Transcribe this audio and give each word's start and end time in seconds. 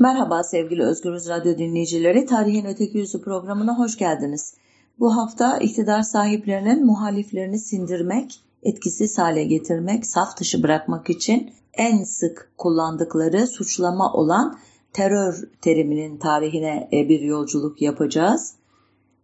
Merhaba 0.00 0.42
sevgili 0.42 0.82
Özgürüz 0.82 1.28
Radyo 1.28 1.58
dinleyicileri. 1.58 2.26
Tarihin 2.26 2.64
Öteki 2.64 2.98
Yüzü 2.98 3.22
programına 3.22 3.78
hoş 3.78 3.98
geldiniz. 3.98 4.54
Bu 4.98 5.16
hafta 5.16 5.58
iktidar 5.58 6.02
sahiplerinin 6.02 6.86
muhaliflerini 6.86 7.58
sindirmek, 7.58 8.40
etkisiz 8.62 9.18
hale 9.18 9.44
getirmek, 9.44 10.06
saf 10.06 10.36
dışı 10.40 10.62
bırakmak 10.62 11.10
için 11.10 11.50
en 11.74 12.04
sık 12.04 12.52
kullandıkları 12.58 13.46
suçlama 13.46 14.12
olan 14.12 14.58
terör 14.92 15.48
teriminin 15.60 16.18
tarihine 16.18 16.88
e, 16.92 17.08
bir 17.08 17.20
yolculuk 17.20 17.82
yapacağız. 17.82 18.54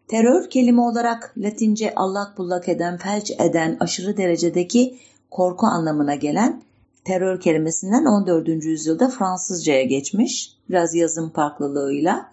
Terör 0.09 0.51
kelime 0.51 0.81
olarak 0.81 1.35
Latince 1.37 1.95
allak 1.95 2.39
bullak 2.39 2.69
eden, 2.69 2.97
felç 2.97 3.31
eden, 3.31 3.77
aşırı 3.81 4.17
derecedeki 4.17 4.99
korku 5.31 5.67
anlamına 5.67 6.15
gelen 6.15 6.66
terör 7.07 7.41
kelimesinden 7.41 8.05
14. 8.05 8.49
yüzyılda 8.65 9.09
Fransızcaya 9.09 9.83
geçmiş 9.83 10.53
biraz 10.71 10.95
yazım 10.95 11.31
farklılığıyla. 11.31 12.33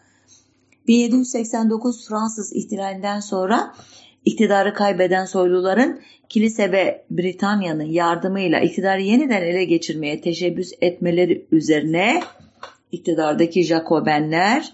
1789 0.87 2.07
Fransız 2.07 2.53
ihtilalinden 2.53 3.19
sonra 3.19 3.73
iktidarı 4.25 4.73
kaybeden 4.73 5.25
soyluların 5.25 5.99
kilise 6.29 6.71
ve 6.71 7.05
Britanya'nın 7.11 7.83
yardımıyla 7.83 8.59
iktidarı 8.59 9.01
yeniden 9.01 9.41
ele 9.41 9.65
geçirmeye 9.65 10.21
teşebbüs 10.21 10.71
etmeleri 10.81 11.45
üzerine 11.51 12.21
iktidardaki 12.91 13.63
Jacobenler 13.63 14.73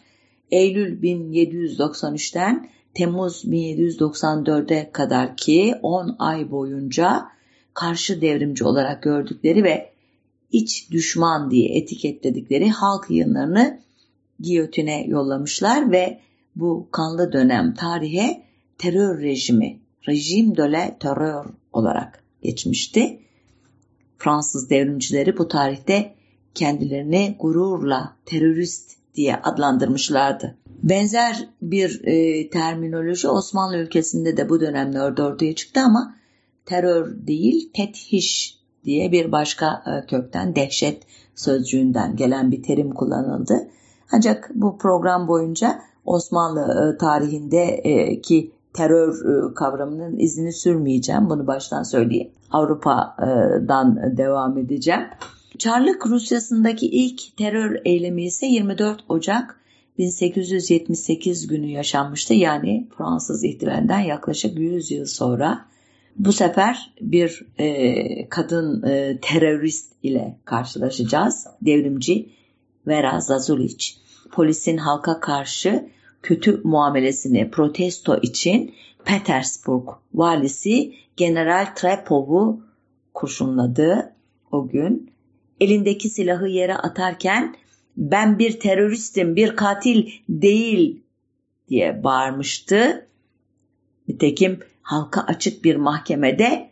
Eylül 0.52 1.02
1793'ten 1.04 2.70
Temmuz 2.94 3.46
1794'e 3.46 4.92
kadar 4.92 5.38
ki 5.38 5.76
10 5.82 6.16
ay 6.20 6.52
boyunca 6.52 7.26
karşı 7.74 8.22
devrimci 8.22 8.64
olarak 8.64 9.04
gördükleri 9.04 9.64
ve 9.64 9.90
iç 10.52 10.92
düşman 10.92 11.52
diye 11.52 11.78
etiketledikleri 11.78 12.70
halk 12.70 13.10
yayınlarını 13.10 13.80
giyotine 14.40 15.06
yollamışlar 15.08 15.92
ve 15.92 16.20
bu 16.56 16.88
kanlı 16.92 17.34
dönem 17.34 17.74
tarihe 17.74 18.44
terör 18.78 19.22
rejimi, 19.22 19.80
rejim 20.08 20.58
de 20.58 20.72
la 20.72 20.98
terror 21.00 21.46
olarak 21.74 22.24
geçmişti. 22.42 23.20
Fransız 24.18 24.70
devrimcileri 24.70 25.38
bu 25.38 25.48
tarihte 25.48 26.14
kendilerini 26.56 27.36
gururla 27.40 28.16
terörist 28.26 28.92
diye 29.16 29.36
adlandırmışlardı. 29.36 30.58
Benzer 30.84 31.50
bir 31.62 32.02
e, 32.04 32.50
terminoloji 32.50 33.28
Osmanlı 33.28 33.78
ülkesinde 33.78 34.38
de 34.38 34.50
bu 34.50 34.62
dönemlerde 34.62 35.24
ortaya 35.24 35.56
çıktı 35.56 35.80
ama 35.80 36.16
terör 36.66 37.28
değil 37.28 37.70
tethiş 37.74 38.59
diye 38.90 39.12
bir 39.12 39.32
başka 39.32 39.84
e, 39.86 40.06
kökten 40.06 40.56
dehşet 40.56 41.04
sözcüğünden 41.36 42.16
gelen 42.16 42.52
bir 42.52 42.64
terim 42.64 42.92
kullanıldı. 42.92 43.68
Ancak 44.12 44.52
bu 44.56 44.78
program 44.78 45.28
boyunca 45.28 45.82
Osmanlı 46.06 46.62
e, 46.62 46.98
tarihindeki 46.98 48.38
e, 48.38 48.52
terör 48.74 49.14
kavramının 49.56 50.20
izini 50.20 50.54
sürmeyeceğim. 50.54 51.30
Bunu 51.30 51.48
baştan 51.48 51.84
söyleyeyim. 51.84 52.32
Avrupa'dan 52.52 54.18
devam 54.18 54.58
edeceğim. 54.58 55.04
Çarlık 55.58 56.08
Rusyası'ndaki 56.08 56.88
ilk 56.88 57.38
terör 57.38 57.76
eylemi 57.86 58.24
ise 58.24 58.46
24 58.46 59.04
Ocak 59.10 59.60
1878 59.98 61.48
günü 61.48 61.68
yaşanmıştı. 61.68 62.34
Yani 62.34 62.88
Fransız 62.98 63.44
ihtilalinden 63.44 64.00
yaklaşık 64.00 64.60
100 64.60 64.92
yıl 64.92 65.06
sonra 65.06 65.66
bu 66.20 66.34
sefer 66.34 66.94
bir 67.02 67.46
e, 67.58 68.30
kadın 68.30 68.84
e, 68.84 69.20
terörist 69.22 69.94
ile 70.04 70.38
karşılaşacağız. 70.46 71.48
Devrimci 71.62 72.30
Vera 72.88 73.20
Zazulic. 73.20 73.86
Polisin 74.32 74.78
halka 74.78 75.20
karşı 75.20 75.90
kötü 76.22 76.62
muamelesini 76.64 77.52
protesto 77.52 78.20
için 78.22 78.76
Petersburg 79.06 79.90
valisi 80.14 80.94
General 81.18 81.68
Trepov'u 81.76 82.62
kurşunladı 83.14 84.16
o 84.52 84.68
gün. 84.68 85.12
Elindeki 85.62 86.10
silahı 86.10 86.48
yere 86.48 86.76
atarken 86.76 87.56
ben 87.98 88.40
bir 88.40 88.60
teröristim, 88.60 89.36
bir 89.36 89.56
katil 89.56 90.10
değil 90.30 91.04
diye 91.70 92.04
bağırmıştı. 92.04 93.08
Nitekim 94.08 94.60
halka 94.90 95.22
açık 95.22 95.64
bir 95.64 95.76
mahkemede 95.76 96.70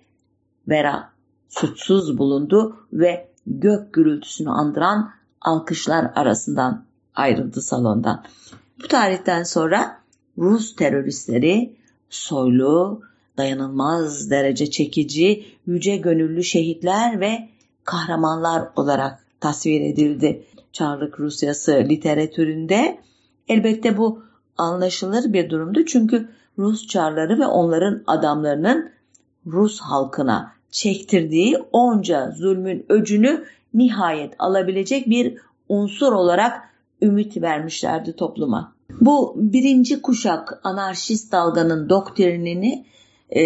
Vera 0.68 1.10
suçsuz 1.50 2.18
bulundu 2.18 2.76
ve 2.94 3.30
gök 3.48 3.94
gürültüsünü 3.94 4.50
andıran 4.50 5.12
alkışlar 5.42 6.12
arasından 6.16 6.86
ayrıldı 7.16 7.62
salondan. 7.62 8.24
Bu 8.84 8.88
tarihten 8.88 9.44
sonra 9.44 10.00
Rus 10.38 10.76
teröristleri 10.76 11.76
soylu, 12.10 13.02
dayanılmaz 13.38 14.30
derece 14.30 14.72
çekici, 14.72 15.46
yüce 15.68 15.98
gönüllü 15.98 16.44
şehitler 16.44 17.20
ve 17.20 17.50
kahramanlar 17.84 18.68
olarak 18.76 19.20
tasvir 19.40 19.82
edildi. 19.82 20.44
Çarlık 20.72 21.20
Rusyası 21.20 21.72
literatüründe 21.90 23.00
elbette 23.48 23.98
bu 23.98 24.24
anlaşılır 24.58 25.34
bir 25.34 25.50
durumdu 25.50 25.86
çünkü 25.86 26.30
Rus 26.58 26.88
çarları 26.88 27.40
ve 27.40 27.46
onların 27.46 28.04
adamlarının 28.08 28.90
Rus 29.46 29.80
halkına 29.80 30.52
çektirdiği 30.72 31.58
onca 31.72 32.32
zulmün 32.32 32.86
öcünü 32.90 33.44
nihayet 33.74 34.34
alabilecek 34.40 35.10
bir 35.10 35.38
unsur 35.70 36.14
olarak 36.14 36.62
ümit 37.02 37.42
vermişlerdi 37.42 38.16
topluma. 38.16 38.76
Bu 39.02 39.34
birinci 39.38 40.02
kuşak 40.02 40.60
anarşist 40.64 41.32
dalganın 41.32 41.90
doktrinini 41.90 42.86
e, 43.30 43.42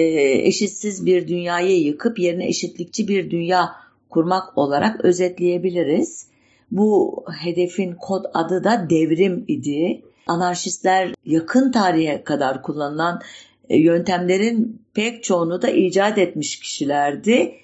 eşitsiz 0.48 1.06
bir 1.06 1.28
dünyayı 1.28 1.82
yıkıp 1.82 2.20
yerine 2.20 2.48
eşitlikçi 2.48 3.08
bir 3.08 3.32
dünya 3.32 3.70
kurmak 4.10 4.58
olarak 4.58 5.06
özetleyebiliriz. 5.06 6.28
Bu 6.72 7.24
hedefin 7.40 7.96
kod 7.96 8.26
adı 8.34 8.64
da 8.64 8.88
devrim 8.90 9.46
idi 9.48 10.02
anarşistler 10.28 11.14
yakın 11.26 11.72
tarihe 11.72 12.24
kadar 12.24 12.64
kullanılan 12.64 13.22
e, 13.70 13.78
yöntemlerin 13.78 14.82
pek 14.94 15.24
çoğunu 15.24 15.62
da 15.62 15.70
icat 15.70 16.18
etmiş 16.18 16.60
kişilerdi. 16.60 17.56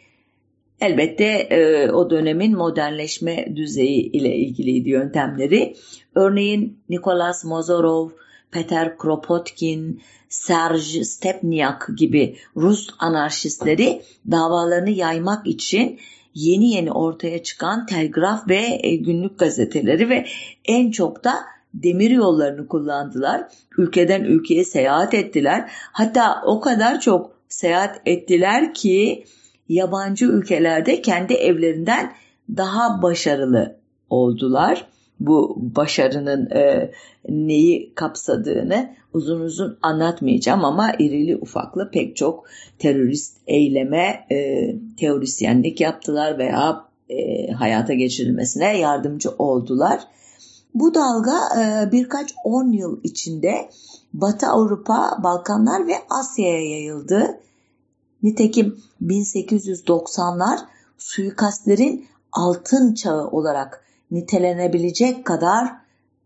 Elbette 0.82 1.26
e, 1.26 1.92
o 1.92 2.10
dönemin 2.10 2.58
modernleşme 2.58 3.56
düzeyi 3.56 4.12
ile 4.12 4.36
ilgiliydi 4.36 4.90
yöntemleri. 4.90 5.76
Örneğin 6.16 6.80
Nikolas 6.90 7.46
Mozorov, 7.46 8.10
Peter 8.52 8.98
Kropotkin, 8.98 10.02
Serge 10.30 11.04
Stepniak 11.04 11.88
gibi 11.98 12.36
Rus 12.56 12.90
anarşistleri 13.00 14.02
davalarını 14.32 14.90
yaymak 14.90 15.48
için 15.48 16.00
yeni 16.34 16.70
yeni 16.72 16.92
ortaya 16.92 17.44
çıkan 17.44 17.86
telgraf 17.86 18.50
ve 18.50 18.80
e, 18.84 18.96
günlük 18.96 19.40
gazeteleri 19.40 20.10
ve 20.10 20.26
en 20.66 20.92
çok 20.92 21.24
da 21.24 21.34
demir 21.84 22.12
yollarını 22.12 22.68
kullandılar. 22.68 23.48
Ülkeden 23.78 24.24
ülkeye 24.24 24.64
seyahat 24.64 25.14
ettiler. 25.14 25.70
Hatta 25.92 26.42
o 26.46 26.60
kadar 26.60 27.00
çok 27.00 27.32
seyahat 27.50 28.02
ettiler 28.06 28.74
ki 28.74 29.24
yabancı 29.70 30.26
ülkelerde 30.26 31.02
kendi 31.02 31.34
evlerinden 31.34 32.14
daha 32.58 33.02
başarılı 33.02 33.76
oldular. 34.10 34.88
Bu 35.20 35.58
başarının 35.76 36.50
e, 36.50 36.92
neyi 37.30 37.94
kapsadığını 37.96 38.90
uzun 39.14 39.40
uzun 39.40 39.78
anlatmayacağım 39.82 40.66
ama 40.66 40.94
irili 41.00 41.38
ufaklı 41.38 41.92
pek 41.92 42.16
çok 42.16 42.46
terörist 42.80 43.38
eyleme 43.48 44.26
e, 44.32 44.70
teorisyenlik 45.00 45.82
yaptılar 45.82 46.38
veya 46.38 46.86
e, 47.10 47.52
hayata 47.52 47.94
geçirilmesine 47.94 48.78
yardımcı 48.78 49.30
oldular. 49.30 50.00
Bu 50.74 50.94
dalga 50.94 51.38
e, 51.62 51.92
birkaç 51.92 52.34
on 52.44 52.72
yıl 52.72 53.00
içinde 53.04 53.70
Batı 54.14 54.48
Avrupa, 54.48 55.20
Balkanlar 55.24 55.88
ve 55.88 55.94
Asya'ya 56.10 56.70
yayıldı. 56.70 57.40
Nitekim 58.24 58.78
1890'lar 59.02 60.60
suikastlerin 60.98 62.06
altın 62.32 62.94
çağı 62.94 63.28
olarak 63.28 63.84
nitelenebilecek 64.12 65.26
kadar 65.26 65.72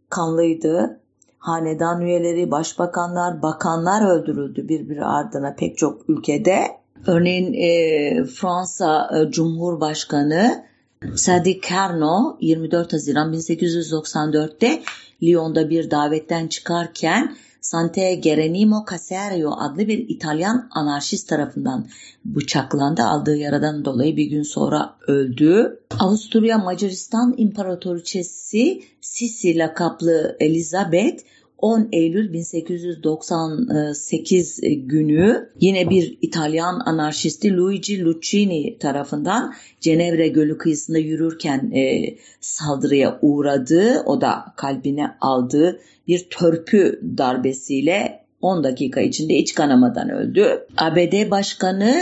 kanlıydı. 0.10 1.00
Hanedan 1.38 2.02
üyeleri, 2.02 2.52
başbakanlar, 2.52 3.42
bakanlar 3.42 4.10
öldürüldü 4.10 4.68
birbiri 4.68 5.06
ardına 5.06 5.56
pek 5.58 5.78
çok 5.78 6.10
ülkede. 6.10 6.68
Örneğin 7.08 7.54
e, 7.54 8.26
Fransa 8.26 9.10
e, 9.18 9.32
Cumhurbaşkanı 9.32 10.71
Sadi 11.16 11.62
Carnot 11.62 12.38
24 12.42 12.94
Haziran 12.94 13.34
1894'te 13.34 14.82
Lyon'da 15.24 15.70
bir 15.70 15.92
davetten 15.92 16.48
çıkarken 16.48 17.36
Sante 17.62 18.16
Geronimo 18.16 18.86
Caserio 18.92 19.52
adlı 19.60 19.88
bir 19.88 20.10
İtalyan 20.10 20.70
anarşist 20.72 21.30
tarafından 21.30 21.88
bıçaklandı. 22.26 23.04
Aldığı 23.04 23.38
yaradan 23.38 23.86
dolayı 23.86 24.18
bir 24.18 24.26
gün 24.26 24.44
sonra 24.44 24.96
öldü. 25.08 25.80
Avusturya 26.00 26.58
Macaristan 26.58 27.34
İmparatoriçesi 27.38 28.84
Sisi 29.02 29.58
lakaplı 29.58 30.38
Elizabeth 30.40 31.24
10 31.62 31.90
Eylül 31.92 32.34
1898 32.34 34.60
günü 34.64 35.50
yine 35.60 35.90
bir 35.90 36.18
İtalyan 36.22 36.82
anarşisti 36.86 37.58
Luigi 37.58 38.04
Lucchini 38.04 38.78
tarafından 38.78 39.54
Cenevre 39.80 40.28
Gölü 40.28 40.58
kıyısında 40.58 40.98
yürürken 40.98 41.72
e, 41.72 42.16
saldırıya 42.40 43.20
uğradı. 43.22 44.04
O 44.06 44.22
da 44.22 44.46
kalbine 44.56 45.12
aldığı 45.22 45.80
bir 46.08 46.28
törpü 46.30 47.02
darbesiyle 47.18 48.22
10 48.42 48.64
dakika 48.64 49.02
içinde 49.02 49.36
iç 49.36 49.54
kanamadan 49.54 50.10
öldü. 50.10 50.66
ABD 50.78 51.32
Başkanı 51.32 52.02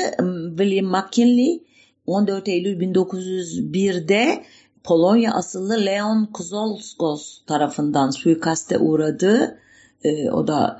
William 0.57 0.85
McKinley 0.85 1.63
14 2.07 2.47
Eylül 2.47 2.79
1901'de 2.79 4.43
Polonya 4.83 5.33
asıllı 5.33 5.85
Leon 5.85 6.25
Kozolskos 6.25 7.45
tarafından 7.45 8.09
suikaste 8.09 8.77
uğradı. 8.77 9.59
E, 10.03 10.29
o 10.29 10.47
da 10.47 10.77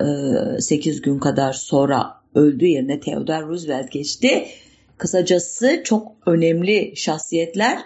e, 0.58 0.60
8 0.60 1.02
gün 1.02 1.18
kadar 1.18 1.52
sonra 1.52 2.20
öldü 2.34 2.66
yerine 2.66 3.00
Theodore 3.00 3.46
Roosevelt 3.46 3.90
geçti. 3.90 4.46
Kısacası 4.98 5.80
çok 5.84 6.12
önemli 6.26 6.92
şahsiyetler 6.96 7.78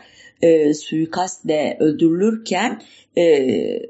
e, 0.42 0.74
suikastle 0.74 1.76
öldürülürken 1.80 2.82
e, 3.18 3.46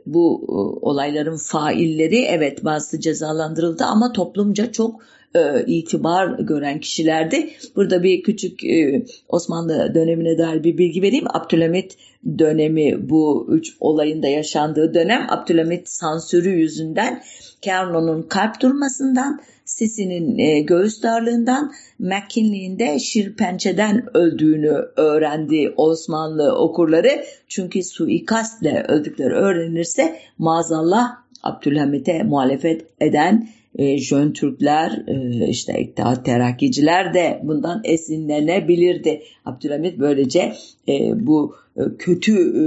bu 0.07 0.47
e, 0.49 0.53
olayların 0.87 1.37
failleri 1.37 2.17
evet 2.17 2.65
bazı 2.65 3.01
cezalandırıldı 3.01 3.85
ama 3.85 4.13
toplumca 4.13 4.73
çok 4.73 5.01
e, 5.35 5.65
itibar 5.67 6.39
gören 6.39 6.81
kişilerdi. 6.81 7.51
Burada 7.77 8.03
bir 8.03 8.23
küçük 8.23 8.65
e, 8.65 9.05
Osmanlı 9.29 9.95
dönemine 9.95 10.39
dair 10.39 10.65
bir 10.65 10.79
bilgi 10.79 11.03
vereyim. 11.03 11.27
Abdülhamit 11.29 11.97
dönemi 12.39 13.11
bu 13.11 13.47
üç 13.51 13.77
olayında 13.81 14.29
yaşandığı 14.29 14.95
dönem 14.95 15.27
Abdülhamit 15.29 15.89
sansürü 15.89 16.51
yüzünden 16.51 17.23
Kerno'nun 17.63 18.23
kalp 18.23 18.61
durmasından 18.61 19.41
Sisi'nin 19.65 20.39
e, 20.39 20.61
göğüs 20.61 21.03
darlığından 21.03 21.73
McKinley'in 21.99 22.79
de 22.79 22.99
şirpençeden 22.99 24.17
öldüğünü 24.17 24.75
öğrendi 24.97 25.75
Osmanlı 25.77 26.59
okurları. 26.59 27.25
Çünkü 27.49 27.83
suikastle 27.83 28.85
öldükleri 28.89 29.35
öğrenirse 29.35 30.17
maazallah 30.39 31.17
Abdülhamit'e 31.43 32.23
muhalefet 32.23 32.87
eden 33.01 33.49
e, 33.75 33.99
Jön 33.99 34.33
Türkler, 34.33 35.03
e, 35.07 35.49
işte 35.49 35.81
İttihat 35.81 36.25
Terakkiciler 36.25 37.15
de 37.15 37.41
bundan 37.43 37.81
esinlenebilirdi. 37.85 39.23
Abdülhamit 39.45 39.99
böylece 39.99 40.53
e, 40.89 41.27
bu 41.27 41.55
e, 41.77 41.83
kötü 41.99 42.33
e, 42.33 42.65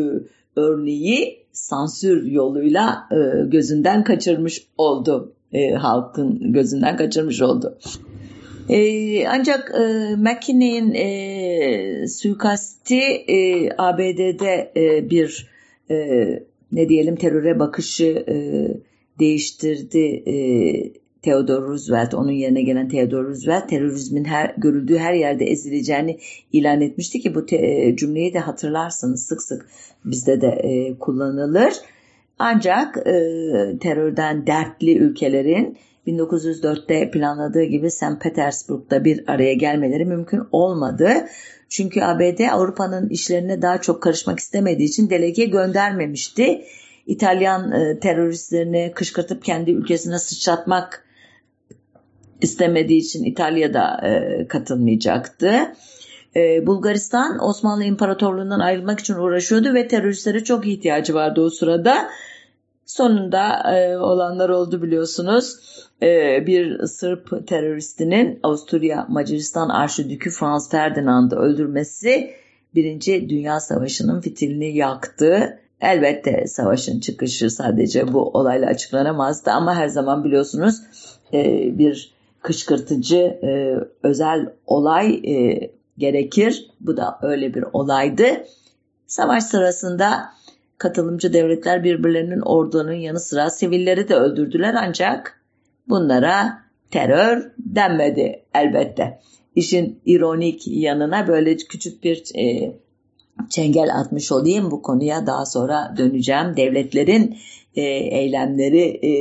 örneği 0.59 1.37
sansür 1.51 2.25
yoluyla 2.25 3.07
e, 3.11 3.45
gözünden 3.45 4.03
kaçırmış 4.03 4.67
oldu. 4.77 5.33
E, 5.53 5.71
halkın 5.71 6.53
gözünden 6.53 6.97
kaçırmış 6.97 7.41
oldu. 7.41 7.77
E, 8.69 9.27
ancak 9.27 9.71
e, 9.75 10.15
McKinney'in 10.15 10.93
e, 10.93 12.07
suikasti 12.07 13.01
e, 13.27 13.69
ABD'de 13.77 14.71
e, 14.75 15.09
bir 15.09 15.47
e, 15.91 15.95
ne 16.71 16.89
diyelim 16.89 17.15
teröre 17.15 17.59
bakışı 17.59 18.25
e, 18.29 18.35
değiştirdi 19.19 20.23
e, 20.25 20.35
Theodore 21.21 21.65
Roosevelt. 21.65 22.13
Onun 22.13 22.31
yerine 22.31 22.61
gelen 22.61 22.89
Theodore 22.89 23.27
Roosevelt 23.27 23.69
terörizmin 23.69 24.25
her, 24.25 24.53
görüldüğü 24.57 24.97
her 24.97 25.13
yerde 25.13 25.45
ezileceğini 25.45 26.19
ilan 26.53 26.81
etmişti 26.81 27.19
ki 27.19 27.35
bu 27.35 27.45
te, 27.45 27.55
e, 27.55 27.95
cümleyi 27.95 28.33
de 28.33 28.39
hatırlarsınız 28.39 29.25
sık 29.25 29.41
sık 29.41 29.65
bizde 30.05 30.41
de 30.41 30.47
e, 30.47 30.97
kullanılır. 30.99 31.73
Ancak 32.39 32.97
e, 32.97 33.13
terörden 33.79 34.47
dertli 34.47 34.97
ülkelerin 34.97 35.77
1904'te 36.07 37.11
planladığı 37.11 37.63
gibi 37.63 37.91
St. 37.91 38.21
Petersburg'da 38.21 39.05
bir 39.05 39.23
araya 39.27 39.53
gelmeleri 39.53 40.05
mümkün 40.05 40.41
olmadı. 40.51 41.09
Çünkü 41.69 42.01
ABD 42.01 42.39
Avrupa'nın 42.51 43.09
işlerine 43.09 43.61
daha 43.61 43.81
çok 43.81 44.03
karışmak 44.03 44.39
istemediği 44.39 44.85
için 44.85 45.09
delege 45.09 45.45
göndermemişti. 45.45 46.63
İtalyan 47.07 47.71
e, 47.71 47.99
teröristlerini 47.99 48.91
kışkırtıp 48.95 49.43
kendi 49.43 49.71
ülkesine 49.71 50.19
sıçratmak 50.19 51.05
istemediği 52.41 52.99
için 52.99 53.23
İtalya'da 53.23 54.07
e, 54.07 54.47
katılmayacaktı. 54.47 55.53
E, 56.35 56.67
Bulgaristan 56.67 57.43
Osmanlı 57.43 57.83
İmparatorluğu'ndan 57.83 58.59
ayrılmak 58.59 58.99
için 58.99 59.13
uğraşıyordu 59.13 59.73
ve 59.73 59.87
teröristlere 59.87 60.43
çok 60.43 60.67
ihtiyacı 60.67 61.13
vardı 61.13 61.41
o 61.41 61.49
sırada. 61.49 62.09
Sonunda 62.85 63.73
e, 63.75 63.97
olanlar 63.97 64.49
oldu 64.49 64.81
biliyorsunuz. 64.81 65.55
E, 66.01 66.43
bir 66.47 66.83
Sırp 66.83 67.47
teröristinin 67.47 68.39
Avusturya 68.43 69.05
Macaristan 69.09 69.69
Arşidükü 69.69 70.29
Franz 70.29 70.71
Ferdinand'ı 70.71 71.35
öldürmesi 71.35 72.31
Birinci 72.75 73.29
Dünya 73.29 73.59
Savaşı'nın 73.59 74.21
fitilini 74.21 74.77
yaktı. 74.77 75.59
Elbette 75.81 76.47
savaşın 76.47 76.99
çıkışı 76.99 77.49
sadece 77.49 78.13
bu 78.13 78.29
olayla 78.29 78.67
açıklanamazdı 78.67 79.51
ama 79.51 79.75
her 79.75 79.87
zaman 79.87 80.23
biliyorsunuz 80.23 80.81
e, 81.33 81.43
bir 81.77 82.11
kışkırtıcı 82.41 83.17
e, 83.17 83.75
özel 84.03 84.49
olay 84.65 85.13
e, 85.13 85.71
gerekir. 85.97 86.71
Bu 86.79 86.97
da 86.97 87.19
öyle 87.21 87.53
bir 87.53 87.65
olaydı. 87.73 88.25
Savaş 89.07 89.43
sırasında 89.43 90.29
katılımcı 90.77 91.33
devletler 91.33 91.83
birbirlerinin 91.83 92.41
ordunun 92.41 92.91
yanı 92.93 93.19
sıra 93.19 93.49
sivilleri 93.49 94.09
de 94.09 94.15
öldürdüler 94.15 94.75
ancak 94.77 95.41
bunlara 95.89 96.59
terör 96.91 97.51
denmedi 97.57 98.43
elbette. 98.55 99.19
İşin 99.55 99.99
ironik 100.05 100.67
yanına 100.67 101.27
böyle 101.27 101.57
küçük 101.57 102.03
bir 102.03 102.23
e, 102.35 102.73
çengel 103.49 103.95
atmış 103.99 104.31
olayım 104.31 104.71
bu 104.71 104.81
konuya 104.81 105.27
daha 105.27 105.45
sonra 105.45 105.93
döneceğim. 105.97 106.57
Devletlerin 106.57 107.37
e, 107.75 107.81
eylemleri 107.91 108.81
e, 108.81 109.11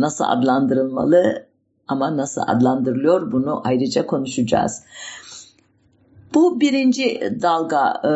nasıl 0.00 0.24
adlandırılmalı 0.24 1.46
ama 1.88 2.16
nasıl 2.16 2.42
adlandırılıyor 2.46 3.32
bunu 3.32 3.62
ayrıca 3.64 4.06
konuşacağız. 4.06 4.82
Bu 6.34 6.60
birinci 6.60 7.20
dalga 7.42 8.00
e, 8.04 8.12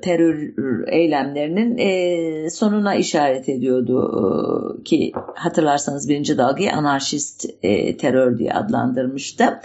terör 0.00 0.54
eylemlerinin 0.88 1.78
e, 1.78 2.50
sonuna 2.50 2.94
işaret 2.94 3.48
ediyordu 3.48 4.78
e, 4.80 4.82
ki 4.82 5.12
hatırlarsanız 5.34 6.08
birinci 6.08 6.38
dalgayı 6.38 6.72
anarşist 6.72 7.46
e, 7.62 7.96
terör 7.96 8.38
diye 8.38 8.52
adlandırmıştı. 8.52 9.60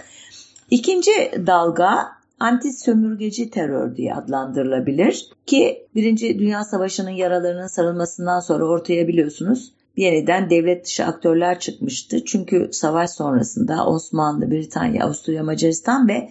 İkinci 0.70 1.10
dalga 1.46 2.08
anti 2.42 2.72
sömürgeci 2.72 3.50
terör 3.50 3.96
diye 3.96 4.14
adlandırılabilir 4.14 5.30
ki 5.46 5.86
Birinci 5.94 6.38
Dünya 6.38 6.64
Savaşı'nın 6.64 7.10
yaralarının 7.10 7.66
sarılmasından 7.66 8.40
sonra 8.40 8.64
ortaya 8.64 9.08
biliyorsunuz 9.08 9.72
yeniden 9.96 10.50
devlet 10.50 10.84
dışı 10.86 11.04
aktörler 11.04 11.60
çıkmıştı. 11.60 12.24
Çünkü 12.24 12.68
savaş 12.72 13.10
sonrasında 13.10 13.86
Osmanlı, 13.86 14.50
Britanya, 14.50 15.04
Avusturya, 15.04 15.44
Macaristan 15.44 16.08
ve 16.08 16.30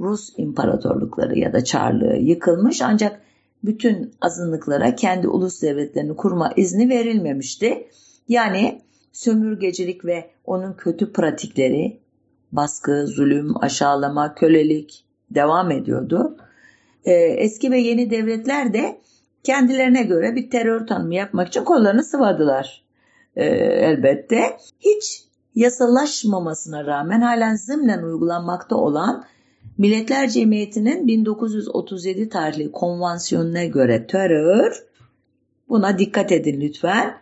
Rus 0.00 0.32
imparatorlukları 0.36 1.38
ya 1.38 1.52
da 1.52 1.64
Çarlığı 1.64 2.16
yıkılmış 2.16 2.82
ancak 2.82 3.20
bütün 3.64 4.12
azınlıklara 4.20 4.94
kendi 4.94 5.28
ulus 5.28 5.62
devletlerini 5.62 6.16
kurma 6.16 6.52
izni 6.56 6.88
verilmemişti. 6.88 7.86
Yani 8.28 8.82
sömürgecilik 9.12 10.04
ve 10.04 10.30
onun 10.44 10.72
kötü 10.72 11.12
pratikleri, 11.12 12.00
baskı, 12.52 13.06
zulüm, 13.06 13.62
aşağılama, 13.62 14.34
kölelik 14.34 15.09
devam 15.30 15.70
ediyordu. 15.70 16.36
Ee, 17.04 17.12
eski 17.12 17.70
ve 17.70 17.78
yeni 17.78 18.10
devletler 18.10 18.72
de 18.72 19.00
kendilerine 19.44 20.02
göre 20.02 20.36
bir 20.36 20.50
terör 20.50 20.86
tanımı 20.86 21.14
yapmak 21.14 21.48
için 21.48 21.64
kollarını 21.64 22.04
sıvadılar 22.04 22.84
ee, 23.36 23.44
elbette. 23.64 24.56
Hiç 24.80 25.24
yasalaşmamasına 25.54 26.86
rağmen 26.86 27.20
halen 27.20 27.56
zımnen 27.56 28.02
uygulanmakta 28.02 28.76
olan 28.76 29.24
Milletler 29.78 30.28
Cemiyeti'nin 30.28 31.06
1937 31.06 32.28
tarihli 32.28 32.72
konvansiyonuna 32.72 33.64
göre 33.64 34.06
terör, 34.06 34.86
buna 35.68 35.98
dikkat 35.98 36.32
edin 36.32 36.60
lütfen, 36.60 37.14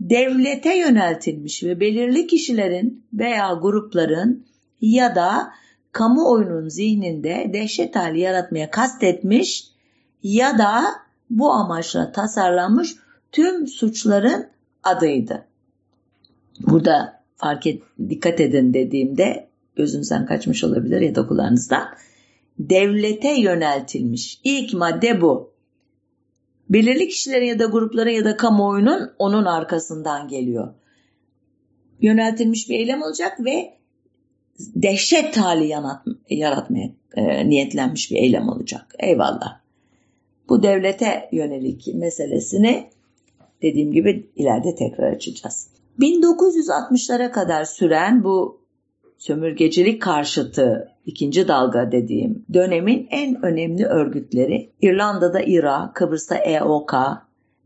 devlete 0.00 0.76
yöneltilmiş 0.76 1.64
ve 1.64 1.80
belirli 1.80 2.26
kişilerin 2.26 3.04
veya 3.12 3.52
grupların 3.62 4.46
ya 4.80 5.14
da 5.14 5.52
kamuoyunun 5.94 6.68
zihninde 6.68 7.50
dehşet 7.52 7.96
hali 7.96 8.20
yaratmaya 8.20 8.70
kastetmiş 8.70 9.68
ya 10.22 10.58
da 10.58 10.84
bu 11.30 11.52
amaçla 11.52 12.12
tasarlanmış 12.12 12.96
tüm 13.32 13.66
suçların 13.66 14.46
adıydı. 14.82 15.44
Burada 16.60 17.22
fark 17.36 17.66
et, 17.66 17.82
dikkat 18.08 18.40
edin 18.40 18.74
dediğimde 18.74 19.48
gözünüzden 19.76 20.26
kaçmış 20.26 20.64
olabilir 20.64 21.00
ya 21.00 21.14
da 21.14 21.26
kulağınızdan. 21.26 21.88
Devlete 22.58 23.40
yöneltilmiş. 23.40 24.40
İlk 24.44 24.74
madde 24.74 25.20
bu. 25.20 25.54
Belirli 26.68 27.08
kişilerin 27.08 27.46
ya 27.46 27.58
da 27.58 27.64
grupların 27.64 28.10
ya 28.10 28.24
da 28.24 28.36
kamuoyunun 28.36 29.10
onun 29.18 29.44
arkasından 29.44 30.28
geliyor. 30.28 30.74
Yöneltilmiş 32.00 32.68
bir 32.68 32.74
eylem 32.74 33.02
olacak 33.02 33.44
ve 33.44 33.83
dehşet 34.58 35.36
hali 35.36 35.74
yaratmaya 36.30 36.90
e, 37.16 37.48
niyetlenmiş 37.48 38.10
bir 38.10 38.16
eylem 38.16 38.48
olacak. 38.48 38.94
Eyvallah. 38.98 39.60
Bu 40.48 40.62
devlete 40.62 41.28
yönelik 41.32 41.94
meselesini 41.94 42.86
dediğim 43.62 43.92
gibi 43.92 44.30
ileride 44.36 44.74
tekrar 44.74 45.12
açacağız. 45.12 45.68
1960'lara 45.98 47.32
kadar 47.32 47.64
süren 47.64 48.24
bu 48.24 48.60
sömürgecilik 49.18 50.02
karşıtı 50.02 50.88
ikinci 51.06 51.48
dalga 51.48 51.92
dediğim 51.92 52.44
dönemin 52.54 53.06
en 53.10 53.44
önemli 53.44 53.86
örgütleri 53.86 54.70
İrlanda'da 54.82 55.40
İRA, 55.40 55.92
Kıbrıs'ta 55.94 56.36
EOK 56.36 56.94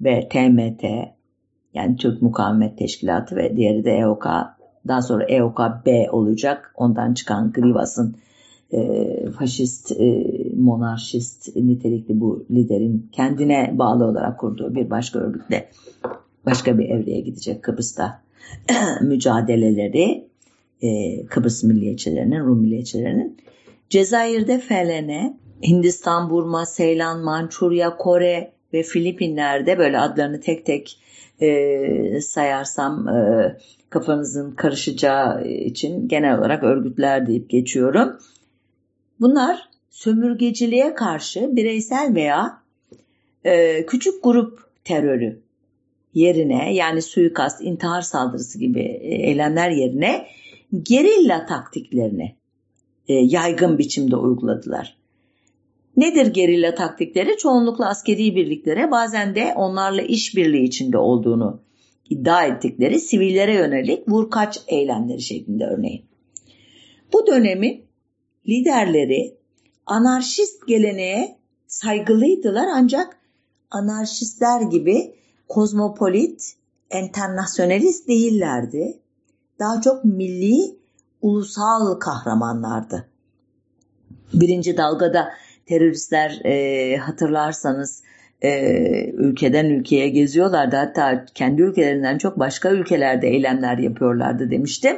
ve 0.00 0.28
TMT 0.28 0.84
yani 1.74 1.96
Türk 1.96 2.22
Mukavemet 2.22 2.78
Teşkilatı 2.78 3.36
ve 3.36 3.56
diğeri 3.56 3.84
de 3.84 3.90
EOK 3.90 4.26
daha 4.88 5.02
sonra 5.02 5.24
EOK 5.24 5.60
B 5.86 6.10
olacak 6.10 6.72
ondan 6.74 7.14
çıkan 7.14 7.52
Grivas'ın 7.52 8.16
e, 8.72 9.30
faşist, 9.30 9.92
e, 9.92 10.24
monarşist 10.56 11.56
nitelikli 11.56 12.20
bu 12.20 12.46
liderin 12.50 13.08
kendine 13.12 13.74
bağlı 13.78 14.04
olarak 14.04 14.40
kurduğu 14.40 14.74
bir 14.74 14.90
başka 14.90 15.18
örgütle 15.18 15.68
başka 16.46 16.78
bir 16.78 16.88
evreye 16.88 17.20
gidecek 17.20 17.62
Kıbrıs'ta 17.62 18.22
mücadeleleri 19.02 20.28
e, 20.82 21.26
Kıbrıs 21.26 21.64
milliyetçilerinin, 21.64 22.40
Rum 22.40 22.60
milliyetçilerinin. 22.60 23.36
Cezayir'de 23.90 24.58
FLN, 24.58 25.38
Hindistan, 25.62 26.30
Burma, 26.30 26.66
Seylan, 26.66 27.20
Mançurya, 27.20 27.96
Kore 27.96 28.52
ve 28.72 28.82
Filipinler'de 28.82 29.78
böyle 29.78 29.98
adlarını 29.98 30.40
tek 30.40 30.66
tek 30.66 31.00
e, 31.40 32.20
sayarsam 32.20 33.08
e, 33.08 33.56
kafanızın 33.90 34.50
karışacağı 34.50 35.48
için 35.48 36.08
genel 36.08 36.38
olarak 36.38 36.62
örgütler 36.62 37.26
deyip 37.26 37.50
geçiyorum. 37.50 38.18
Bunlar 39.20 39.68
sömürgeciliğe 39.90 40.94
karşı 40.94 41.56
bireysel 41.56 42.14
veya 42.14 42.62
e, 43.44 43.86
küçük 43.86 44.24
grup 44.24 44.58
terörü 44.84 45.42
yerine 46.14 46.74
yani 46.74 47.02
suikast, 47.02 47.62
intihar 47.62 48.02
saldırısı 48.02 48.58
gibi 48.58 48.80
e, 48.80 49.14
eylemler 49.28 49.70
yerine 49.70 50.26
gerilla 50.82 51.46
taktiklerini 51.46 52.34
e, 53.08 53.14
yaygın 53.14 53.78
biçimde 53.78 54.16
uyguladılar. 54.16 54.96
Nedir 55.98 56.26
gerilla 56.26 56.74
taktikleri? 56.74 57.36
Çoğunlukla 57.36 57.88
askeri 57.88 58.36
birliklere 58.36 58.90
bazen 58.90 59.34
de 59.34 59.52
onlarla 59.56 60.02
işbirliği 60.02 60.64
içinde 60.64 60.98
olduğunu 60.98 61.60
iddia 62.10 62.44
ettikleri 62.44 63.00
sivillere 63.00 63.54
yönelik 63.54 64.08
vurkaç 64.08 64.60
eylemleri 64.66 65.22
şeklinde 65.22 65.64
örneğin. 65.64 66.04
Bu 67.12 67.26
dönemin 67.26 67.84
liderleri 68.48 69.36
anarşist 69.86 70.66
geleneğe 70.66 71.38
saygılıydılar 71.66 72.66
ancak 72.74 73.18
anarşistler 73.70 74.60
gibi 74.60 75.14
kozmopolit, 75.48 76.54
enternasyonalist 76.90 78.08
değillerdi. 78.08 79.00
Daha 79.58 79.80
çok 79.80 80.04
milli, 80.04 80.76
ulusal 81.22 81.94
kahramanlardı. 81.94 83.08
Birinci 84.34 84.76
dalgada 84.76 85.28
teröristler 85.68 86.40
e, 86.44 86.96
hatırlarsanız 86.96 88.02
e, 88.42 88.50
ülkeden 89.10 89.64
ülkeye 89.64 90.08
geziyorlardı. 90.08 90.76
Hatta 90.76 91.24
kendi 91.34 91.62
ülkelerinden 91.62 92.18
çok 92.18 92.38
başka 92.38 92.70
ülkelerde 92.70 93.28
eylemler 93.28 93.78
yapıyorlardı 93.78 94.50
demiştim. 94.50 94.96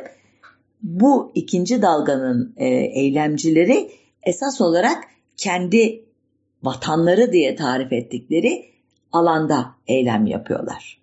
Bu 0.82 1.32
ikinci 1.34 1.82
dalganın 1.82 2.54
e, 2.56 2.66
eylemcileri 2.68 3.90
esas 4.22 4.60
olarak 4.60 5.04
kendi 5.36 6.04
vatanları 6.62 7.32
diye 7.32 7.56
tarif 7.56 7.92
ettikleri 7.92 8.64
alanda 9.12 9.74
eylem 9.86 10.26
yapıyorlar. 10.26 11.00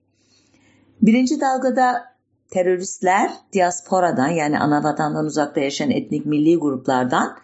Birinci 1.02 1.42
dalgada 1.42 2.04
teröristler 2.50 3.32
diasporadan 3.54 4.28
yani 4.28 4.60
ana 4.60 4.84
vatandan 4.84 5.26
uzakta 5.26 5.60
yaşayan 5.60 5.92
etnik 5.92 6.26
milli 6.26 6.56
gruplardan 6.56 7.38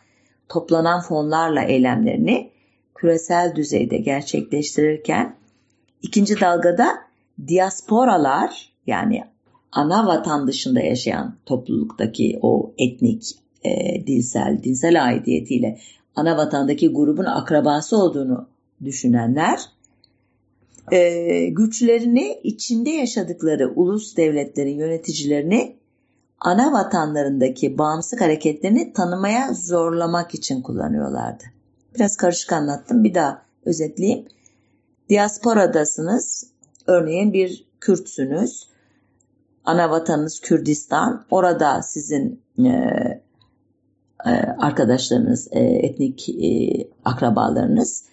toplanan 0.49 1.01
fonlarla 1.01 1.63
eylemlerini 1.63 2.51
küresel 2.95 3.55
düzeyde 3.55 3.97
gerçekleştirirken 3.97 5.35
ikinci 6.01 6.41
dalgada 6.41 6.87
diasporalar 7.47 8.71
yani 8.87 9.23
ana 9.71 10.07
vatan 10.07 10.47
dışında 10.47 10.79
yaşayan 10.79 11.35
topluluktaki 11.45 12.39
o 12.41 12.73
etnik, 12.77 13.23
e, 13.63 13.71
dilsel, 14.07 14.63
dinsel 14.63 15.05
aidiyetiyle 15.05 15.79
ana 16.15 16.37
vatandaki 16.37 16.89
grubun 16.89 17.25
akrabası 17.25 17.97
olduğunu 17.97 18.47
düşünenler 18.83 19.59
e, 20.91 21.49
güçlerini 21.49 22.39
içinde 22.43 22.89
yaşadıkları 22.89 23.73
ulus 23.75 24.17
devletlerin 24.17 24.77
yöneticilerini 24.77 25.75
ana 26.43 26.73
vatanlarındaki 26.73 27.77
bağımsız 27.77 28.21
hareketlerini 28.21 28.93
tanımaya 28.93 29.53
zorlamak 29.53 30.33
için 30.33 30.61
kullanıyorlardı. 30.61 31.43
Biraz 31.95 32.17
karışık 32.17 32.53
anlattım. 32.53 33.03
Bir 33.03 33.13
daha 33.13 33.41
özetleyeyim. 33.65 34.25
Diasporadasınız. 35.09 36.47
Örneğin 36.87 37.33
bir 37.33 37.67
Kürtsünüz. 37.79 38.67
Ana 39.65 39.89
vatanınız 39.89 40.39
Kürdistan. 40.39 41.25
Orada 41.31 41.81
sizin 41.81 42.41
e, 42.59 42.69
e, 44.25 44.29
arkadaşlarınız, 44.57 45.47
e, 45.51 45.59
etnik 45.59 46.29
e, 46.29 46.73
akrabalarınız 47.05 48.05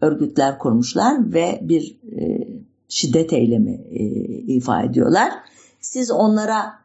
örgütler 0.00 0.58
kurmuşlar 0.58 1.32
ve 1.32 1.58
bir 1.62 2.00
e, 2.16 2.48
şiddet 2.88 3.32
eylemi 3.32 3.74
e, 3.90 4.04
ifa 4.54 4.82
ediyorlar. 4.82 5.32
Siz 5.80 6.10
onlara 6.10 6.79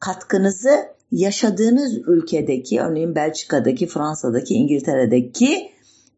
katkınızı 0.00 0.70
yaşadığınız 1.12 1.98
ülkedeki 2.08 2.80
örneğin 2.80 3.14
Belçika'daki, 3.14 3.86
Fransa'daki, 3.86 4.54
İngiltere'deki 4.54 5.70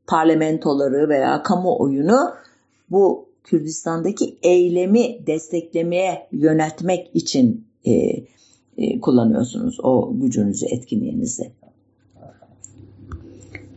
parlamentoları 0.06 1.08
veya 1.08 1.42
kamuoyunu 1.42 2.34
bu 2.90 3.28
Kürdistan'daki 3.44 4.38
eylemi 4.42 5.26
desteklemeye 5.26 6.28
yöneltmek 6.32 7.10
için 7.14 7.64
e, 7.84 7.92
e, 8.78 9.00
kullanıyorsunuz 9.00 9.80
o 9.82 10.12
gücünüzü, 10.14 10.66
etkinliğinizi. 10.66 11.50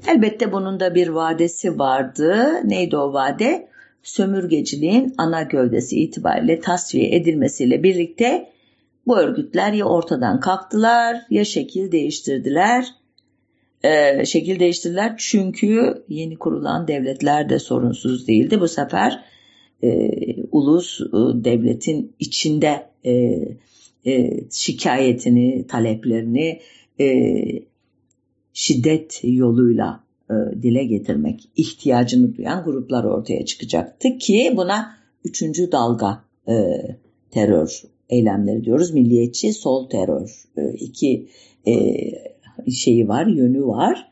Elbette 0.08 0.52
bunun 0.52 0.80
da 0.80 0.96
bir 0.96 1.08
vadesi 1.08 1.80
vardı. 1.80 2.62
Neydi 2.64 2.98
o 2.98 3.14
vade? 3.14 3.68
Sömürgeciliğin 4.04 5.14
ana 5.18 5.44
gövdesi 5.44 6.00
itibariyle 6.00 6.60
tasfiye 6.60 7.16
edilmesiyle 7.16 7.84
birlikte 7.84 8.53
bu 9.08 9.18
örgütler 9.18 9.74
ya 9.74 9.86
ortadan 9.86 10.40
kalktılar 10.40 11.22
ya 11.30 11.46
şekil 11.46 11.92
değiştirdiler. 11.92 12.86
Ee, 13.84 14.26
şekil 14.26 14.60
değiştirdiler 14.60 15.16
çünkü 15.18 16.04
yeni 16.10 16.38
kurulan 16.38 16.88
devletler 16.88 17.50
de 17.50 17.60
sorunsuz 17.60 18.28
değildi. 18.28 18.60
Bu 18.60 18.68
sefer 18.68 19.24
e, 19.84 20.10
ulus 20.52 21.02
e, 21.02 21.44
devletin 21.44 22.16
içinde 22.20 22.88
e, 23.06 23.14
e, 24.06 24.44
şikayetini, 24.52 25.68
taleplerini 25.68 26.60
e, 27.00 27.08
şiddet 28.54 29.20
yoluyla 29.24 30.04
e, 30.30 30.34
dile 30.64 30.84
getirmek 30.84 31.50
ihtiyacını 31.56 32.36
duyan 32.36 32.64
gruplar 32.64 33.04
ortaya 33.04 33.46
çıkacaktı 33.46 34.18
ki 34.18 34.54
buna 34.56 34.98
üçüncü 35.26 35.72
dalga 35.72 36.24
e, 36.48 36.54
terör 37.32 37.84
eylemleri 38.14 38.64
diyoruz. 38.64 38.94
Milliyetçi 38.94 39.54
sol 39.54 39.90
terör 39.90 40.46
e, 40.58 40.74
iki 40.74 41.28
e, 41.68 41.74
şeyi 42.72 43.08
var, 43.08 43.26
yönü 43.26 43.66
var. 43.66 44.12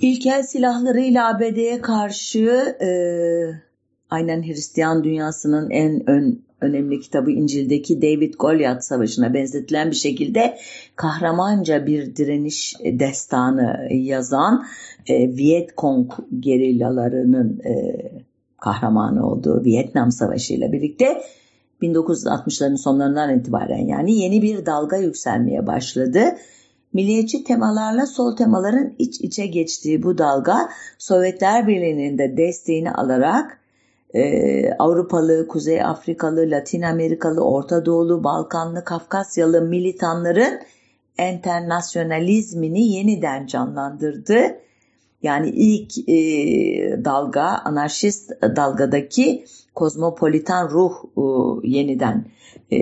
İlkel 0.00 0.42
silahlarıyla 0.42 1.28
ABD'ye 1.28 1.80
karşı 1.80 2.76
e, 2.82 2.90
aynen 4.10 4.42
Hristiyan 4.42 5.04
dünyasının 5.04 5.70
en 5.70 6.10
ön 6.10 6.42
önemli 6.60 7.00
kitabı 7.00 7.30
İncil'deki 7.30 8.02
David 8.02 8.34
Goliath 8.38 8.80
Savaşı'na 8.80 9.34
benzetilen 9.34 9.90
bir 9.90 9.96
şekilde 9.96 10.58
kahramanca 10.96 11.86
bir 11.86 12.16
direniş 12.16 12.74
destanı 12.84 13.88
yazan 13.90 14.64
e, 15.06 15.36
Viet 15.36 15.76
Cong 15.76 16.12
gerillalarının 16.40 17.60
e, 17.64 17.72
kahramanı 18.60 19.30
olduğu 19.30 19.64
Vietnam 19.64 20.12
Savaşı 20.12 20.54
ile 20.54 20.72
birlikte 20.72 21.22
1960'ların 21.82 22.76
sonlarından 22.76 23.38
itibaren 23.38 23.86
yani 23.86 24.18
yeni 24.18 24.42
bir 24.42 24.66
dalga 24.66 24.96
yükselmeye 24.96 25.66
başladı. 25.66 26.20
Milliyetçi 26.92 27.44
temalarla 27.44 28.06
sol 28.06 28.36
temaların 28.36 28.94
iç 28.98 29.20
içe 29.20 29.46
geçtiği 29.46 30.02
bu 30.02 30.18
dalga 30.18 30.68
Sovyetler 30.98 31.66
Birliği'nin 31.66 32.18
de 32.18 32.36
desteğini 32.36 32.92
alarak 32.92 33.60
e, 34.14 34.72
Avrupalı, 34.72 35.48
Kuzey 35.48 35.82
Afrikalı, 35.82 36.50
Latin 36.50 36.82
Amerikalı, 36.82 37.40
Orta 37.40 37.86
Doğulu, 37.86 38.24
Balkanlı, 38.24 38.84
Kafkasyalı 38.84 39.62
militanların 39.62 40.60
internasyonalizmini 41.18 42.86
yeniden 42.86 43.46
canlandırdı. 43.46 44.56
Yani 45.22 45.48
ilk 45.48 46.08
e, 46.08 47.04
dalga, 47.04 47.42
anarşist 47.42 48.30
dalgadaki 48.42 49.44
kozmopolitan 49.74 50.70
ruh 50.70 50.92
e, 51.16 51.22
yeniden 51.68 52.26
e, 52.72 52.78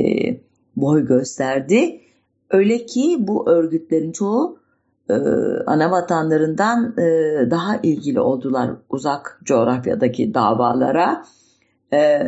boy 0.77 1.07
gösterdi. 1.07 2.01
Öyle 2.51 2.87
ki 2.87 3.17
bu 3.19 3.51
örgütlerin 3.51 4.13
çoğu 4.13 4.59
e, 5.11 5.15
ana 5.67 5.91
vatanlarından 5.91 6.95
e, 6.99 7.03
daha 7.51 7.77
ilgili 7.77 8.21
oldular 8.21 8.71
uzak 8.89 9.41
coğrafyadaki 9.45 10.35
davalara. 10.35 11.25
E, 11.93 12.21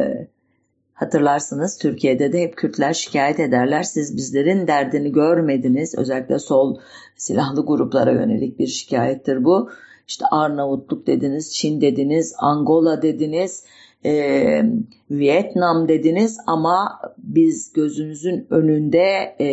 hatırlarsınız 0.94 1.78
Türkiye'de 1.78 2.32
de 2.32 2.42
hep 2.42 2.56
Kürtler 2.56 2.92
şikayet 2.92 3.40
ederler. 3.40 3.82
Siz 3.82 4.16
bizlerin 4.16 4.66
derdini 4.66 5.12
görmediniz. 5.12 5.94
Özellikle 5.98 6.38
sol 6.38 6.78
silahlı 7.16 7.66
gruplara 7.66 8.12
yönelik 8.12 8.58
bir 8.58 8.66
şikayettir 8.66 9.44
bu. 9.44 9.70
İşte 10.10 10.24
Arnavutluk 10.30 11.06
dediniz, 11.06 11.54
Çin 11.54 11.80
dediniz, 11.80 12.34
Angola 12.38 13.02
dediniz, 13.02 13.64
e, 14.04 14.62
Vietnam 15.10 15.88
dediniz 15.88 16.38
ama 16.46 17.00
biz 17.18 17.72
gözünüzün 17.72 18.46
önünde 18.50 19.36
e, 19.40 19.46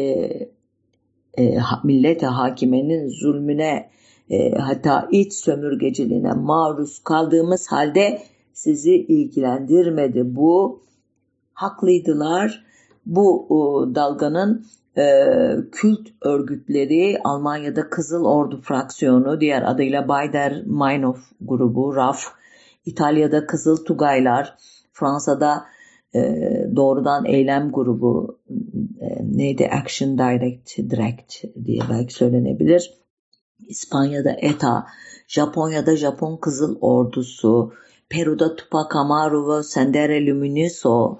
e, 1.44 1.58
millete 1.84 2.26
hakimenin 2.26 3.08
zulmüne 3.08 3.90
e, 4.30 4.52
hatta 4.52 5.08
iç 5.12 5.34
sömürgeciliğine 5.34 6.34
maruz 6.34 7.00
kaldığımız 7.00 7.68
halde 7.68 8.22
sizi 8.54 8.96
ilgilendirmedi. 8.96 10.36
Bu 10.36 10.82
haklıydılar. 11.54 12.66
Bu 13.06 13.46
o, 13.50 13.96
dalganın 13.96 14.66
e, 14.98 15.25
kült 15.72 16.08
örgütleri 16.22 17.18
Almanya'da 17.24 17.89
Kızıl 17.89 18.25
Ordu 18.25 18.62
fraksiyonu 18.62 19.39
diğer 19.39 19.62
adıyla 19.62 20.08
Baader 20.08 20.63
Meinhof 20.66 21.20
grubu 21.42 21.96
RAF, 21.96 22.24
İtalya'da 22.86 23.46
Kızıl 23.48 23.86
Tugaylar, 23.86 24.58
Fransa'da 24.92 25.66
e, 26.16 26.20
doğrudan 26.75 27.25
eylem 27.25 27.72
grubu 27.72 28.39
e, 29.00 29.38
neydi 29.38 29.68
Action 29.68 30.18
Direct 30.18 30.77
Direct 30.77 31.44
diye 31.66 31.82
belki 31.89 32.13
söylenebilir. 32.13 32.94
İspanya'da 33.68 34.32
ETA, 34.32 34.86
Japonya'da 35.27 35.96
Japon 35.96 36.38
Kızıl 36.38 36.77
Ordusu, 36.82 37.74
Peru'da 38.10 38.56
Tupac 38.56 39.00
Amaru 39.00 39.58
ve 39.58 39.63
Sendere 39.63 40.25
Luminoso 40.25 41.18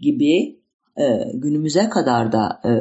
gibi 0.00 0.63
e, 0.98 1.30
günümüze 1.34 1.88
kadar 1.88 2.32
da 2.32 2.60
e, 2.64 2.72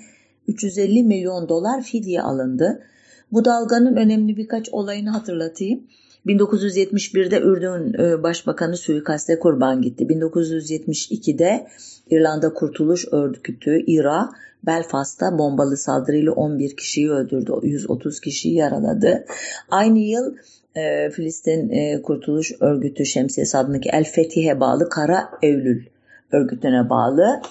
350 0.47 1.03
milyon 1.03 1.49
dolar 1.49 1.81
fidye 1.81 2.21
alındı. 2.21 2.83
Bu 3.31 3.45
dalganın 3.45 3.95
önemli 3.95 4.37
birkaç 4.37 4.69
olayını 4.69 5.09
hatırlatayım. 5.09 5.83
1971'de 6.25 7.39
Ürdün 7.39 8.03
e, 8.03 8.23
Başbakanı 8.23 8.77
suikaste 8.77 9.39
kurban 9.39 9.81
gitti. 9.81 10.03
1972'de 10.03 11.67
İrlanda 12.09 12.53
Kurtuluş 12.53 13.05
Örgütü 13.11 13.83
İRA 13.87 14.29
Belfast'ta 14.65 15.37
bombalı 15.37 15.77
saldırıyla 15.77 16.31
11 16.31 16.75
kişiyi 16.75 17.11
öldürdü. 17.11 17.51
130 17.63 18.19
kişiyi 18.19 18.55
yaraladı. 18.55 19.25
Aynı 19.69 19.99
yıl 19.99 20.35
e, 20.75 21.09
Filistin 21.09 21.69
e, 21.69 22.01
Kurtuluş 22.01 22.51
Örgütü 22.59 23.05
Şemsiyesi 23.05 23.57
adındaki 23.57 23.89
El 23.89 24.03
Fetih'e 24.03 24.59
bağlı 24.59 24.89
Kara 24.89 25.29
Eylül 25.41 25.85
örgütüne 26.31 26.89
bağlı 26.89 27.41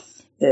e, 0.43 0.47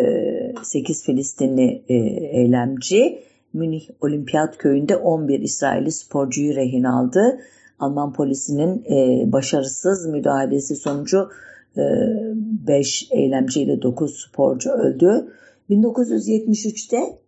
8 0.62 1.04
Filistinli 1.04 1.82
e, 1.88 1.94
eylemci 2.38 3.22
Münih 3.52 3.88
Olimpiyat 4.00 4.58
Köyü'nde 4.58 4.96
11 4.96 5.40
İsrailli 5.40 5.92
sporcuyu 5.92 6.56
rehin 6.56 6.84
aldı. 6.84 7.40
Alman 7.78 8.12
polisinin 8.12 8.84
e, 8.84 9.32
başarısız 9.32 10.06
müdahalesi 10.06 10.76
sonucu 10.76 11.30
5 11.76 13.02
e, 13.10 13.16
eylemci 13.16 13.62
ile 13.62 13.82
9 13.82 14.20
sporcu 14.20 14.70
öldü. 14.70 15.26
1973'te 15.70 17.18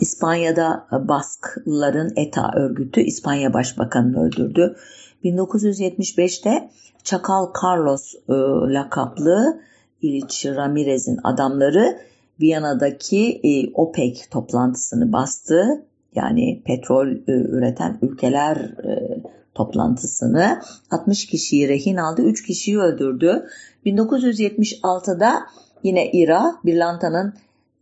İspanya'da 0.00 0.86
Baskların 0.92 2.12
ETA 2.16 2.52
örgütü 2.56 3.00
İspanya 3.00 3.54
Başbakanı'nı 3.54 4.26
öldürdü. 4.26 4.76
1975'te 5.24 6.70
Çakal 7.04 7.46
Carlos 7.62 8.14
e, 8.14 8.32
lakaplı 8.72 9.60
İliç 10.02 10.46
Ramirez'in 10.46 11.18
adamları 11.24 11.98
Viyana'daki 12.40 13.40
e, 13.44 13.72
OPEC 13.74 14.20
toplantısını 14.30 15.12
bastı. 15.12 15.86
Yani 16.14 16.62
petrol 16.64 17.08
e, 17.08 17.22
üreten 17.26 17.98
ülkeler 18.02 18.56
e, 18.56 19.22
toplantısını 19.54 20.60
60 20.90 21.26
kişiyi 21.26 21.68
rehin 21.68 21.96
aldı, 21.96 22.22
3 22.22 22.46
kişiyi 22.46 22.78
öldürdü. 22.78 23.46
1976'da 23.86 25.34
yine 25.82 26.10
İRA, 26.10 26.54
Birlanta'nın 26.64 27.34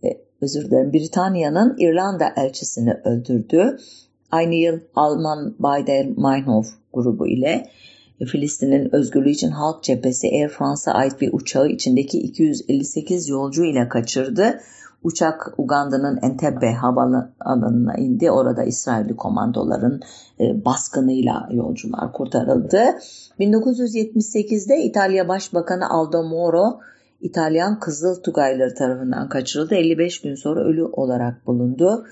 e, 0.04 0.08
özür 0.40 0.64
dilerim 0.64 0.92
Britanya'nın 0.92 1.76
İrlanda 1.78 2.32
elçisini 2.36 2.94
öldürdü. 3.04 3.78
Aynı 4.30 4.54
yıl 4.54 4.80
Alman 4.94 5.54
Baader 5.58 6.06
Meinhof 6.16 6.66
grubu 6.92 7.26
ile 7.26 7.70
Filistin'in 8.26 8.94
özgürlüğü 8.94 9.30
için 9.30 9.50
Halk 9.50 9.82
Cephesi 9.82 10.28
Air 10.28 10.48
France'a 10.48 10.94
ait 10.94 11.20
bir 11.20 11.32
uçağı 11.32 11.68
içindeki 11.68 12.18
258 12.18 13.28
yolcu 13.28 13.64
ile 13.64 13.88
kaçırdı. 13.88 14.60
Uçak 15.02 15.54
Uganda'nın 15.58 16.18
Entebbe 16.22 16.72
havaalanına 16.72 17.94
indi. 17.94 18.30
Orada 18.30 18.64
İsrailli 18.64 19.16
komandoların 19.16 20.00
e, 20.40 20.64
baskınıyla 20.64 21.48
yolcular 21.52 22.12
kurtarıldı. 22.12 22.82
1978'de 23.40 24.82
İtalya 24.82 25.28
Başbakanı 25.28 25.90
Aldo 25.90 26.22
Moro 26.22 26.80
İtalyan 27.20 27.80
Kızıl 27.80 28.22
Tugayları 28.22 28.74
tarafından 28.74 29.28
kaçırıldı. 29.28 29.74
55 29.74 30.20
gün 30.20 30.34
sonra 30.34 30.64
ölü 30.64 30.84
olarak 30.84 31.46
bulundu. 31.46 32.06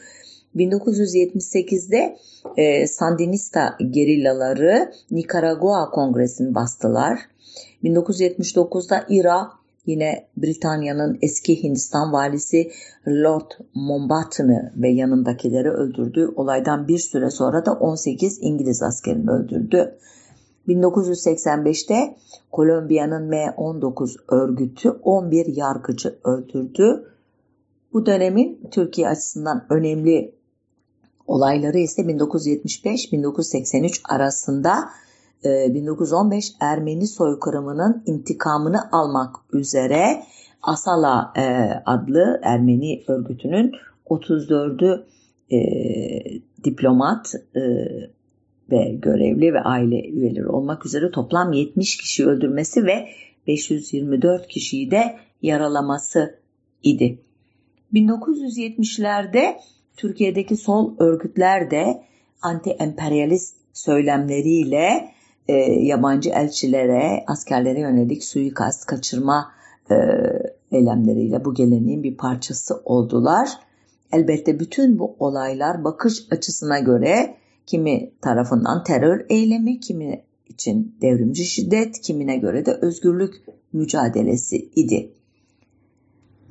1978'de 0.56 2.16
e, 2.56 2.86
Sandinista 2.86 3.76
gerillaları 3.90 4.92
Nikaragua 5.10 5.90
Kongresi'ni 5.90 6.54
bastılar. 6.54 7.18
1979'da 7.84 9.04
Ira 9.08 9.48
yine 9.86 10.26
Britanya'nın 10.36 11.18
eski 11.22 11.62
Hindistan 11.62 12.12
valisi 12.12 12.70
Lord 13.08 13.50
Mountbatten'ı 13.74 14.72
ve 14.76 14.88
yanındakileri 14.88 15.70
öldürdü. 15.70 16.32
Olaydan 16.36 16.88
bir 16.88 16.98
süre 16.98 17.30
sonra 17.30 17.66
da 17.66 17.72
18 17.72 18.38
İngiliz 18.42 18.82
askerini 18.82 19.30
öldürdü. 19.30 19.98
1985'te 20.68 22.16
Kolombiya'nın 22.52 23.30
M19 23.30 24.16
örgütü 24.28 24.90
11 24.90 25.56
yargıcı 25.56 26.18
öldürdü. 26.24 27.14
Bu 27.92 28.06
dönemin 28.06 28.60
Türkiye 28.70 29.08
açısından 29.08 29.66
önemli 29.70 30.34
olayları 31.26 31.78
ise 31.78 32.02
1975-1983 32.02 34.00
arasında 34.08 34.74
1915 35.44 36.50
e, 36.50 36.52
Ermeni 36.60 37.06
soykırımının 37.06 38.02
intikamını 38.06 38.78
almak 38.92 39.36
üzere 39.52 40.22
Asala 40.62 41.32
e, 41.36 41.42
adlı 41.86 42.40
Ermeni 42.42 43.04
örgütünün 43.08 43.72
34'ü 44.06 45.04
e, 45.50 45.58
diplomat 46.64 47.34
ve 48.70 48.94
görevli 49.02 49.54
ve 49.54 49.60
aile 49.60 50.08
üyeleri 50.08 50.48
olmak 50.48 50.86
üzere 50.86 51.10
toplam 51.10 51.52
70 51.52 51.96
kişi 51.96 52.26
öldürmesi 52.26 52.84
ve 52.84 53.08
524 53.46 54.48
kişiyi 54.48 54.90
de 54.90 55.16
yaralaması 55.42 56.38
idi. 56.82 57.18
1970'lerde 57.94 59.56
Türkiye'deki 59.96 60.56
sol 60.56 60.94
örgütler 60.98 61.70
de 61.70 62.02
anti-emperyalist 62.42 63.54
söylemleriyle 63.72 65.10
e, 65.48 65.54
yabancı 65.72 66.30
elçilere, 66.30 67.24
askerlere 67.26 67.80
yönelik 67.80 68.24
suikast, 68.24 68.86
kaçırma 68.86 69.52
e, 69.90 69.94
eylemleriyle 70.72 71.44
bu 71.44 71.54
geleneğin 71.54 72.02
bir 72.02 72.16
parçası 72.16 72.82
oldular. 72.84 73.48
Elbette 74.12 74.60
bütün 74.60 74.98
bu 74.98 75.16
olaylar 75.18 75.84
bakış 75.84 76.26
açısına 76.30 76.78
göre 76.78 77.34
kimi 77.68 78.10
tarafından 78.20 78.84
terör 78.84 79.26
eylemi, 79.28 79.80
kimi 79.80 80.24
için 80.48 80.96
devrimci 81.02 81.44
şiddet, 81.44 82.00
kimine 82.00 82.36
göre 82.36 82.66
de 82.66 82.72
özgürlük 82.82 83.34
mücadelesi 83.72 84.56
idi. 84.56 85.12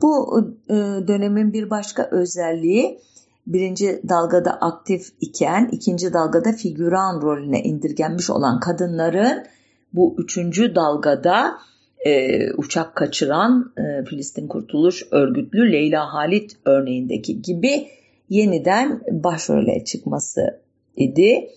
Bu 0.01 0.41
e, 0.69 0.73
dönemin 1.07 1.53
bir 1.53 1.69
başka 1.69 2.09
özelliği 2.11 2.99
birinci 3.47 4.01
dalgada 4.09 4.51
aktif 4.51 5.07
iken 5.21 5.69
ikinci 5.71 6.13
dalgada 6.13 6.53
figüran 6.53 7.21
rolüne 7.21 7.63
indirgenmiş 7.63 8.29
olan 8.29 8.59
kadınların 8.59 9.45
bu 9.93 10.15
üçüncü 10.17 10.75
dalgada 10.75 11.57
e, 12.05 12.51
uçak 12.53 12.95
kaçıran 12.95 13.73
e, 13.77 14.05
Filistin 14.05 14.47
Kurtuluş 14.47 15.03
Örgütlü 15.11 15.71
Leyla 15.71 16.13
Halit 16.13 16.57
örneğindeki 16.65 17.41
gibi 17.41 17.87
yeniden 18.29 19.01
başrole 19.11 19.83
çıkması 19.83 20.66
idi. 20.97 21.49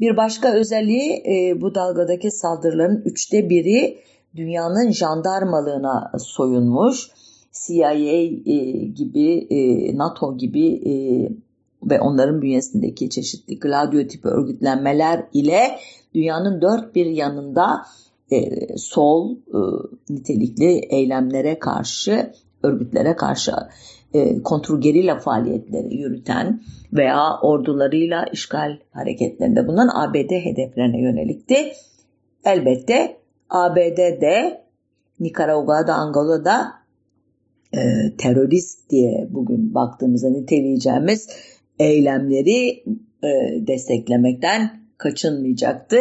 Bir 0.00 0.16
başka 0.16 0.54
özelliği 0.54 1.22
e, 1.26 1.60
bu 1.60 1.74
dalgadaki 1.74 2.30
saldırıların 2.30 3.02
üçte 3.04 3.50
biri 3.50 3.98
dünyanın 4.36 4.90
jandarmalığına 4.90 6.12
soyunmuş. 6.18 7.10
CIA 7.52 7.92
e, 7.92 8.26
gibi, 8.86 9.46
e, 9.50 9.96
NATO 9.98 10.36
gibi 10.36 10.66
e, 10.66 10.92
ve 11.90 12.00
onların 12.00 12.42
bünyesindeki 12.42 13.10
çeşitli 13.10 13.58
Gladio 13.58 14.06
tipi 14.06 14.28
örgütlenmeler 14.28 15.24
ile 15.32 15.78
dünyanın 16.14 16.60
dört 16.60 16.94
bir 16.94 17.06
yanında 17.06 17.82
e, 18.30 18.68
sol 18.78 19.36
e, 19.36 19.58
nitelikli 20.10 20.80
eylemlere 20.90 21.58
karşı, 21.58 22.32
örgütlere 22.62 23.16
karşı 23.16 23.52
e, 24.14 24.42
kontrgerilla 24.42 25.18
faaliyetleri 25.18 25.96
yürüten 25.96 26.60
veya 26.92 27.40
ordularıyla 27.42 28.26
işgal 28.32 28.78
hareketlerinde 28.92 29.66
bulunan 29.66 29.90
ABD 29.94 30.30
hedeflerine 30.30 31.00
yönelikti. 31.00 31.72
Elbette 32.44 33.16
ABD'de 33.50 34.60
Nikaragua'da, 35.20 35.94
Angola'da 35.94 36.72
e, 37.72 37.80
terörist 38.18 38.90
diye 38.90 39.26
bugün 39.30 39.74
baktığımızda 39.74 40.28
niteleyeceğimiz 40.28 41.28
eylemleri 41.78 42.84
e, 43.22 43.28
desteklemekten 43.66 44.80
kaçınmayacaktı. 44.98 45.96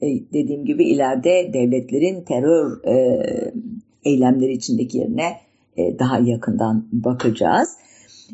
E, 0.00 0.06
dediğim 0.32 0.64
gibi 0.64 0.84
ileride 0.84 1.50
devletlerin 1.52 2.24
terör 2.24 2.84
e, 2.84 3.24
eylemleri 4.04 4.52
içindeki 4.52 4.98
yerine 4.98 5.45
daha 5.98 6.18
yakından 6.18 6.86
bakacağız. 6.92 7.76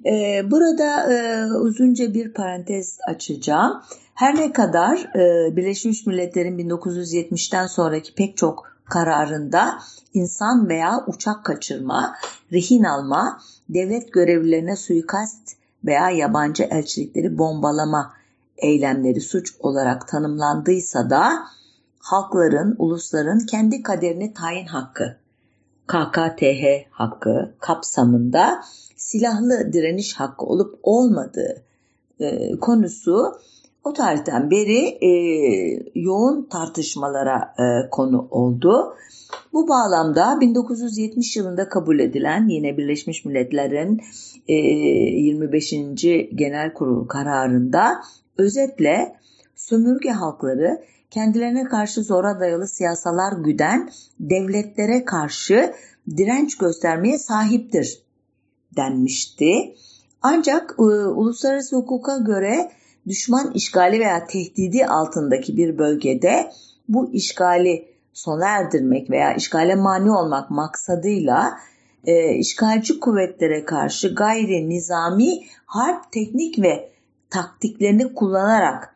E, 0.06 0.42
burada 0.50 1.12
e, 1.12 1.46
uzunca 1.52 2.14
bir 2.14 2.32
parantez 2.32 2.98
açacağım. 3.08 3.82
Her 4.14 4.36
ne 4.36 4.52
kadar 4.52 5.10
Birleşmiş 5.56 6.06
Milletler'in 6.06 6.58
1970'ten 6.58 7.66
sonraki 7.66 8.14
pek 8.14 8.36
çok 8.36 8.72
kararında 8.84 9.78
insan 10.14 10.68
veya 10.68 11.04
uçak 11.06 11.44
kaçırma, 11.44 12.14
rehin 12.52 12.84
alma, 12.84 13.40
devlet 13.68 14.12
görevlilerine 14.12 14.76
suikast 14.76 15.56
veya 15.84 16.10
yabancı 16.10 16.62
elçilikleri 16.62 17.38
bombalama 17.38 18.12
eylemleri 18.56 19.20
suç 19.20 19.54
olarak 19.60 20.08
tanımlandıysa 20.08 21.10
da 21.10 21.32
halkların, 21.98 22.74
ulusların 22.78 23.38
kendi 23.38 23.82
kaderini 23.82 24.34
tayin 24.34 24.66
hakkı 24.66 25.21
KKTH 25.92 26.64
hakkı 26.90 27.54
kapsamında 27.58 28.60
silahlı 28.96 29.72
direniş 29.72 30.14
hakkı 30.14 30.46
olup 30.46 30.78
olmadığı 30.82 31.62
e, 32.20 32.56
konusu 32.60 33.32
o 33.84 33.92
tarihten 33.92 34.50
beri 34.50 34.98
e, 35.04 35.10
yoğun 35.94 36.48
tartışmalara 36.50 37.54
e, 37.58 37.90
konu 37.90 38.28
oldu. 38.30 38.94
Bu 39.52 39.68
bağlamda 39.68 40.40
1970 40.40 41.36
yılında 41.36 41.68
kabul 41.68 41.98
edilen 41.98 42.48
yine 42.48 42.76
Birleşmiş 42.76 43.24
Milletler'in 43.24 44.00
e, 44.48 44.54
25. 44.54 45.70
Genel 46.34 46.74
Kurulu 46.74 47.06
kararında 47.06 48.00
özetle 48.38 49.16
sömürge 49.56 50.10
halkları 50.10 50.82
kendilerine 51.12 51.64
karşı 51.64 52.02
zora 52.02 52.40
dayalı 52.40 52.68
siyasalar 52.68 53.32
güden 53.32 53.90
devletlere 54.20 55.04
karşı 55.04 55.74
direnç 56.16 56.58
göstermeye 56.58 57.18
sahiptir 57.18 58.02
denmişti. 58.76 59.74
Ancak 60.22 60.74
e, 60.78 60.82
uluslararası 60.82 61.76
hukuka 61.76 62.16
göre 62.16 62.70
düşman 63.06 63.52
işgali 63.54 64.00
veya 64.00 64.26
tehdidi 64.26 64.86
altındaki 64.86 65.56
bir 65.56 65.78
bölgede 65.78 66.50
bu 66.88 67.12
işgali 67.12 67.88
sona 68.12 68.48
erdirmek 68.48 69.10
veya 69.10 69.34
işgale 69.34 69.74
mani 69.74 70.10
olmak 70.10 70.50
maksadıyla 70.50 71.52
e, 72.04 72.34
işgalci 72.34 73.00
kuvvetlere 73.00 73.64
karşı 73.64 74.14
gayri 74.14 74.68
nizami 74.68 75.40
harp 75.66 76.12
teknik 76.12 76.58
ve 76.58 76.92
taktiklerini 77.30 78.14
kullanarak 78.14 78.91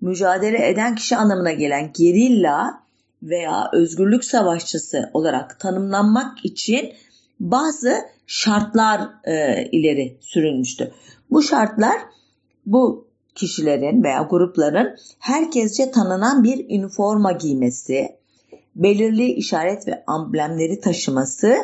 mücadele 0.00 0.68
eden 0.68 0.94
kişi 0.94 1.16
anlamına 1.16 1.52
gelen 1.52 1.90
gerilla 1.98 2.80
veya 3.22 3.70
özgürlük 3.72 4.24
savaşçısı 4.24 5.10
olarak 5.14 5.60
tanımlanmak 5.60 6.44
için 6.44 6.92
bazı 7.40 7.94
şartlar 8.26 9.00
e, 9.24 9.64
ileri 9.72 10.18
sürülmüştü. 10.20 10.92
Bu 11.30 11.42
şartlar 11.42 11.96
bu 12.66 13.08
kişilerin 13.34 14.02
veya 14.02 14.22
grupların 14.30 14.96
herkesce 15.18 15.90
tanınan 15.90 16.44
bir 16.44 16.70
üniforma 16.70 17.32
giymesi, 17.32 18.08
belirli 18.76 19.32
işaret 19.32 19.88
ve 19.88 20.04
amblemleri 20.06 20.80
taşıması 20.80 21.56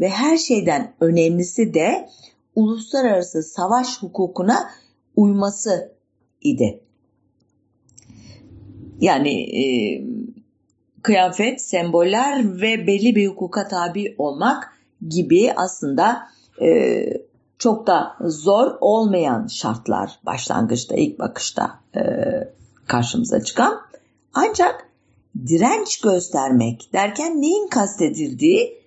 ve 0.00 0.08
her 0.08 0.36
şeyden 0.36 0.94
önemlisi 1.00 1.74
de 1.74 2.08
uluslararası 2.54 3.42
savaş 3.42 4.02
hukukuna 4.02 4.70
uyması 5.16 5.92
idi. 6.40 6.80
Yani 9.00 9.42
e, 9.42 9.64
kıyafet, 11.02 11.60
semboller 11.60 12.60
ve 12.60 12.86
belli 12.86 13.16
bir 13.16 13.28
hukuka 13.28 13.68
tabi 13.68 14.14
olmak 14.18 14.72
gibi 15.08 15.52
aslında 15.56 16.28
e, 16.62 17.04
çok 17.58 17.86
da 17.86 18.16
zor 18.20 18.76
olmayan 18.80 19.46
şartlar 19.46 20.18
başlangıçta 20.26 20.96
ilk 20.96 21.18
bakışta 21.18 21.80
e, 21.96 22.02
karşımıza 22.86 23.42
çıkan. 23.42 23.80
Ancak 24.34 24.88
direnç 25.46 26.00
göstermek 26.00 26.92
derken 26.92 27.42
neyin 27.42 27.68
kastedildiği 27.68 28.78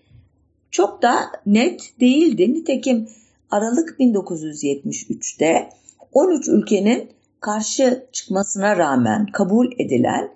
çok 0.72 1.02
da 1.02 1.16
net 1.46 2.00
değildi. 2.00 2.54
Nitekim 2.54 3.10
Aralık 3.52 3.96
1973'te 4.00 5.70
13 6.12 6.48
ülkenin 6.48 7.10
karşı 7.42 8.06
çıkmasına 8.12 8.78
rağmen 8.78 9.26
kabul 9.26 9.72
edilen 9.80 10.32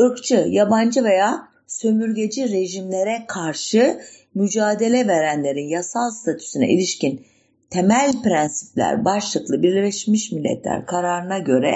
ırkçı, 0.00 0.46
yabancı 0.48 1.04
veya 1.04 1.48
sömürgeci 1.66 2.52
rejimlere 2.52 3.24
karşı 3.28 4.00
mücadele 4.34 5.08
verenlerin 5.08 5.68
yasal 5.68 6.10
statüsüne 6.10 6.68
ilişkin 6.68 7.26
temel 7.70 8.22
prensipler 8.22 9.04
başlıklı 9.04 9.62
Birleşmiş 9.62 10.32
Milletler 10.32 10.86
kararına 10.86 11.38
göre 11.38 11.74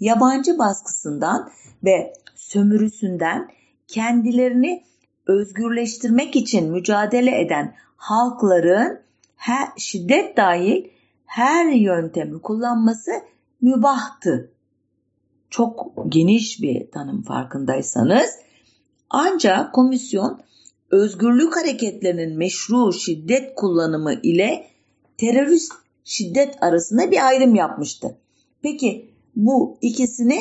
yabancı 0.00 0.58
baskısından 0.58 1.50
ve 1.84 2.12
sömürüsünden 2.34 3.48
kendilerini 3.88 4.84
özgürleştirmek 5.26 6.36
için 6.36 6.70
mücadele 6.72 7.40
eden 7.40 7.74
halkların 7.96 9.00
her, 9.36 9.68
şiddet 9.78 10.36
dahil 10.36 10.84
her 11.26 11.66
yöntemi 11.66 12.42
kullanması 12.42 13.10
mübahtı. 13.62 14.52
Çok 15.50 15.94
geniş 16.08 16.62
bir 16.62 16.90
tanım 16.90 17.22
farkındaysanız. 17.22 18.30
Ancak 19.10 19.74
komisyon 19.74 20.40
özgürlük 20.90 21.56
hareketlerinin 21.56 22.38
meşru 22.38 22.92
şiddet 22.92 23.54
kullanımı 23.54 24.14
ile 24.22 24.66
terörist 25.18 25.72
şiddet 26.04 26.62
arasında 26.62 27.10
bir 27.10 27.26
ayrım 27.26 27.54
yapmıştı. 27.54 28.18
Peki 28.62 29.10
bu 29.36 29.78
ikisini 29.80 30.40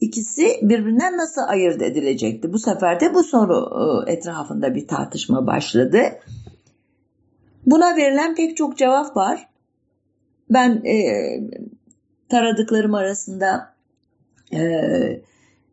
ikisi 0.00 0.58
birbirinden 0.62 1.16
nasıl 1.16 1.40
ayırt 1.48 1.82
edilecekti? 1.82 2.52
Bu 2.52 2.58
sefer 2.58 3.00
de 3.00 3.14
bu 3.14 3.22
soru 3.24 3.70
e, 4.06 4.12
etrafında 4.12 4.74
bir 4.74 4.88
tartışma 4.88 5.46
başladı. 5.46 6.00
Buna 7.66 7.96
verilen 7.96 8.34
pek 8.34 8.56
çok 8.56 8.78
cevap 8.78 9.16
var. 9.16 9.48
Ben 10.50 10.82
e, 10.84 10.96
taradıklarım 12.28 12.94
arasında 12.94 13.74
e, 14.52 14.60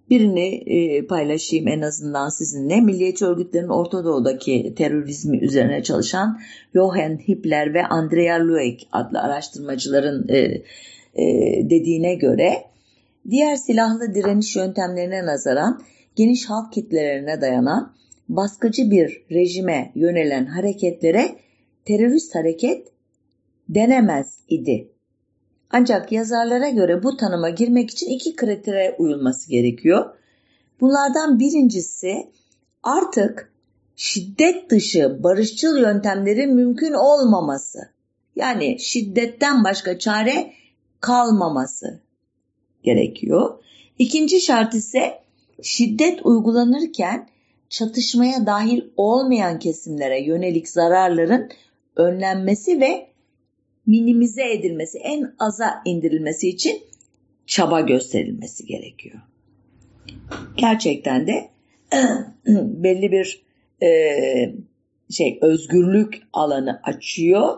birini 0.09 0.55
e, 0.55 1.05
paylaşayım 1.07 1.67
en 1.67 1.81
azından 1.81 2.29
sizinle. 2.29 2.81
Milliyetçi 2.81 3.25
örgütlerin 3.25 3.67
Orta 3.67 4.05
Doğu'daki 4.05 4.73
terörizmi 4.77 5.37
üzerine 5.37 5.83
çalışan 5.83 6.39
Johann 6.73 7.17
Hippler 7.27 7.73
ve 7.73 7.85
Andrea 7.85 8.47
Lueck 8.47 8.87
adlı 8.91 9.19
araştırmacıların 9.19 10.27
e, 10.29 10.37
e, 10.37 11.23
dediğine 11.69 12.15
göre 12.15 12.53
diğer 13.29 13.55
silahlı 13.55 14.15
direniş 14.15 14.55
yöntemlerine 14.55 15.25
nazaran 15.25 15.81
geniş 16.15 16.49
halk 16.49 16.73
kitlelerine 16.73 17.41
dayanan 17.41 17.93
baskıcı 18.29 18.91
bir 18.91 19.25
rejime 19.31 19.91
yönelen 19.95 20.45
hareketlere 20.45 21.35
terörist 21.85 22.35
hareket 22.35 22.87
denemez 23.69 24.39
idi. 24.49 24.90
Ancak 25.73 26.11
yazarlara 26.11 26.69
göre 26.69 27.03
bu 27.03 27.17
tanıma 27.17 27.49
girmek 27.49 27.89
için 27.89 28.09
iki 28.09 28.35
kritere 28.35 28.95
uyulması 28.99 29.49
gerekiyor. 29.49 30.15
Bunlardan 30.81 31.39
birincisi 31.39 32.31
artık 32.83 33.53
şiddet 33.95 34.69
dışı 34.69 35.23
barışçıl 35.23 35.77
yöntemlerin 35.77 36.55
mümkün 36.55 36.93
olmaması. 36.93 37.79
Yani 38.35 38.79
şiddetten 38.79 39.63
başka 39.63 39.99
çare 39.99 40.53
kalmaması 40.99 41.99
gerekiyor. 42.83 43.63
İkinci 43.99 44.41
şart 44.41 44.73
ise 44.73 45.19
şiddet 45.61 46.25
uygulanırken 46.25 47.29
çatışmaya 47.69 48.45
dahil 48.45 48.81
olmayan 48.97 49.59
kesimlere 49.59 50.21
yönelik 50.21 50.69
zararların 50.69 51.49
önlenmesi 51.95 52.79
ve 52.79 53.10
minimize 53.85 54.51
edilmesi, 54.51 54.97
en 54.97 55.33
aza 55.39 55.81
indirilmesi 55.85 56.49
için 56.49 56.81
çaba 57.45 57.81
gösterilmesi 57.81 58.65
gerekiyor. 58.65 59.19
Gerçekten 60.57 61.27
de 61.27 61.49
belli 62.83 63.11
bir 63.11 63.41
e, 63.83 63.89
şey 65.09 65.39
özgürlük 65.41 66.21
alanı 66.33 66.79
açıyor 66.83 67.57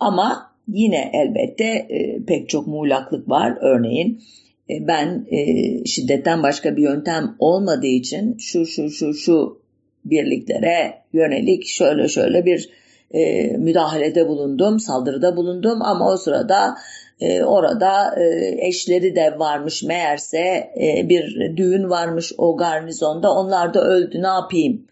ama 0.00 0.54
yine 0.68 1.10
elbette 1.14 1.64
e, 1.64 2.24
pek 2.24 2.48
çok 2.48 2.66
muğlaklık 2.66 3.28
var. 3.28 3.58
Örneğin 3.60 4.22
e, 4.70 4.86
ben 4.86 5.26
e, 5.30 5.38
şiddetten 5.86 6.42
başka 6.42 6.76
bir 6.76 6.82
yöntem 6.82 7.36
olmadığı 7.38 7.86
için 7.86 8.36
şu 8.38 8.66
şu 8.66 8.90
şu 8.90 9.14
şu 9.14 9.62
birliklere 10.04 11.02
yönelik 11.12 11.66
şöyle 11.66 12.08
şöyle 12.08 12.44
bir 12.44 12.70
e, 13.10 13.44
müdahalede 13.56 14.28
bulundum, 14.28 14.80
saldırıda 14.80 15.36
bulundum 15.36 15.82
ama 15.82 16.12
o 16.12 16.16
sırada 16.16 16.76
e, 17.20 17.44
orada 17.44 18.20
e, 18.20 18.54
eşleri 18.66 19.16
de 19.16 19.38
varmış 19.38 19.82
meğerse 19.82 20.38
e, 20.80 21.08
bir 21.08 21.56
düğün 21.56 21.90
varmış 21.90 22.32
o 22.38 22.56
garnizonda 22.56 23.34
onlar 23.34 23.74
da 23.74 23.84
öldü 23.84 24.22
ne 24.22 24.26
yapayım 24.26 24.86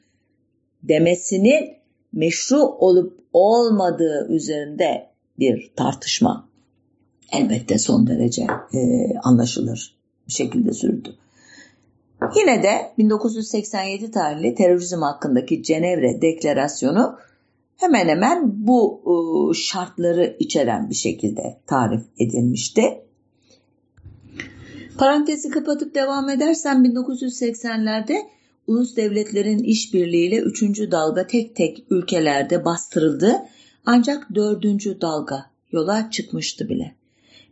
demesinin 0.82 1.76
meşru 2.12 2.62
olup 2.62 3.18
olmadığı 3.32 4.26
üzerinde 4.28 5.06
bir 5.38 5.72
tartışma 5.76 6.48
elbette 7.32 7.78
son 7.78 8.06
derece 8.06 8.46
e, 8.74 8.78
anlaşılır 9.22 9.94
bir 10.28 10.32
şekilde 10.32 10.72
sürdü. 10.72 11.14
Yine 12.36 12.62
de 12.62 12.92
1987 12.98 14.10
tarihli 14.10 14.54
terörizm 14.54 15.02
hakkındaki 15.02 15.62
Cenevre 15.62 16.22
Deklarasyonu 16.22 17.18
hemen 17.76 18.08
hemen 18.08 18.66
bu 18.66 19.02
e, 19.06 19.14
şartları 19.54 20.36
içeren 20.38 20.90
bir 20.90 20.94
şekilde 20.94 21.60
tarif 21.66 22.02
edilmişti. 22.18 22.82
Parantezi 24.98 25.50
kapatıp 25.50 25.94
devam 25.94 26.28
edersem 26.28 26.84
1980'lerde 26.84 28.16
ulus 28.66 28.96
devletlerin 28.96 29.58
işbirliğiyle 29.58 30.38
3. 30.38 30.62
dalga 30.90 31.26
tek 31.26 31.56
tek 31.56 31.84
ülkelerde 31.90 32.64
bastırıldı 32.64 33.32
ancak 33.86 34.34
4. 34.34 35.00
dalga 35.00 35.50
yola 35.72 36.10
çıkmıştı 36.10 36.68
bile. 36.68 36.94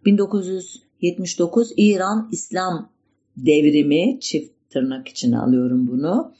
1979 0.04 1.72
İran 1.76 2.28
İslam 2.32 2.90
devrimi 3.36 4.20
çift 4.20 4.52
tırnak 4.70 5.08
içine 5.08 5.38
alıyorum 5.38 5.88
bunu. 5.88 6.34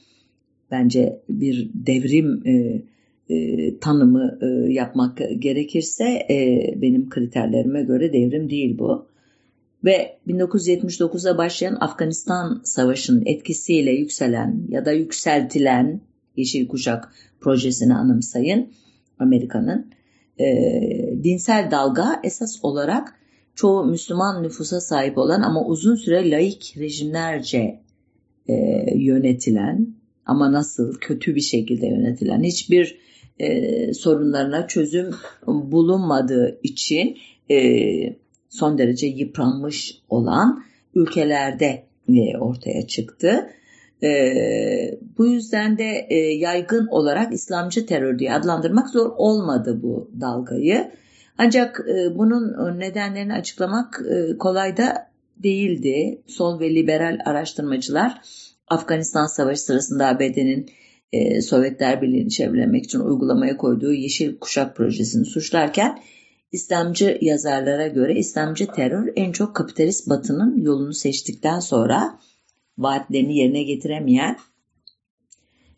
Bence 0.70 1.22
bir 1.28 1.70
devrim 1.74 2.46
e, 2.46 2.82
e, 3.30 3.78
tanımı 3.78 4.38
e, 4.42 4.72
yapmak 4.72 5.20
gerekirse 5.38 6.04
e, 6.04 6.64
benim 6.76 7.08
kriterlerime 7.08 7.82
göre 7.82 8.12
devrim 8.12 8.50
değil 8.50 8.78
bu. 8.78 9.06
Ve 9.84 10.18
1979'a 10.28 11.38
başlayan 11.38 11.76
Afganistan 11.80 12.60
Savaşı'nın 12.64 13.22
etkisiyle 13.26 13.90
yükselen 13.90 14.62
ya 14.68 14.84
da 14.84 14.92
yükseltilen 14.92 16.00
Yeşil 16.36 16.68
Kuşak 16.68 17.12
projesini 17.40 17.94
anımsayın 17.94 18.72
Amerika'nın. 19.18 19.90
E, 20.40 20.46
dinsel 21.24 21.70
dalga 21.70 22.20
esas 22.24 22.58
olarak 22.62 23.14
çoğu 23.54 23.84
Müslüman 23.84 24.42
nüfusa 24.42 24.80
sahip 24.80 25.18
olan 25.18 25.42
ama 25.42 25.66
uzun 25.66 25.94
süre 25.94 26.30
laik 26.30 26.74
rejimlerce 26.78 27.80
e, 28.48 28.54
yönetilen 28.94 29.94
ama 30.26 30.52
nasıl 30.52 30.94
kötü 31.00 31.34
bir 31.34 31.40
şekilde 31.40 31.86
yönetilen 31.86 32.42
hiçbir 32.42 32.98
e, 33.40 33.94
sorunlarına 33.94 34.66
çözüm 34.66 35.11
bulunmadığı 35.46 36.59
için 36.62 37.18
e, 37.50 37.61
son 38.48 38.79
derece 38.79 39.07
yıpranmış 39.07 40.03
olan 40.09 40.64
ülkelerde 40.94 41.85
e, 42.09 42.38
ortaya 42.38 42.87
çıktı. 42.87 43.50
E, 44.03 44.11
bu 45.18 45.26
yüzden 45.26 45.79
de 45.79 46.07
e, 46.11 46.16
yaygın 46.16 46.87
olarak 46.87 47.33
İslamcı 47.33 47.87
terör 47.87 48.18
diye 48.18 48.35
adlandırmak 48.35 48.88
zor 48.88 49.12
olmadı 49.16 49.81
bu 49.83 50.11
dalgayı. 50.20 50.90
Ancak 51.38 51.81
e, 51.88 52.18
bunun 52.18 52.79
nedenlerini 52.79 53.33
açıklamak 53.33 54.03
e, 54.11 54.38
kolay 54.38 54.76
da 54.76 55.11
değildi. 55.37 56.22
Sol 56.26 56.61
ve 56.61 56.74
liberal 56.74 57.18
araştırmacılar 57.24 58.20
Afganistan 58.68 59.26
Savaşı 59.26 59.62
sırasında 59.62 60.07
ABD'nin 60.07 60.70
e, 61.12 61.42
Sovyetler 61.42 62.02
Birliği'ni 62.02 62.30
çevrelemek 62.30 62.84
için 62.84 63.00
uygulamaya 63.00 63.56
koyduğu 63.56 63.92
Yeşil 63.92 64.38
Kuşak 64.38 64.76
projesini 64.76 65.24
suçlarken 65.24 65.98
İslamcı 66.52 67.18
yazarlara 67.20 67.86
göre 67.86 68.18
İslamcı 68.18 68.66
terör 68.66 69.12
en 69.16 69.32
çok 69.32 69.56
kapitalist 69.56 70.08
batının 70.08 70.56
yolunu 70.62 70.92
seçtikten 70.92 71.60
sonra 71.60 72.18
vaatlerini 72.78 73.36
yerine 73.36 73.62
getiremeyen 73.62 74.36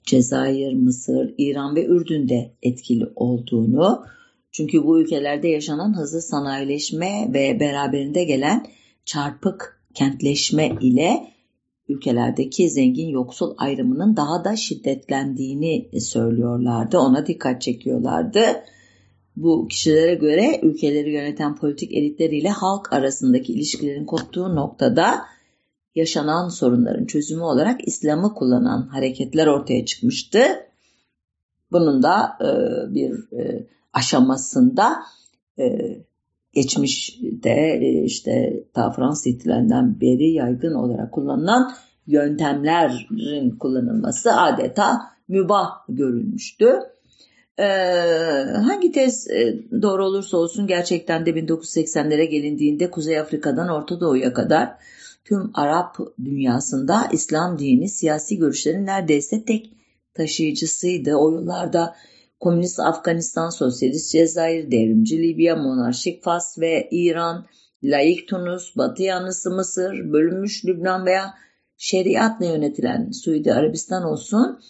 Cezayir, 0.04 0.72
Mısır, 0.72 1.34
İran 1.38 1.76
ve 1.76 1.86
Ürdün'de 1.86 2.52
etkili 2.62 3.06
olduğunu 3.16 4.04
çünkü 4.52 4.84
bu 4.84 5.00
ülkelerde 5.00 5.48
yaşanan 5.48 5.96
hızlı 5.96 6.22
sanayileşme 6.22 7.28
ve 7.32 7.60
beraberinde 7.60 8.24
gelen 8.24 8.66
çarpık 9.04 9.82
kentleşme 9.94 10.68
ile 10.80 11.32
ülkelerdeki 11.92 12.70
zengin 12.70 13.08
yoksul 13.08 13.54
ayrımının 13.58 14.16
daha 14.16 14.44
da 14.44 14.56
şiddetlendiğini 14.56 16.00
söylüyorlardı. 16.00 16.98
Ona 16.98 17.26
dikkat 17.26 17.62
çekiyorlardı. 17.62 18.40
Bu 19.36 19.68
kişilere 19.68 20.14
göre 20.14 20.60
ülkeleri 20.62 21.12
yöneten 21.12 21.56
politik 21.56 21.92
elitleriyle 21.92 22.48
halk 22.48 22.92
arasındaki 22.92 23.52
ilişkilerin 23.52 24.04
koptuğu 24.04 24.56
noktada 24.56 25.24
yaşanan 25.94 26.48
sorunların 26.48 27.04
çözümü 27.06 27.42
olarak 27.42 27.88
İslam'ı 27.88 28.34
kullanan 28.34 28.88
hareketler 28.88 29.46
ortaya 29.46 29.84
çıkmıştı. 29.84 30.38
Bunun 31.72 32.02
da 32.02 32.38
e, 32.40 32.48
bir 32.94 33.38
e, 33.38 33.66
aşamasında 33.92 34.96
e, 35.58 35.64
geçmişte 36.52 37.78
e, 37.82 38.04
işte 38.04 38.62
ta 38.74 38.90
Fransız 38.90 39.26
ihtilalinden 39.26 40.00
beri 40.00 40.30
yaygın 40.30 40.74
olarak 40.74 41.12
kullanılan 41.12 41.72
yöntemlerin 42.06 43.50
kullanılması 43.50 44.32
adeta 44.32 45.00
mübah 45.28 45.70
görülmüştü. 45.88 46.72
Ee, 47.58 47.64
hangi 48.54 48.92
tez 48.92 49.30
e, 49.30 49.58
doğru 49.82 50.06
olursa 50.06 50.36
olsun 50.36 50.66
gerçekten 50.66 51.26
de 51.26 51.30
1980'lere 51.30 52.24
gelindiğinde 52.24 52.90
Kuzey 52.90 53.18
Afrika'dan 53.18 53.68
Orta 53.68 54.00
Doğu'ya 54.00 54.32
kadar 54.32 54.74
tüm 55.24 55.50
Arap 55.54 55.96
dünyasında 56.24 57.08
İslam 57.12 57.58
dini 57.58 57.88
siyasi 57.88 58.38
görüşlerin 58.38 58.86
neredeyse 58.86 59.44
tek 59.44 59.72
taşıyıcısıydı. 60.14 61.14
O 61.14 61.30
yıllarda 61.30 61.94
Komünist 62.42 62.80
Afganistan, 62.80 63.50
Sosyalist 63.50 64.12
Cezayir, 64.12 64.70
Devrimci 64.70 65.22
Libya, 65.22 65.56
Monarşik 65.56 66.22
Fas 66.22 66.58
ve 66.58 66.88
İran, 66.90 67.46
laik 67.82 68.28
Tunus, 68.28 68.76
Batı 68.76 69.02
yanlısı 69.02 69.50
Mısır, 69.50 70.12
bölünmüş 70.12 70.64
Lübnan 70.64 71.06
veya 71.06 71.34
şeriatla 71.76 72.46
yönetilen 72.46 73.10
Suudi 73.10 73.52
Arabistan 73.52 74.04
olsun 74.04 74.60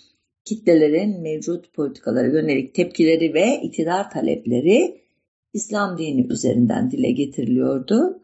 kitlelerin 0.45 1.21
mevcut 1.23 1.73
politikalara 1.75 2.27
yönelik 2.27 2.75
tepkileri 2.75 3.35
ve 3.35 3.61
iktidar 3.63 4.11
talepleri 4.11 5.01
İslam 5.53 5.99
dini 5.99 6.27
üzerinden 6.33 6.91
dile 6.91 7.11
getiriliyordu. 7.11 8.23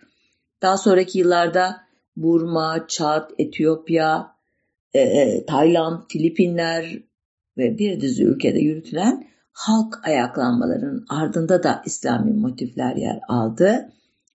Daha 0.63 0.77
sonraki 0.77 1.19
yıllarda 1.19 1.77
Burma, 2.17 2.87
Çad, 2.89 3.31
Etiyopya, 3.39 4.37
e, 4.95 5.01
e, 5.01 5.47
Tayland, 5.47 6.03
Filipinler 6.09 7.03
ve 7.57 7.79
bir 7.79 8.01
dizi 8.01 8.25
ülkede 8.25 8.59
yürütülen 8.59 9.29
halk 9.59 10.01
ayaklanmalarının 10.05 11.07
ardında 11.09 11.62
da 11.62 11.83
İslami 11.87 12.33
motifler 12.33 12.97
yer 12.97 13.21
aldı. 13.29 13.92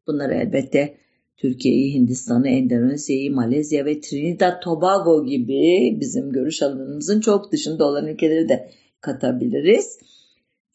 Bunlar 0.08 0.30
elbette 0.30 0.98
Türkiye'yi, 1.38 1.94
Hindistan'ı, 1.94 2.50
Endonezya'yı, 2.50 3.34
Malezya 3.34 3.86
ve 3.86 4.02
Trinidad 4.02 4.62
Tobago 4.62 5.26
gibi 5.26 5.98
bizim 6.00 6.32
görüş 6.32 6.62
alanımızın 6.62 7.20
çok 7.20 7.52
dışında 7.52 7.86
olan 7.86 8.08
ülkeleri 8.08 8.50
de 8.50 8.72
katabiliriz. 9.02 10.00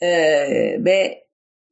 Ee, 0.00 0.84
ve 0.84 1.24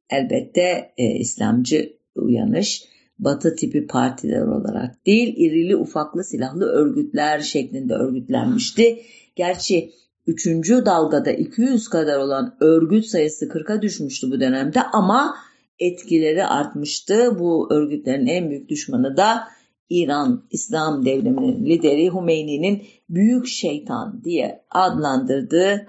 elbette 0.09 0.93
e, 0.97 1.05
İslamcı 1.05 1.93
uyanış 2.15 2.83
batı 3.19 3.55
tipi 3.55 3.87
partiler 3.87 4.41
olarak 4.41 5.05
değil 5.05 5.33
irili 5.37 5.75
ufaklı 5.75 6.23
silahlı 6.23 6.65
örgütler 6.65 7.39
şeklinde 7.39 7.93
örgütlenmişti. 7.93 9.01
Gerçi 9.35 9.91
3. 10.27 10.45
dalgada 10.85 11.31
200 11.31 11.87
kadar 11.87 12.19
olan 12.19 12.55
örgüt 12.59 13.05
sayısı 13.05 13.45
40'a 13.45 13.81
düşmüştü 13.81 14.31
bu 14.31 14.39
dönemde 14.39 14.83
ama 14.83 15.35
etkileri 15.79 16.45
artmıştı. 16.45 17.39
Bu 17.39 17.73
örgütlerin 17.73 18.27
en 18.27 18.49
büyük 18.49 18.69
düşmanı 18.69 19.17
da 19.17 19.47
İran 19.89 20.43
İslam 20.51 21.05
devriminin 21.05 21.65
lideri 21.65 22.13
Hümeyni'nin 22.13 22.83
büyük 23.09 23.47
şeytan 23.47 24.21
diye 24.23 24.63
adlandırdığı 24.69 25.87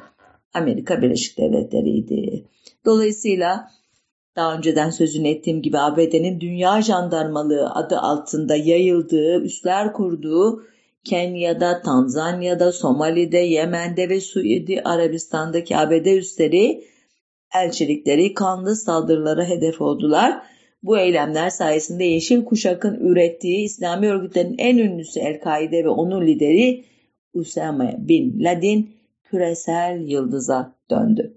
Amerika 0.54 1.02
Birleşik 1.02 1.38
Devletleri'ydi. 1.38 2.44
Dolayısıyla 2.84 3.70
daha 4.36 4.56
önceden 4.56 4.90
sözünü 4.90 5.28
ettiğim 5.28 5.62
gibi 5.62 5.78
ABD'nin 5.78 6.40
dünya 6.40 6.82
jandarmalığı 6.82 7.70
adı 7.70 7.98
altında 7.98 8.56
yayıldığı, 8.56 9.40
üsler 9.42 9.92
kurduğu 9.92 10.62
Kenya'da, 11.08 11.82
Tanzanya'da, 11.82 12.72
Somali'de, 12.72 13.38
Yemen'de 13.38 14.08
ve 14.08 14.20
Suudi 14.20 14.80
Arabistan'daki 14.84 15.76
ABD 15.76 16.06
üsleri 16.06 16.84
elçilikleri 17.54 18.34
kanlı 18.34 18.76
saldırılara 18.76 19.44
hedef 19.44 19.80
oldular. 19.80 20.42
Bu 20.82 20.98
eylemler 20.98 21.50
sayesinde 21.50 22.04
Yeşil 22.04 22.44
Kuşak'ın 22.44 22.94
ürettiği 23.00 23.64
İslami 23.64 24.08
örgütlerin 24.08 24.54
en 24.58 24.78
ünlüsü 24.78 25.20
El-Kaide 25.20 25.84
ve 25.84 25.88
onun 25.88 26.26
lideri 26.26 26.84
Usame 27.34 27.96
Bin 27.98 28.44
Laden 28.44 28.86
küresel 29.24 30.00
yıldıza 30.08 30.76
döndü. 30.90 31.34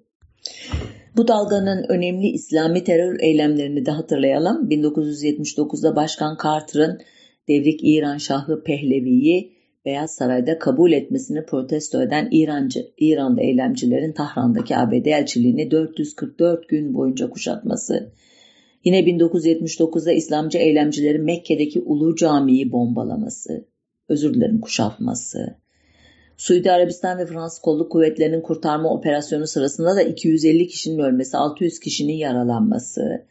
Bu 1.17 1.27
dalganın 1.27 1.85
önemli 1.89 2.27
İslami 2.27 2.83
terör 2.83 3.19
eylemlerini 3.19 3.85
de 3.85 3.91
hatırlayalım. 3.91 4.69
1979'da 4.69 5.95
Başkan 5.95 6.37
Carter'ın 6.43 7.01
devrik 7.47 7.79
İran 7.83 8.17
Şahı 8.17 8.63
Pehlevi'yi 8.63 9.60
Beyaz 9.85 10.15
Saray'da 10.15 10.59
kabul 10.59 10.91
etmesini 10.91 11.45
protesto 11.45 12.01
eden 12.01 12.27
İrancı, 12.31 12.91
İranlı 12.97 13.41
eylemcilerin 13.41 14.13
Tahran'daki 14.13 14.77
ABD 14.77 15.05
elçiliğini 15.05 15.71
444 15.71 16.69
gün 16.69 16.93
boyunca 16.93 17.29
kuşatması, 17.29 18.13
yine 18.83 18.99
1979'da 18.99 20.11
İslamcı 20.11 20.57
eylemcilerin 20.57 21.23
Mekke'deki 21.23 21.81
Ulu 21.81 22.15
Cami'yi 22.15 22.71
bombalaması, 22.71 23.67
özür 24.09 24.33
dilerim 24.33 24.61
kuşatması, 24.61 25.61
Suudi 26.37 26.71
Arabistan 26.71 27.17
ve 27.17 27.25
Fransız 27.25 27.59
kolluk 27.59 27.91
kuvvetlerinin 27.91 28.41
kurtarma 28.41 28.89
operasyonu 28.89 29.47
sırasında 29.47 29.95
da 29.95 30.01
250 30.01 30.67
kişinin 30.67 30.99
ölmesi, 30.99 31.37
600 31.37 31.79
kişinin 31.79 32.13
yaralanması, 32.13 33.25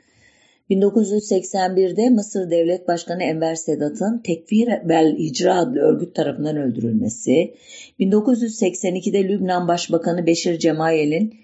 1981'de 0.71 2.11
Mısır 2.11 2.51
Devlet 2.51 2.89
Başkanı 2.89 3.23
Enver 3.23 3.55
Sedat'ın 3.55 4.19
Tekfir 4.19 4.69
vel 4.89 5.19
Hicra 5.19 5.59
adlı 5.59 5.81
örgüt 5.81 6.15
tarafından 6.15 6.57
öldürülmesi, 6.57 7.55
1982'de 8.01 9.29
Lübnan 9.29 9.69
Başbakanı 9.69 10.27
Beşir 10.27 10.59
Cemayel'in 10.59 11.35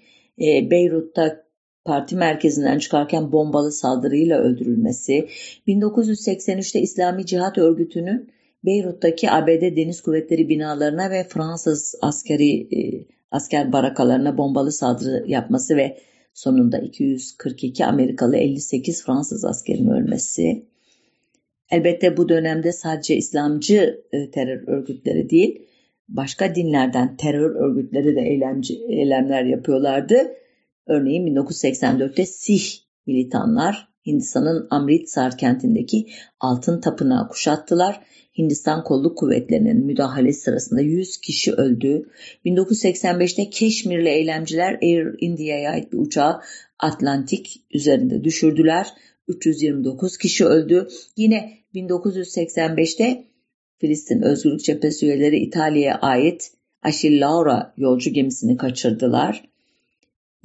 e, 0.41 0.71
Beyrut'ta 0.71 1.43
parti 1.85 2.15
merkezinden 2.15 2.79
çıkarken 2.79 3.31
bombalı 3.31 3.71
saldırıyla 3.71 4.39
öldürülmesi, 4.39 5.27
1983'te 5.67 6.79
İslami 6.79 7.25
Cihat 7.25 7.57
Örgütü'nün 7.57 8.29
Beyrut'taki 8.65 9.31
ABD 9.31 9.61
Deniz 9.61 10.01
Kuvvetleri 10.01 10.49
binalarına 10.49 11.09
ve 11.09 11.23
Fransız 11.23 11.95
askeri 12.01 12.75
e, 12.75 13.05
asker 13.31 13.73
barakalarına 13.73 14.37
bombalı 14.37 14.71
saldırı 14.71 15.23
yapması 15.27 15.77
ve 15.77 15.97
sonunda 16.37 16.79
242 16.79 17.85
Amerikalı 17.85 18.37
58 18.37 19.05
Fransız 19.05 19.45
askerin 19.45 19.87
ölmesi. 19.87 20.65
Elbette 21.71 22.17
bu 22.17 22.29
dönemde 22.29 22.71
sadece 22.71 23.15
İslamcı 23.15 24.03
e, 24.11 24.31
terör 24.31 24.67
örgütleri 24.67 25.29
değil, 25.29 25.67
başka 26.09 26.55
dinlerden 26.55 27.17
terör 27.17 27.55
örgütleri 27.55 28.15
de 28.15 28.21
eylemci, 28.21 28.73
eylemler 28.87 29.43
yapıyorlardı. 29.43 30.31
Örneğin 30.87 31.27
1984'te 31.27 32.25
Sih 32.25 32.63
militanlar 33.07 33.87
Hindistan'ın 34.07 34.67
Amritsar 34.69 35.37
kentindeki 35.37 36.07
altın 36.39 36.81
tapınağı 36.81 37.27
kuşattılar 37.27 38.01
Hindistan 38.37 38.83
kolluk 38.83 39.17
kuvvetlerinin 39.17 39.85
müdahalesi 39.85 40.41
sırasında 40.41 40.81
100 40.81 41.17
kişi 41.17 41.53
öldü. 41.53 42.09
1985'te 42.45 43.49
Keşmirli 43.49 44.09
eylemciler 44.09 44.79
Air 44.81 45.15
India'ya 45.19 45.71
ait 45.71 45.93
bir 45.93 45.97
uçağı 45.97 46.41
Atlantik 46.79 47.61
üzerinde 47.71 48.23
düşürdüler. 48.23 48.87
329 49.27 50.17
kişi 50.17 50.45
öldü. 50.45 50.87
Yine 51.17 51.53
1985'te 51.75 53.23
Filistin 53.77 54.21
Özgürlük 54.21 54.63
Cephesi 54.63 55.05
üyeleri 55.05 55.37
İtalya'ya 55.37 55.95
ait 55.95 56.51
Achille 56.83 57.19
Laura 57.19 57.73
yolcu 57.77 58.13
gemisini 58.13 58.57
kaçırdılar. 58.57 59.49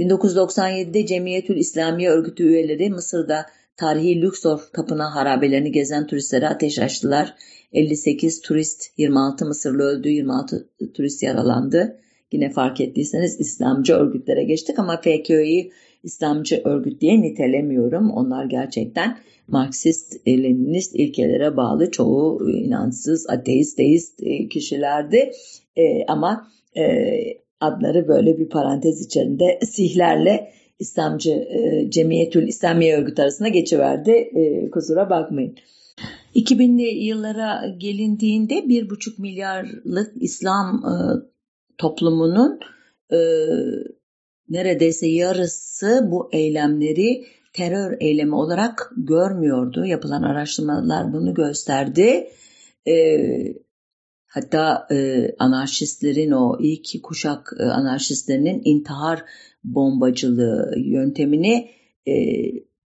1997'de 0.03 1.07
Cemiyetül 1.07 1.57
İslamiye 1.57 2.11
örgütü 2.11 2.45
üyeleri 2.45 2.91
Mısır'da 2.91 3.47
tarihi 3.77 4.23
Luxor 4.23 4.61
tapınağı 4.73 5.11
harabelerini 5.11 5.73
gezen 5.73 6.07
turistlere 6.07 6.49
ateş 6.49 6.79
açtılar. 6.79 7.35
58 7.73 8.41
turist, 8.41 8.99
26 8.99 9.47
Mısırlı 9.47 9.83
öldü, 9.83 10.09
26 10.09 10.69
turist 10.95 11.23
yaralandı. 11.23 11.99
Yine 12.33 12.51
fark 12.51 12.81
ettiyseniz 12.81 13.41
İslamcı 13.41 13.95
örgütlere 13.95 14.45
geçtik 14.45 14.79
ama 14.79 15.01
FKÖ'yü 15.01 15.71
İslamcı 16.03 16.63
örgüt 16.65 17.01
diye 17.01 17.23
nitelemiyorum. 17.23 18.11
Onlar 18.11 18.45
gerçekten 18.45 19.19
Marksist, 19.49 20.29
Leninist 20.29 20.95
ilkelere 20.95 21.57
bağlı 21.57 21.91
çoğu 21.91 22.51
inançsız, 22.51 23.31
ateist, 23.31 23.79
deist 23.79 24.23
e, 24.23 24.49
kişilerdi. 24.49 25.33
E, 25.77 26.07
ama 26.07 26.49
e, 26.77 26.83
adları 27.63 28.09
böyle 28.09 28.39
bir 28.39 28.49
parantez 28.49 29.07
içerisinde 29.07 29.59
sihlerle 29.63 30.53
İslamcı 30.79 31.31
e, 31.31 31.91
Cemiyetül 31.91 32.49
İslamiye 32.49 32.97
örgüt 32.97 33.21
arasında 33.21 33.49
geçiverdi. 33.49 34.11
E, 34.11 34.71
kusura 34.71 35.11
bakmayın. 35.11 35.57
2000'li 36.35 37.05
yıllara 37.05 37.75
gelindiğinde 37.79 38.55
1,5 38.55 39.21
milyarlık 39.21 40.13
İslam 40.23 40.85
e, 40.87 40.93
toplumunun 41.79 42.61
e, 43.13 43.19
neredeyse 44.49 45.07
yarısı 45.07 46.09
bu 46.11 46.29
eylemleri 46.33 47.25
terör 47.53 47.97
eylemi 48.01 48.35
olarak 48.35 48.93
görmüyordu. 48.97 49.85
Yapılan 49.85 50.23
araştırmalar 50.23 51.13
bunu 51.13 51.35
gösterdi. 51.35 52.29
E, 52.89 52.95
hatta 54.35 54.87
e, 54.91 55.29
anarşistlerin 55.39 56.31
o 56.31 56.59
ilk 56.61 57.03
kuşak 57.03 57.53
e, 57.59 57.63
anarşistlerinin 57.63 58.63
intihar 58.65 59.25
bombacılığı 59.65 60.75
yöntemini 60.77 61.71
e, 62.09 62.15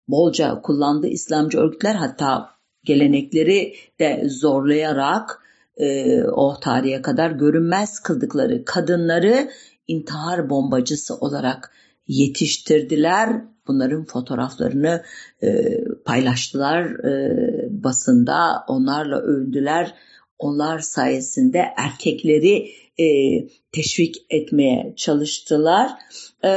bolca 0.07 0.61
kullandı 0.61 1.07
İslamcı 1.07 1.57
örgütler 1.57 1.95
hatta 1.95 2.49
gelenekleri 2.83 3.73
de 3.99 4.23
zorlayarak 4.29 5.39
e, 5.77 6.21
o 6.23 6.59
tarihe 6.59 7.01
kadar 7.01 7.31
görünmez 7.31 7.99
kıldıkları 7.99 8.65
kadınları 8.65 9.49
intihar 9.87 10.49
bombacısı 10.49 11.15
olarak 11.15 11.71
yetiştirdiler. 12.07 13.41
Bunların 13.67 14.05
fotoğraflarını 14.05 15.03
e, 15.43 15.79
paylaştılar 16.05 16.85
e, 16.85 17.83
basında, 17.83 18.63
onlarla 18.67 19.19
övündüler. 19.19 19.95
Onlar 20.39 20.79
sayesinde 20.79 21.65
erkekleri 21.77 22.71
e, 22.99 23.07
teşvik 23.71 24.15
etmeye 24.29 24.93
çalıştılar. 24.97 25.91
E, 26.43 26.51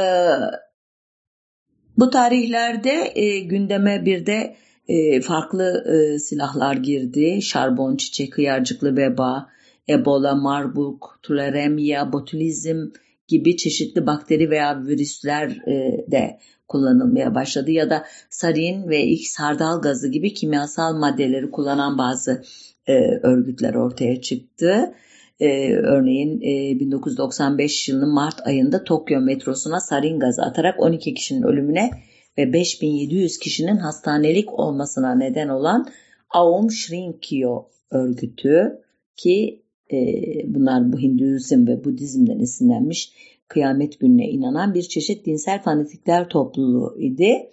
bu 1.97 2.09
tarihlerde 2.09 3.11
e, 3.15 3.39
gündeme 3.39 4.05
bir 4.05 4.25
de 4.25 4.55
e, 4.87 5.21
farklı 5.21 5.83
e, 5.93 6.19
silahlar 6.19 6.75
girdi. 6.75 7.41
Şarbon, 7.41 7.95
çiçek, 7.95 8.37
hıyarcıklı 8.37 8.97
veba, 8.97 9.49
Ebola, 9.89 10.35
Marburg, 10.35 11.01
tularemia, 11.23 12.13
botulizm 12.13 12.85
gibi 13.27 13.57
çeşitli 13.57 14.05
bakteri 14.05 14.49
veya 14.49 14.83
virüsler 14.85 15.49
e, 15.49 16.05
de 16.11 16.39
kullanılmaya 16.67 17.35
başladı 17.35 17.71
ya 17.71 17.89
da 17.89 18.05
sarin 18.29 18.89
ve 18.89 19.03
X 19.03 19.39
hardal 19.39 19.81
gazı 19.81 20.07
gibi 20.07 20.33
kimyasal 20.33 20.97
maddeleri 20.97 21.51
kullanan 21.51 21.97
bazı 21.97 22.43
e, 22.87 22.93
örgütler 23.23 23.73
ortaya 23.73 24.21
çıktı. 24.21 24.93
E, 25.39 25.73
örneğin 25.73 26.41
e, 26.41 26.79
1995 26.79 27.89
yılının 27.89 28.13
Mart 28.13 28.47
ayında 28.47 28.83
Tokyo 28.83 29.21
metrosuna 29.21 29.79
sarin 29.79 30.19
gazı 30.19 30.41
atarak 30.41 30.79
12 30.79 31.13
kişinin 31.13 31.43
ölümüne 31.43 31.91
ve 32.37 32.53
5700 32.53 33.37
kişinin 33.37 33.77
hastanelik 33.77 34.59
olmasına 34.59 35.15
neden 35.15 35.49
olan 35.49 35.87
Aum 36.29 36.71
Shrinkyo 36.71 37.65
örgütü 37.91 38.81
ki 39.15 39.61
e, 39.91 39.97
bunlar 40.45 40.93
bu 40.93 40.99
Hinduizm 40.99 41.67
ve 41.67 41.83
Budizm'den 41.83 42.39
esinlenmiş 42.39 43.13
kıyamet 43.47 43.99
gününe 43.99 44.29
inanan 44.29 44.73
bir 44.73 44.81
çeşit 44.81 45.25
dinsel 45.25 45.63
fanatikler 45.63 46.29
topluluğu 46.29 46.95
idi. 46.99 47.49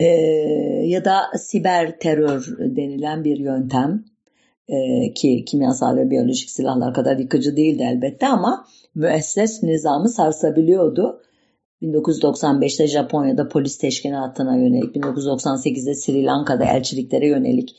E, 0.00 0.06
ya 0.86 1.04
da 1.04 1.22
siber 1.38 1.98
terör 1.98 2.56
denilen 2.58 3.24
bir 3.24 3.36
yöntem 3.36 4.04
e, 4.68 4.74
ki 5.14 5.44
kimyasal 5.44 5.96
ve 5.96 6.10
biyolojik 6.10 6.50
silahlar 6.50 6.94
kadar 6.94 7.16
yıkıcı 7.16 7.56
değildi 7.56 7.82
elbette 7.92 8.28
ama 8.28 8.66
müesses 8.94 9.62
nizamı 9.62 10.08
sarsabiliyordu. 10.08 11.22
1995'te 11.82 12.86
Japonya'da 12.86 13.48
polis 13.48 13.78
teşkilatına 13.78 14.56
yönelik, 14.56 14.96
1998'de 14.96 15.94
Sri 15.94 16.24
Lanka'da 16.24 16.64
elçiliklere 16.64 17.28
yönelik, 17.28 17.76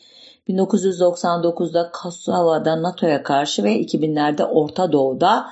1999'da 0.50 1.92
Kosova'da 1.92 2.84
NATO'ya 2.84 3.24
karşı 3.24 3.64
ve 3.64 3.82
2000'lerde 3.82 4.44
Orta 4.44 4.92
Doğu'da 4.92 5.46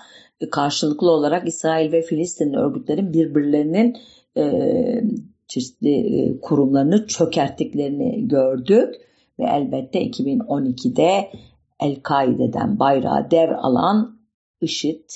karşılıklı 0.51 1.11
olarak 1.11 1.47
İsrail 1.47 1.91
ve 1.91 2.01
Filistin 2.01 2.53
örgütlerin 2.53 3.13
birbirlerinin 3.13 3.97
e, 4.37 4.43
çeşitli 5.47 6.19
e, 6.19 6.39
kurumlarını 6.41 7.07
çökerttiklerini 7.07 8.27
gördük. 8.27 8.95
Ve 9.39 9.43
elbette 9.43 10.05
2012'de 10.05 11.31
El-Kaide'den 11.79 12.79
bayrağı 12.79 13.31
dev 13.31 13.51
alan 13.57 14.19
IŞİD 14.61 15.09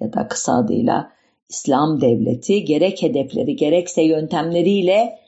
ya 0.00 0.12
da 0.12 0.28
kısa 0.28 0.56
adıyla 0.56 1.12
İslam 1.48 2.00
Devleti 2.00 2.64
gerek 2.64 3.02
hedefleri 3.02 3.56
gerekse 3.56 4.02
yöntemleriyle 4.02 5.18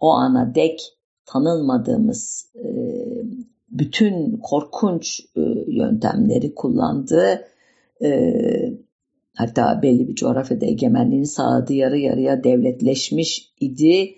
o 0.00 0.10
ana 0.10 0.54
dek 0.54 0.80
tanınmadığımız 1.26 2.52
e, 2.54 2.66
bütün 3.68 4.36
korkunç 4.36 5.20
e, 5.36 5.40
yöntemleri 5.66 6.54
kullandı. 6.54 7.44
E, 9.34 9.38
hatta 9.38 9.82
belli 9.82 10.08
bir 10.08 10.14
coğrafyada 10.14 10.66
egemenliğini 10.66 11.26
sağladı 11.26 11.72
yarı 11.72 11.98
yarıya 11.98 12.44
devletleşmiş 12.44 13.52
idi. 13.60 14.14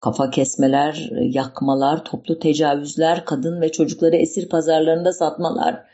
Kafa 0.00 0.30
kesmeler, 0.30 1.10
yakmalar, 1.22 2.04
toplu 2.04 2.38
tecavüzler, 2.38 3.24
kadın 3.24 3.60
ve 3.60 3.72
çocukları 3.72 4.16
esir 4.16 4.48
pazarlarında 4.48 5.12
satmalar 5.12 5.84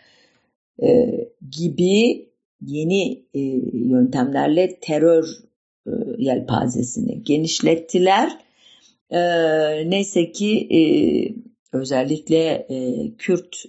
gibi 1.51 2.27
yeni 2.61 3.27
e, 3.35 3.41
yöntemlerle 3.73 4.79
terör 4.81 5.25
e, 5.87 5.91
yelpazesini 6.19 7.23
genişlettiler. 7.23 8.39
E, 9.11 9.21
neyse 9.91 10.33
ki 10.33 10.69
e, 10.73 10.81
özellikle 11.77 12.67
e, 12.69 13.11
Kürt 13.19 13.65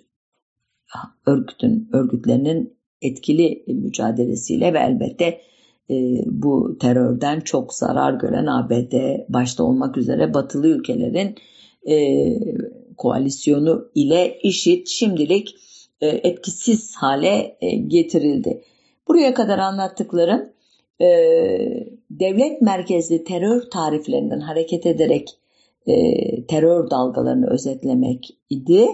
örgütün 1.25 1.89
örgütlerinin 1.93 2.77
etkili 3.01 3.63
mücadelesiyle 3.67 4.73
ve 4.73 4.79
elbette 4.79 5.41
e, 5.89 6.23
bu 6.25 6.77
terörden 6.79 7.39
çok 7.39 7.73
zarar 7.73 8.13
gören 8.13 8.45
ABD 8.45 8.93
başta 9.29 9.63
olmak 9.63 9.97
üzere 9.97 10.33
batılı 10.33 10.67
ülkelerin 10.67 11.35
e, 11.89 11.95
koalisyonu 12.97 13.89
ile 13.95 14.39
IŞİD 14.43 14.87
şimdilik 14.87 15.55
e, 16.01 16.07
etkisiz 16.07 16.95
hale 16.95 17.57
getirildi. 17.87 18.61
Buraya 19.07 19.33
kadar 19.33 19.59
anlattıklarım 19.59 20.51
devlet 22.09 22.61
merkezli 22.61 23.23
terör 23.23 23.61
tariflerinden 23.61 24.39
hareket 24.39 24.85
ederek 24.85 25.29
terör 26.47 26.89
dalgalarını 26.89 27.49
özetlemek 27.49 28.37
idi. 28.49 28.87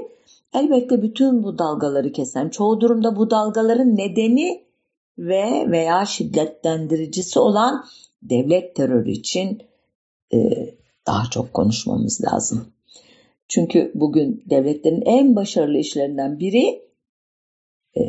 Elbette 0.54 1.02
bütün 1.02 1.44
bu 1.44 1.58
dalgaları 1.58 2.12
kesen, 2.12 2.50
çoğu 2.50 2.82
durumda 2.82 3.16
bu 3.16 3.30
dalgaların 3.30 3.98
nedeni 3.98 4.64
ve 5.18 5.72
veya 5.72 6.06
şiddetlendiricisi 6.06 7.40
olan 7.40 7.86
devlet 8.22 8.76
terörü 8.76 9.12
için 9.12 9.62
e, 10.34 10.38
daha 11.08 11.30
çok 11.30 11.54
konuşmamız 11.54 12.22
lazım. 12.24 12.68
Çünkü 13.48 13.92
bugün 13.96 14.44
devletlerin 14.50 15.02
en 15.02 15.36
başarılı 15.36 15.78
işlerinden 15.78 16.40
biri 16.40 16.82
e, 17.96 18.02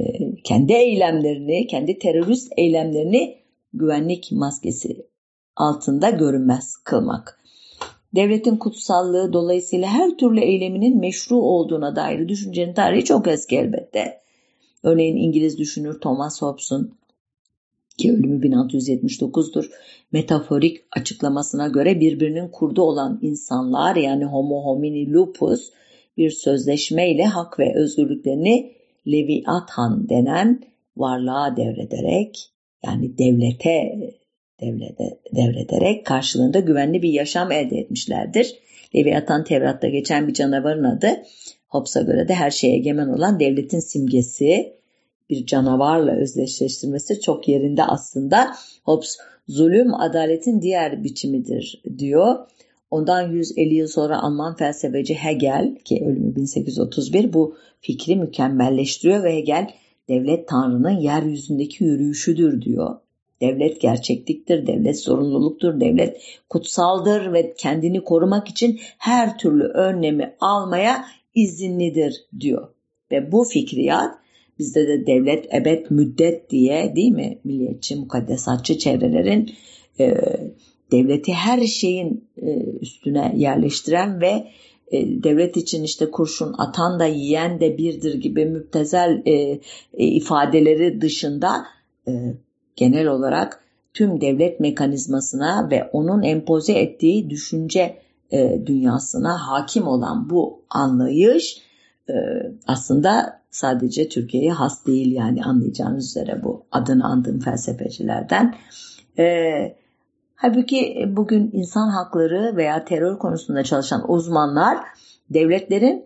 kendi 0.44 0.72
eylemlerini, 0.72 1.66
kendi 1.66 1.98
terörist 1.98 2.52
eylemlerini 2.56 3.38
güvenlik 3.72 4.32
maskesi 4.32 5.06
altında 5.56 6.10
görünmez 6.10 6.76
kılmak. 6.76 7.40
Devletin 8.14 8.56
kutsallığı 8.56 9.32
dolayısıyla 9.32 9.88
her 9.88 10.10
türlü 10.10 10.40
eyleminin 10.40 11.00
meşru 11.00 11.36
olduğuna 11.36 11.96
dair 11.96 12.28
düşüncenin 12.28 12.74
tarihi 12.74 13.04
çok 13.04 13.28
eski 13.28 13.56
elbette. 13.56 14.20
Örneğin 14.82 15.16
İngiliz 15.16 15.58
düşünür 15.58 16.00
Thomas 16.00 16.42
Hobbes'un 16.42 16.98
ki 17.98 18.12
ölümü 18.12 18.46
1679'dur. 18.46 19.70
Metaforik 20.12 20.84
açıklamasına 20.96 21.68
göre 21.68 22.00
birbirinin 22.00 22.48
kurdu 22.48 22.82
olan 22.82 23.18
insanlar 23.22 23.96
yani 23.96 24.24
homo 24.24 24.64
homini 24.64 25.12
lupus 25.12 25.70
bir 26.16 26.30
sözleşmeyle 26.30 27.24
hak 27.24 27.58
ve 27.58 27.74
özgürlüklerini 27.74 28.72
Leviathan 29.06 30.08
denen 30.08 30.60
varlığa 30.96 31.56
devrederek 31.56 32.50
yani 32.84 33.18
devlete 33.18 33.98
devlete, 34.60 35.18
devrederek 35.36 36.06
karşılığında 36.06 36.60
güvenli 36.60 37.02
bir 37.02 37.12
yaşam 37.12 37.52
elde 37.52 37.78
etmişlerdir. 37.78 38.54
Leviathan 38.96 39.44
Tevrat'ta 39.44 39.88
geçen 39.88 40.28
bir 40.28 40.34
canavarın 40.34 40.84
adı. 40.84 41.22
Hobbes'a 41.68 42.02
göre 42.02 42.28
de 42.28 42.34
her 42.34 42.50
şeye 42.50 42.74
egemen 42.76 43.08
olan 43.08 43.40
devletin 43.40 43.80
simgesi 43.80 44.72
bir 45.30 45.46
canavarla 45.46 46.12
özdeşleştirmesi 46.12 47.20
çok 47.20 47.48
yerinde 47.48 47.84
aslında. 47.84 48.54
Hobbes 48.84 49.16
zulüm 49.48 49.94
adaletin 49.94 50.62
diğer 50.62 51.04
biçimidir 51.04 51.82
diyor. 51.98 52.36
Ondan 52.90 53.32
150 53.32 53.74
yıl 53.74 53.86
sonra 53.86 54.22
Alman 54.22 54.56
felsefeci 54.56 55.14
Hegel 55.14 55.76
ki 55.84 56.04
ölümü 56.06 56.36
1831 56.36 57.32
bu 57.32 57.56
fikri 57.80 58.16
mükemmelleştiriyor 58.16 59.24
ve 59.24 59.36
Hegel 59.36 59.70
devlet 60.08 60.48
tanrının 60.48 61.00
yeryüzündeki 61.00 61.84
yürüyüşüdür 61.84 62.62
diyor. 62.62 62.96
Devlet 63.40 63.80
gerçekliktir, 63.80 64.66
devlet 64.66 65.00
sorumluluktur, 65.00 65.80
devlet 65.80 66.20
kutsaldır 66.48 67.32
ve 67.32 67.54
kendini 67.58 68.04
korumak 68.04 68.48
için 68.48 68.80
her 68.98 69.38
türlü 69.38 69.64
önlemi 69.64 70.34
almaya 70.40 71.04
izinlidir 71.34 72.14
diyor. 72.40 72.68
Ve 73.10 73.32
bu 73.32 73.44
fikriyat 73.44 74.14
bizde 74.58 74.88
de 74.88 75.06
devlet 75.06 75.54
ebed 75.54 75.86
müddet 75.90 76.50
diye 76.50 76.96
değil 76.96 77.12
mi 77.12 77.38
milliyetçi 77.44 77.96
mukaddesatçı 77.96 78.78
çevrelerin 78.78 79.50
e, 80.00 80.14
devleti 80.92 81.32
her 81.32 81.66
şeyin 81.66 82.24
e, 82.42 82.62
üstüne 82.80 83.32
yerleştiren 83.36 84.20
ve 84.20 84.46
e, 84.92 85.22
devlet 85.22 85.56
için 85.56 85.82
işte 85.82 86.10
kurşun 86.10 86.54
atan 86.58 87.00
da 87.00 87.06
yiyen 87.06 87.60
de 87.60 87.78
birdir 87.78 88.14
gibi 88.14 88.44
müptezel 88.44 89.22
e, 89.26 89.60
ifadeleri 89.98 91.00
dışında 91.00 91.66
genel 92.78 93.06
olarak 93.06 93.60
tüm 93.94 94.20
devlet 94.20 94.60
mekanizmasına 94.60 95.70
ve 95.70 95.90
onun 95.92 96.22
empoze 96.22 96.72
ettiği 96.72 97.30
düşünce 97.30 97.96
dünyasına 98.66 99.48
hakim 99.48 99.86
olan 99.86 100.30
bu 100.30 100.62
anlayış 100.70 101.62
e, 102.08 102.14
aslında 102.66 103.40
sadece 103.50 104.08
Türkiye'ye 104.08 104.52
has 104.52 104.86
değil 104.86 105.12
yani 105.12 105.44
anlayacağınız 105.44 106.06
üzere 106.06 106.42
bu 106.44 106.62
adını 106.72 107.04
andığım 107.04 107.40
felsefecilerden. 107.40 108.54
E, 109.18 109.26
halbuki 110.34 111.04
bugün 111.08 111.50
insan 111.52 111.88
hakları 111.88 112.56
veya 112.56 112.84
terör 112.84 113.18
konusunda 113.18 113.64
çalışan 113.64 114.10
uzmanlar 114.10 114.78
devletlerin 115.30 116.04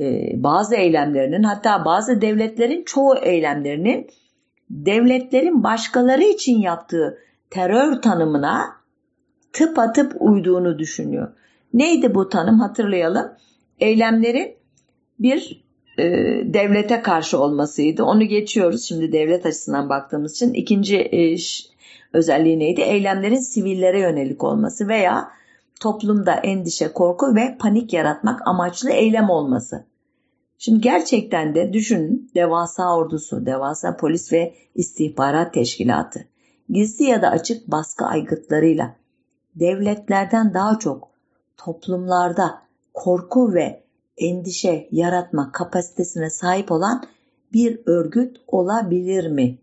e, 0.00 0.30
bazı 0.42 0.74
eylemlerinin 0.74 1.42
hatta 1.42 1.84
bazı 1.84 2.20
devletlerin 2.20 2.82
çoğu 2.86 3.16
eylemlerinin 3.16 4.06
devletlerin 4.70 5.62
başkaları 5.62 6.22
için 6.22 6.58
yaptığı 6.58 7.18
terör 7.50 8.02
tanımına 8.02 8.76
tıp 9.52 9.78
atıp 9.78 10.16
uyduğunu 10.20 10.78
düşünüyor. 10.78 11.28
Neydi 11.74 12.14
bu 12.14 12.28
tanım 12.28 12.60
hatırlayalım. 12.60 13.32
Eylemlerin 13.80 14.54
bir 15.18 15.64
e, 15.98 16.04
devlete 16.54 17.02
karşı 17.02 17.38
olmasıydı. 17.38 18.04
Onu 18.04 18.24
geçiyoruz 18.24 18.84
şimdi 18.88 19.12
devlet 19.12 19.46
açısından 19.46 19.88
baktığımız 19.88 20.32
için. 20.32 20.54
ikinci 20.54 20.96
e, 20.96 21.36
özelliği 22.12 22.58
neydi? 22.58 22.80
Eylemlerin 22.80 23.40
sivillere 23.40 24.00
yönelik 24.00 24.44
olması 24.44 24.88
veya 24.88 25.28
toplumda 25.80 26.32
endişe, 26.32 26.92
korku 26.92 27.34
ve 27.34 27.56
panik 27.58 27.92
yaratmak 27.92 28.48
amaçlı 28.48 28.90
eylem 28.90 29.30
olması. 29.30 29.84
Şimdi 30.58 30.80
gerçekten 30.80 31.54
de 31.54 31.72
düşünün 31.72 32.30
devasa 32.34 32.96
ordusu, 32.96 33.46
devasa 33.46 33.96
polis 33.96 34.32
ve 34.32 34.54
istihbarat 34.74 35.54
teşkilatı, 35.54 36.24
gizli 36.68 37.04
ya 37.04 37.22
da 37.22 37.30
açık 37.30 37.66
baskı 37.66 38.04
aygıtlarıyla 38.04 38.96
devletlerden 39.54 40.54
daha 40.54 40.78
çok 40.78 41.10
toplumlarda 41.56 42.62
korku 42.94 43.54
ve 43.54 43.82
endişe 44.18 44.88
yaratma 44.90 45.52
kapasitesine 45.52 46.30
sahip 46.30 46.72
olan 46.72 47.04
bir 47.52 47.80
örgüt 47.86 48.36
olabilir 48.46 49.30
mi? 49.30 49.58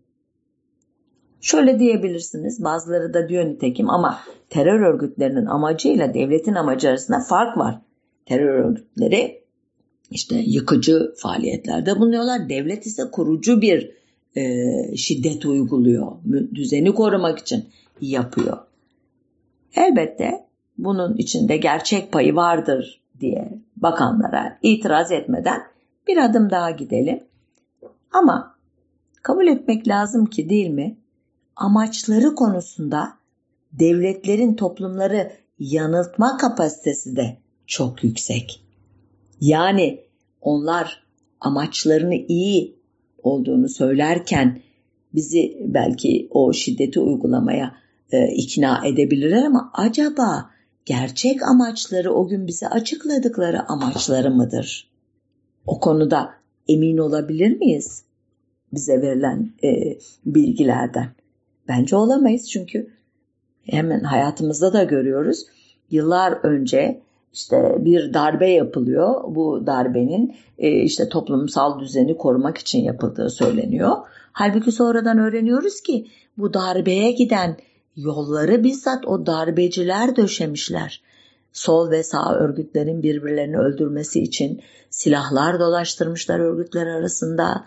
Şöyle 1.40 1.78
diyebilirsiniz 1.78 2.64
bazıları 2.64 3.14
da 3.14 3.28
diyor 3.28 3.44
nitekim 3.44 3.90
ama 3.90 4.20
terör 4.50 4.80
örgütlerinin 4.80 5.46
amacıyla 5.46 6.14
devletin 6.14 6.54
amacı 6.54 6.88
arasında 6.88 7.20
fark 7.20 7.58
var. 7.58 7.80
Terör 8.26 8.64
örgütleri 8.64 9.43
işte 10.10 10.36
yıkıcı 10.46 11.14
faaliyetlerde 11.16 11.98
bulunuyorlar. 11.98 12.48
Devlet 12.48 12.86
ise 12.86 13.02
kurucu 13.12 13.60
bir 13.60 13.90
e, 14.36 14.96
şiddet 14.96 15.46
uyguluyor. 15.46 16.12
Düzeni 16.54 16.94
korumak 16.94 17.38
için 17.38 17.64
yapıyor. 18.00 18.58
Elbette 19.74 20.44
bunun 20.78 21.16
içinde 21.16 21.56
gerçek 21.56 22.12
payı 22.12 22.34
vardır 22.34 23.00
diye 23.20 23.58
bakanlara 23.76 24.58
itiraz 24.62 25.12
etmeden 25.12 25.62
bir 26.08 26.16
adım 26.16 26.50
daha 26.50 26.70
gidelim. 26.70 27.24
Ama 28.12 28.54
kabul 29.22 29.46
etmek 29.46 29.88
lazım 29.88 30.26
ki 30.26 30.48
değil 30.48 30.68
mi? 30.68 30.96
Amaçları 31.56 32.34
konusunda 32.34 33.12
devletlerin 33.72 34.54
toplumları 34.54 35.32
yanıltma 35.58 36.36
kapasitesi 36.36 37.16
de 37.16 37.36
çok 37.66 38.04
yüksek. 38.04 38.63
Yani 39.44 40.00
onlar 40.40 41.02
amaçlarını 41.40 42.14
iyi 42.14 42.76
olduğunu 43.22 43.68
söylerken 43.68 44.60
bizi 45.14 45.56
belki 45.60 46.28
o 46.30 46.52
şiddeti 46.52 47.00
uygulamaya 47.00 47.74
e, 48.12 48.28
ikna 48.28 48.86
edebilirler 48.86 49.44
ama 49.44 49.70
acaba 49.74 50.50
gerçek 50.84 51.42
amaçları 51.42 52.12
o 52.12 52.28
gün 52.28 52.46
bize 52.46 52.68
açıkladıkları 52.68 53.68
amaçları 53.68 54.30
mıdır? 54.30 54.90
O 55.66 55.80
konuda 55.80 56.34
emin 56.68 56.98
olabilir 56.98 57.56
miyiz? 57.58 58.04
Bize 58.72 59.02
verilen 59.02 59.50
e, 59.64 59.98
bilgilerden. 60.26 61.08
Bence 61.68 61.96
olamayız 61.96 62.50
çünkü 62.50 62.90
hemen 63.62 64.00
hayatımızda 64.00 64.72
da 64.72 64.84
görüyoruz. 64.84 65.46
Yıllar 65.90 66.32
önce 66.32 67.03
işte 67.34 67.76
bir 67.78 68.14
darbe 68.14 68.50
yapılıyor. 68.50 69.24
Bu 69.28 69.62
darbenin 69.66 70.36
e, 70.58 70.70
işte 70.70 71.08
toplumsal 71.08 71.80
düzeni 71.80 72.16
korumak 72.16 72.58
için 72.58 72.82
yapıldığı 72.82 73.30
söyleniyor. 73.30 73.96
Halbuki 74.32 74.72
sonradan 74.72 75.18
öğreniyoruz 75.18 75.80
ki 75.80 76.06
bu 76.38 76.54
darbeye 76.54 77.12
giden 77.12 77.56
yolları 77.96 78.64
bizzat 78.64 79.06
o 79.06 79.26
darbeciler 79.26 80.16
döşemişler. 80.16 81.02
Sol 81.52 81.90
ve 81.90 82.02
sağ 82.02 82.34
örgütlerin 82.34 83.02
birbirlerini 83.02 83.58
öldürmesi 83.58 84.22
için 84.22 84.60
silahlar 84.90 85.60
dolaştırmışlar 85.60 86.38
örgütler 86.38 86.86
arasında. 86.86 87.64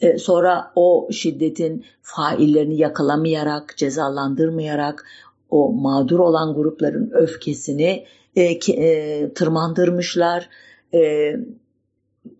E, 0.00 0.18
sonra 0.18 0.72
o 0.76 1.08
şiddetin 1.12 1.84
faillerini 2.02 2.76
yakalamayarak, 2.76 3.76
cezalandırmayarak 3.76 5.04
o 5.50 5.72
mağdur 5.72 6.18
olan 6.18 6.54
grupların 6.54 7.10
öfkesini 7.10 8.04
e, 8.36 8.42
e, 8.42 9.32
tırmandırmışlar. 9.34 10.48
E, 10.94 11.32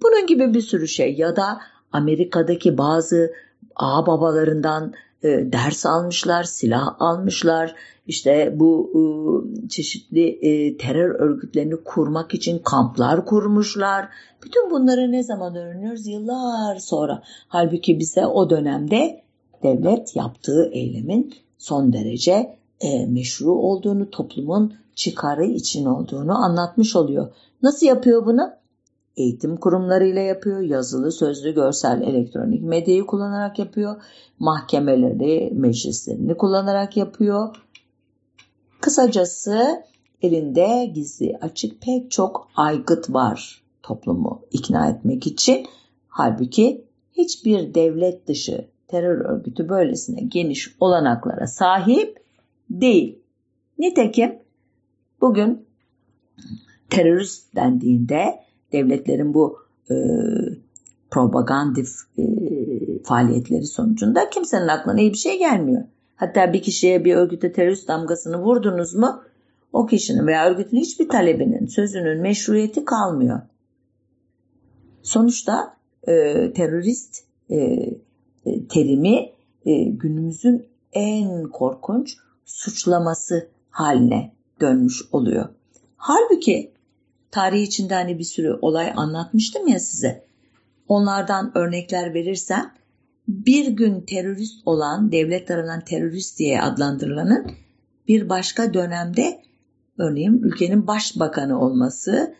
bunun 0.02 0.26
gibi 0.26 0.54
bir 0.54 0.60
sürü 0.60 0.88
şey 0.88 1.14
ya 1.14 1.36
da 1.36 1.60
Amerika'daki 1.92 2.78
bazı 2.78 3.32
ağ 3.76 4.06
babalarından 4.06 4.92
e, 5.22 5.28
ders 5.28 5.86
almışlar, 5.86 6.42
silah 6.44 6.96
almışlar. 6.98 7.74
İşte 8.06 8.54
bu 8.56 8.90
e, 8.94 9.00
çeşitli 9.68 10.28
e, 10.28 10.76
terör 10.76 11.20
örgütlerini 11.20 11.76
kurmak 11.84 12.34
için 12.34 12.58
kamplar 12.58 13.26
kurmuşlar. 13.26 14.08
Bütün 14.44 14.70
bunları 14.70 15.12
ne 15.12 15.22
zaman 15.22 15.56
öğreniyoruz? 15.56 16.06
Yıllar 16.06 16.76
sonra. 16.76 17.22
Halbuki 17.48 17.98
bize 17.98 18.26
o 18.26 18.50
dönemde 18.50 19.22
devlet 19.62 20.16
yaptığı 20.16 20.70
eylemin 20.72 21.34
son 21.58 21.92
derece 21.92 22.57
e, 22.80 23.06
meşru 23.06 23.52
olduğunu, 23.52 24.10
toplumun 24.10 24.74
çıkarı 24.94 25.44
için 25.44 25.84
olduğunu 25.84 26.44
anlatmış 26.44 26.96
oluyor. 26.96 27.32
Nasıl 27.62 27.86
yapıyor 27.86 28.26
bunu? 28.26 28.50
Eğitim 29.16 29.56
kurumlarıyla 29.56 30.20
yapıyor, 30.20 30.60
yazılı, 30.60 31.12
sözlü, 31.12 31.54
görsel, 31.54 32.02
elektronik 32.02 32.62
medyayı 32.62 33.06
kullanarak 33.06 33.58
yapıyor, 33.58 34.02
mahkemeleri, 34.38 35.50
meclislerini 35.54 36.36
kullanarak 36.36 36.96
yapıyor. 36.96 37.56
Kısacası 38.80 39.82
elinde 40.22 40.90
gizli, 40.94 41.38
açık 41.40 41.82
pek 41.82 42.10
çok 42.10 42.48
aygıt 42.56 43.10
var 43.10 43.62
toplumu 43.82 44.42
ikna 44.50 44.88
etmek 44.88 45.26
için. 45.26 45.66
Halbuki 46.08 46.84
hiçbir 47.12 47.74
devlet 47.74 48.28
dışı 48.28 48.68
terör 48.88 49.24
örgütü 49.24 49.68
böylesine 49.68 50.20
geniş 50.20 50.76
olanaklara 50.80 51.46
sahip 51.46 52.27
değil. 52.70 53.18
Nitekim 53.78 54.38
bugün 55.20 55.66
terörist 56.90 57.56
dendiğinde 57.56 58.40
devletlerin 58.72 59.34
bu 59.34 59.58
e, 59.90 59.94
propagandif 61.10 61.88
e, 62.18 62.22
faaliyetleri 63.04 63.64
sonucunda 63.64 64.30
kimsenin 64.30 64.68
aklına 64.68 65.00
iyi 65.00 65.12
bir 65.12 65.18
şey 65.18 65.38
gelmiyor. 65.38 65.84
Hatta 66.16 66.52
bir 66.52 66.62
kişiye 66.62 67.04
bir 67.04 67.14
örgüte 67.14 67.52
terörist 67.52 67.88
damgasını 67.88 68.42
vurdunuz 68.42 68.94
mu 68.94 69.22
o 69.72 69.86
kişinin 69.86 70.26
veya 70.26 70.50
örgütün 70.50 70.76
hiçbir 70.76 71.08
talebinin, 71.08 71.66
sözünün 71.66 72.20
meşruiyeti 72.20 72.84
kalmıyor. 72.84 73.40
Sonuçta 75.02 75.76
e, 76.08 76.12
terörist 76.52 77.24
e, 77.50 77.56
e, 77.56 78.66
terimi 78.68 79.30
e, 79.66 79.84
günümüzün 79.84 80.66
en 80.92 81.42
korkunç 81.42 82.16
suçlaması 82.48 83.48
haline 83.70 84.32
dönmüş 84.60 85.02
oluyor. 85.12 85.48
Halbuki 85.96 86.72
tarih 87.30 87.62
içinde 87.62 87.94
hani 87.94 88.18
bir 88.18 88.24
sürü 88.24 88.58
olay 88.62 88.92
anlatmıştım 88.96 89.68
ya 89.68 89.80
size. 89.80 90.24
Onlardan 90.88 91.58
örnekler 91.58 92.14
verirsem 92.14 92.72
bir 93.28 93.66
gün 93.66 94.00
terörist 94.00 94.62
olan, 94.66 95.12
devlet 95.12 95.48
tarafından 95.48 95.84
terörist 95.84 96.38
diye 96.38 96.62
adlandırılanın 96.62 97.50
bir 98.08 98.28
başka 98.28 98.74
dönemde 98.74 99.42
örneğin 99.98 100.38
ülkenin 100.42 100.86
başbakanı 100.86 101.60
olması 101.60 102.34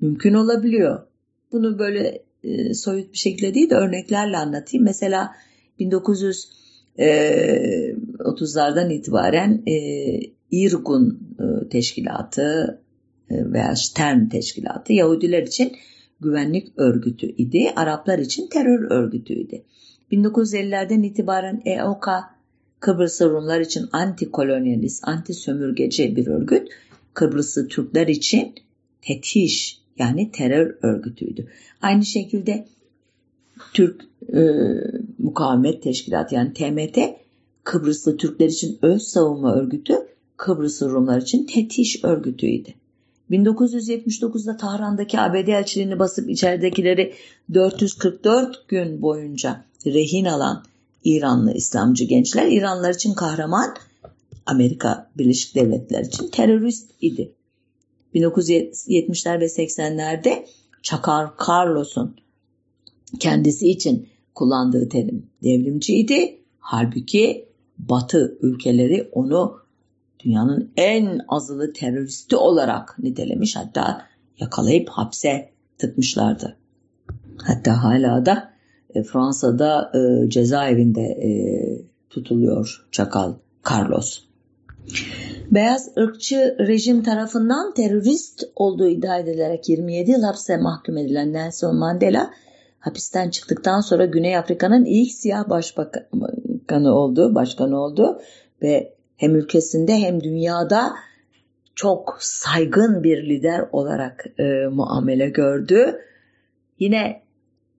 mümkün 0.00 0.34
olabiliyor. 0.34 1.06
Bunu 1.52 1.78
böyle 1.78 2.22
e, 2.42 2.74
soyut 2.74 3.12
bir 3.12 3.18
şekilde 3.18 3.54
değil 3.54 3.70
de 3.70 3.74
örneklerle 3.74 4.36
anlatayım. 4.36 4.84
Mesela 4.84 5.34
1900 5.78 6.48
ee, 6.98 7.94
30'lardan 8.18 8.92
itibaren 8.92 9.62
e, 9.66 9.76
İrgun 10.50 11.20
e, 11.40 11.68
teşkilatı 11.68 12.80
e, 13.30 13.52
veya 13.52 13.76
Stern 13.76 14.28
teşkilatı 14.28 14.92
Yahudiler 14.92 15.42
için 15.42 15.72
güvenlik 16.20 16.72
örgütü 16.76 17.26
idi. 17.26 17.72
Araplar 17.76 18.18
için 18.18 18.48
terör 18.48 18.90
örgütü 18.90 19.34
idi. 19.34 19.62
1950'lerden 20.12 21.02
itibaren 21.02 21.62
EOK 21.64 22.08
Kıbrıslı 22.80 23.30
Rumlar 23.30 23.60
için 23.60 23.88
anti 23.92 24.30
kolonyalist, 24.30 25.08
anti 25.08 25.34
sömürgeci 25.34 26.16
bir 26.16 26.26
örgüt. 26.26 26.68
Kıbrıslı 27.14 27.68
Türkler 27.68 28.06
için 28.06 28.54
fetiş 29.00 29.80
yani 29.98 30.30
terör 30.30 30.76
örgütüydü. 30.82 31.46
Aynı 31.82 32.04
şekilde 32.04 32.66
Türk 33.72 34.00
e, 34.32 34.40
Mukavemet 35.26 35.82
Teşkilatı 35.82 36.34
yani 36.34 36.52
TMT 36.52 36.98
Kıbrıslı 37.64 38.16
Türkler 38.16 38.48
için 38.48 38.78
öz 38.82 39.02
savunma 39.02 39.54
örgütü, 39.54 39.94
Kıbrıslı 40.36 40.90
Rumlar 40.90 41.20
için 41.22 41.46
tetiş 41.46 42.04
örgütüydü. 42.04 42.68
1979'da 43.30 44.56
Tahran'daki 44.56 45.20
ABD 45.20 45.48
elçiliğini 45.48 45.98
basıp 45.98 46.30
içeridekileri 46.30 47.14
444 47.54 48.68
gün 48.68 49.02
boyunca 49.02 49.64
rehin 49.86 50.24
alan 50.24 50.64
İranlı 51.04 51.52
İslamcı 51.52 52.04
gençler 52.04 52.46
İranlılar 52.46 52.94
için 52.94 53.14
kahraman, 53.14 53.76
Amerika 54.46 55.10
Birleşik 55.18 55.54
Devletleri 55.54 56.06
için 56.06 56.28
terörist 56.28 56.90
idi. 57.00 57.32
1970'ler 58.14 59.40
ve 59.40 59.46
80'lerde 59.46 60.46
Çakar 60.82 61.30
Carlos'un 61.48 62.16
kendisi 63.20 63.68
için 63.68 64.08
kullandığı 64.36 64.88
terim 64.88 65.26
devrimciydi. 65.42 66.38
Halbuki 66.58 67.48
Batı 67.78 68.38
ülkeleri 68.40 69.08
onu 69.12 69.56
dünyanın 70.24 70.70
en 70.76 71.20
azılı 71.28 71.72
teröristi 71.72 72.36
olarak 72.36 72.98
nitelemiş 72.98 73.56
hatta 73.56 74.02
yakalayıp 74.38 74.88
hapse 74.88 75.50
tıkmışlardı. 75.78 76.56
Hatta 77.36 77.84
hala 77.84 78.26
da 78.26 78.52
e, 78.94 79.02
Fransa'da 79.02 79.92
e, 79.94 80.30
cezaevinde 80.30 81.02
e, 81.02 81.30
tutuluyor 82.10 82.86
Çakal 82.92 83.34
Carlos. 83.70 84.22
Beyaz 85.50 85.88
ırkçı 85.98 86.56
rejim 86.58 87.02
tarafından 87.02 87.74
terörist 87.74 88.44
olduğu 88.56 88.88
iddia 88.88 89.18
edilerek 89.18 89.68
27 89.68 90.10
yıl 90.10 90.22
hapse 90.22 90.56
mahkum 90.56 90.96
edilen 90.96 91.32
Nelson 91.32 91.76
Mandela 91.76 92.30
hapisten 92.86 93.30
çıktıktan 93.30 93.80
sonra 93.80 94.04
Güney 94.04 94.36
Afrika'nın 94.36 94.84
ilk 94.84 95.12
siyah 95.12 95.48
başbakanı 95.48 96.94
oldu, 96.94 97.34
başkanı 97.34 97.80
oldu 97.80 98.20
ve 98.62 98.94
hem 99.16 99.36
ülkesinde 99.36 99.98
hem 99.98 100.22
dünyada 100.22 100.92
çok 101.74 102.16
saygın 102.20 103.02
bir 103.02 103.28
lider 103.28 103.64
olarak 103.72 104.26
e, 104.38 104.66
muamele 104.66 105.28
gördü. 105.28 106.00
Yine 106.78 107.22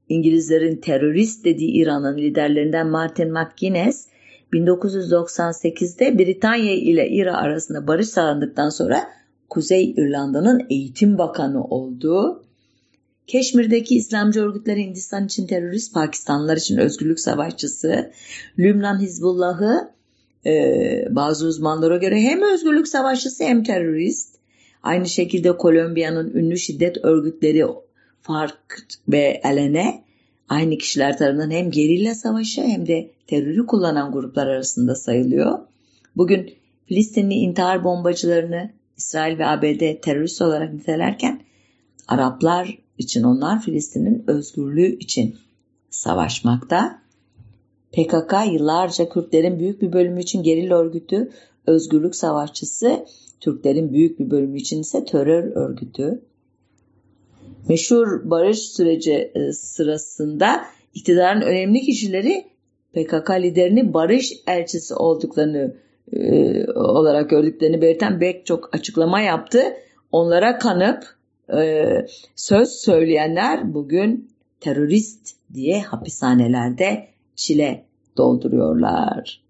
İngilizlerin 0.10 0.76
terörist 0.76 1.46
dediği 1.46 1.72
İran'ın 1.72 2.18
liderlerinden 2.18 2.88
Martin 2.88 3.34
McGuinness 3.34 4.08
1998'de 4.54 6.18
Britanya 6.18 6.74
ile 6.74 7.10
İran 7.10 7.34
arasında 7.34 7.88
barış 7.88 8.08
sağlandıktan 8.08 8.70
sonra 8.70 9.08
Kuzey 9.50 9.92
İrlanda'nın 9.92 10.66
eğitim 10.70 11.18
bakanı 11.18 11.64
oldu. 11.64 12.44
Keşmir'deki 13.28 13.96
İslamcı 13.96 14.42
örgütler 14.42 14.78
Hindistan 14.78 15.26
için 15.26 15.48
terörist, 15.48 15.94
Pakistanlılar 15.94 16.58
için 16.58 16.78
özgürlük 16.78 17.20
savaşçısı, 17.20 18.12
Lübnan 18.60 19.02
Hizbullah'ı 19.02 19.92
e, 20.46 21.06
bazı 21.10 21.48
uzmanlara 21.48 21.98
göre 21.98 22.22
hem 22.22 22.42
özgürlük 22.42 22.88
savaşçısı 22.88 23.44
hem 23.44 23.64
terörist. 23.64 24.36
Aynı 24.84 25.10
şekilde 25.10 25.58
Kolombiya'nın 25.58 26.34
ünlü 26.34 26.58
şiddet 26.58 26.98
örgütleri 27.06 27.66
FARC 28.22 28.54
ve 29.10 29.42
ELN'e 29.44 30.04
aynı 30.50 30.78
kişiler 30.78 31.18
tarafından 31.18 31.52
hem 31.52 31.72
gerilla 31.72 32.16
savaşı 32.16 32.62
hem 32.62 32.88
de 32.88 33.12
terörü 33.28 33.66
kullanan 33.66 34.12
gruplar 34.12 34.48
arasında 34.48 34.96
sayılıyor. 34.96 35.60
Bugün 36.16 36.54
Filistinli 36.86 37.34
intihar 37.34 37.84
bombacılarını 37.84 38.70
İsrail 38.98 39.40
ve 39.40 39.46
ABD 39.46 40.02
terörist 40.02 40.42
olarak 40.42 40.74
nitelerken 40.74 41.42
Araplar 42.08 42.78
için 42.98 43.24
onlar 43.24 43.62
Filistin'in 43.62 44.24
özgürlüğü 44.28 44.98
için 44.98 45.36
savaşmakta. 45.90 47.02
PKK 47.92 48.34
yıllarca 48.52 49.10
Kürtlerin 49.10 49.60
büyük 49.60 49.82
bir 49.82 49.94
bölümü 49.94 50.22
için 50.22 50.44
gerilla 50.44 50.78
örgütü, 50.78 51.32
özgürlük 51.68 52.16
savaşçısı, 52.16 53.06
Türklerin 53.40 53.94
büyük 53.94 54.20
bir 54.20 54.32
bölümü 54.32 54.58
için 54.58 54.82
ise 54.82 55.06
terör 55.06 55.44
örgütü. 55.56 56.22
Meşhur 57.70 58.30
barış 58.30 58.60
süreci 58.60 59.32
e, 59.36 59.52
sırasında 59.52 60.62
iktidarın 60.94 61.42
önemli 61.42 61.82
kişileri 61.82 62.46
PKK 62.94 63.32
liderini 63.32 63.94
barış 63.94 64.34
elçisi 64.48 64.94
olduklarını 64.94 65.76
e, 66.14 66.72
olarak 66.72 67.30
gördüklerini 67.30 67.82
belirten 67.82 68.22
Beck 68.22 68.46
çok 68.46 68.76
açıklama 68.76 69.22
yaptı. 69.22 69.60
Onlara 70.12 70.58
kanıp 70.58 71.17
e, 71.54 72.06
söz 72.36 72.70
söyleyenler 72.70 73.74
bugün 73.74 74.30
terörist 74.60 75.36
diye 75.54 75.82
hapishanelerde 75.82 77.08
çile 77.36 77.84
dolduruyorlar. 78.18 79.42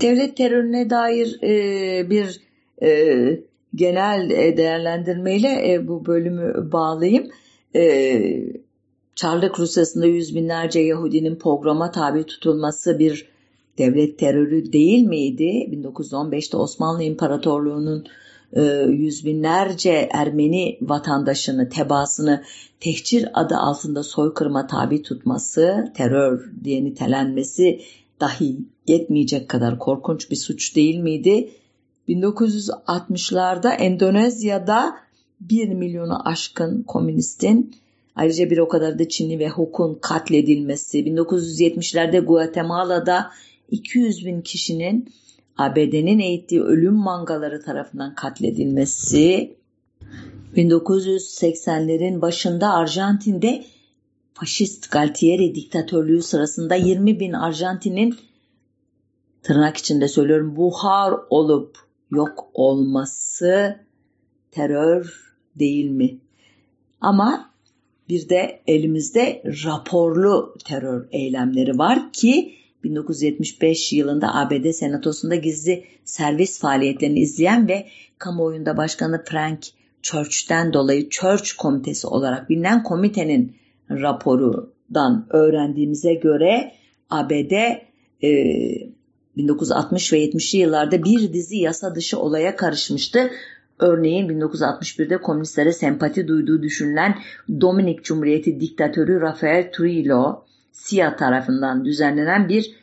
Devlet 0.00 0.36
terörüne 0.36 0.90
dair 0.90 1.42
e, 1.42 2.10
bir 2.10 2.40
e, 2.82 3.40
genel 3.74 4.30
e, 4.30 4.56
değerlendirmeyle 4.56 5.72
e, 5.72 5.88
bu 5.88 6.06
bölümü 6.06 6.72
bağlayayım. 6.72 7.30
Çarlık 9.14 9.60
Rusyası'nda 9.60 10.06
yüz 10.06 10.34
binlerce 10.34 10.80
Yahudinin 10.80 11.36
programa 11.36 11.90
tabi 11.90 12.24
tutulması 12.24 12.98
bir 12.98 13.28
devlet 13.78 14.18
terörü 14.18 14.72
değil 14.72 15.06
miydi? 15.06 15.68
1915'te 15.72 16.56
Osmanlı 16.56 17.02
İmparatorluğu'nun 17.02 18.06
e, 18.54 18.62
yüz 18.88 19.24
binlerce 19.24 20.08
Ermeni 20.12 20.78
vatandaşını, 20.82 21.68
tebasını 21.68 22.42
tehcir 22.80 23.28
adı 23.34 23.56
altında 23.56 24.02
soykırıma 24.02 24.66
tabi 24.66 25.02
tutması, 25.02 25.92
terör 25.96 26.50
diye 26.64 26.84
nitelenmesi 26.84 27.80
dahi 28.20 28.58
yetmeyecek 28.86 29.48
kadar 29.48 29.78
korkunç 29.78 30.30
bir 30.30 30.36
suç 30.36 30.76
değil 30.76 30.98
miydi? 30.98 31.50
1960'larda 32.08 33.74
Endonezya'da 33.74 34.96
1 35.40 35.68
milyonu 35.68 36.28
aşkın 36.28 36.82
komünistin 36.82 37.76
ayrıca 38.16 38.50
bir 38.50 38.58
o 38.58 38.68
kadar 38.68 38.98
da 38.98 39.08
Çinli 39.08 39.38
ve 39.38 39.48
Hukun 39.48 39.94
katledilmesi, 39.94 40.98
1970'lerde 40.98 42.20
Guatemala'da 42.20 43.30
200 43.70 44.26
bin 44.26 44.40
kişinin 44.40 45.08
ABD'nin 45.58 46.18
eğittiği 46.18 46.62
ölüm 46.62 46.94
mangaları 46.94 47.62
tarafından 47.62 48.14
katledilmesi, 48.14 49.56
1980'lerin 50.56 52.20
başında 52.20 52.72
Arjantin'de 52.72 53.64
faşist 54.34 54.90
Galtieri 54.90 55.54
diktatörlüğü 55.54 56.22
sırasında 56.22 56.74
20 56.74 57.20
bin 57.20 57.32
Arjantin'in 57.32 58.16
tırnak 59.42 59.76
içinde 59.76 60.08
söylüyorum 60.08 60.56
buhar 60.56 61.14
olup 61.30 61.78
yok 62.10 62.50
olması 62.54 63.80
terör 64.50 65.34
değil 65.58 65.90
mi? 65.90 66.18
Ama 67.00 67.50
bir 68.08 68.28
de 68.28 68.62
elimizde 68.66 69.42
raporlu 69.64 70.54
terör 70.64 71.08
eylemleri 71.10 71.78
var 71.78 72.12
ki 72.12 72.54
1975 72.84 73.92
yılında 73.92 74.34
ABD 74.34 74.70
Senatosu'nda 74.70 75.34
gizli 75.34 75.84
servis 76.04 76.60
faaliyetlerini 76.60 77.20
izleyen 77.20 77.68
ve 77.68 77.86
kamuoyunda 78.18 78.76
başkanı 78.76 79.24
Frank 79.24 79.60
Church'ten 80.02 80.72
dolayı 80.72 81.08
Church 81.08 81.52
Komitesi 81.58 82.06
olarak 82.06 82.50
bilinen 82.50 82.82
komitenin 82.82 83.56
raporudan 83.90 85.26
öğrendiğimize 85.30 86.14
göre 86.14 86.72
ABD 87.10 87.52
e, 88.22 88.94
1960 89.36 90.12
ve 90.12 90.26
70'li 90.26 90.58
yıllarda 90.58 91.04
bir 91.04 91.32
dizi 91.32 91.56
yasa 91.56 91.94
dışı 91.94 92.18
olaya 92.18 92.56
karışmıştı. 92.56 93.30
Örneğin 93.78 94.28
1961'de 94.28 95.16
komünistlere 95.18 95.72
sempati 95.72 96.28
duyduğu 96.28 96.62
düşünülen 96.62 97.18
Dominik 97.60 98.04
Cumhuriyeti 98.04 98.60
diktatörü 98.60 99.20
Rafael 99.20 99.72
Trujillo 99.72 100.44
CIA 100.74 101.16
tarafından 101.16 101.84
düzenlenen 101.84 102.48
bir 102.48 102.76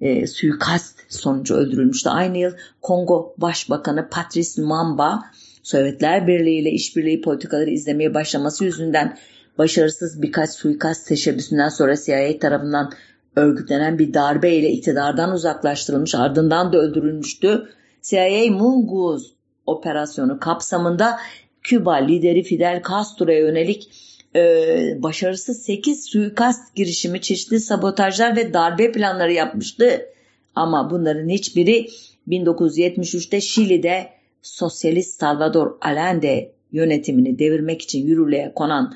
e, 0.00 0.26
suikast 0.26 1.00
sonucu 1.08 1.54
öldürülmüştü. 1.54 2.08
Aynı 2.08 2.38
yıl 2.38 2.52
Kongo 2.82 3.34
Başbakanı 3.38 4.08
Patrice 4.10 4.62
Mamba 4.62 5.22
Sovyetler 5.62 6.26
Birliği 6.26 6.60
ile 6.60 6.70
işbirliği 6.70 7.20
politikaları 7.20 7.70
izlemeye 7.70 8.14
başlaması 8.14 8.64
yüzünden 8.64 9.18
başarısız 9.58 10.22
birkaç 10.22 10.50
suikast 10.50 11.08
teşebbüsünden 11.08 11.68
sonra 11.68 11.96
CIA 11.96 12.38
tarafından 12.38 12.92
örgütlenen 13.36 13.98
bir 13.98 14.14
darbe 14.14 14.54
ile 14.54 14.70
iktidardan 14.70 15.32
uzaklaştırılmış 15.32 16.14
ardından 16.14 16.72
da 16.72 16.78
öldürülmüştü. 16.78 17.68
CIA 18.02 18.50
Mongoose 18.50 19.26
operasyonu 19.66 20.40
kapsamında 20.40 21.18
Küba 21.62 21.94
lideri 21.94 22.42
Fidel 22.42 22.82
Castro'ya 22.88 23.38
yönelik 23.38 23.90
e, 24.36 25.02
başarısız 25.02 25.62
8 25.62 26.04
suikast 26.04 26.74
girişimi, 26.74 27.20
çeşitli 27.20 27.60
sabotajlar 27.60 28.36
ve 28.36 28.54
darbe 28.54 28.92
planları 28.92 29.32
yapmıştı. 29.32 30.06
Ama 30.54 30.90
bunların 30.90 31.28
hiçbiri 31.28 31.88
1973'te 32.28 33.40
Şili'de 33.40 34.08
Sosyalist 34.42 35.20
Salvador 35.20 35.76
Allende 35.80 36.52
yönetimini 36.72 37.38
devirmek 37.38 37.82
için 37.82 38.06
yürürlüğe 38.06 38.52
konan 38.54 38.94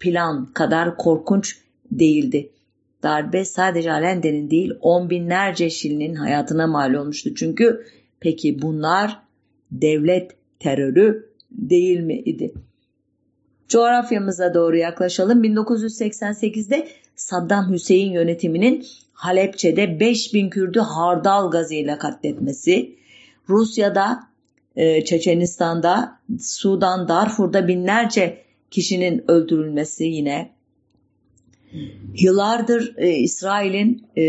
plan 0.00 0.46
kadar 0.46 0.96
korkunç 0.96 1.58
değildi. 1.90 2.50
Darbe 3.02 3.44
sadece 3.44 3.92
Allende'nin 3.92 4.50
değil 4.50 4.72
on 4.80 5.10
binlerce 5.10 5.70
Şili'nin 5.70 6.14
hayatına 6.14 6.66
mal 6.66 6.94
olmuştu. 6.94 7.34
Çünkü 7.34 7.86
peki 8.20 8.62
bunlar 8.62 9.20
devlet 9.72 10.30
terörü 10.58 11.30
değil 11.50 12.00
mi 12.00 12.18
idi? 12.18 12.54
Coğrafyamıza 13.68 14.54
doğru 14.54 14.76
yaklaşalım. 14.76 15.44
1988'de 15.44 16.88
Saddam 17.16 17.72
Hüseyin 17.72 18.12
yönetiminin 18.12 18.86
Halepçe'de 19.12 20.00
5000 20.00 20.50
Kürdü 20.50 20.78
hardal 20.78 21.50
gazıyla 21.50 21.98
katletmesi, 21.98 22.96
Rusya'da, 23.48 24.20
e, 24.76 25.04
Çeçenistan'da, 25.04 26.18
Sudan, 26.40 27.08
Darfur'da 27.08 27.68
binlerce 27.68 28.44
kişinin 28.70 29.30
öldürülmesi 29.30 30.04
yine. 30.04 30.50
Yıllardır 32.18 32.94
e, 32.96 33.10
İsrail'in 33.10 34.06
e, 34.16 34.24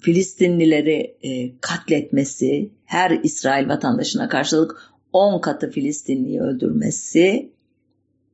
Filistinlileri 0.00 1.16
e, 1.22 1.50
katletmesi, 1.60 2.70
her 2.84 3.10
İsrail 3.22 3.68
vatandaşına 3.68 4.28
karşılık 4.28 4.92
10 5.12 5.40
katı 5.40 5.70
Filistinliyi 5.70 6.40
öldürmesi, 6.40 7.53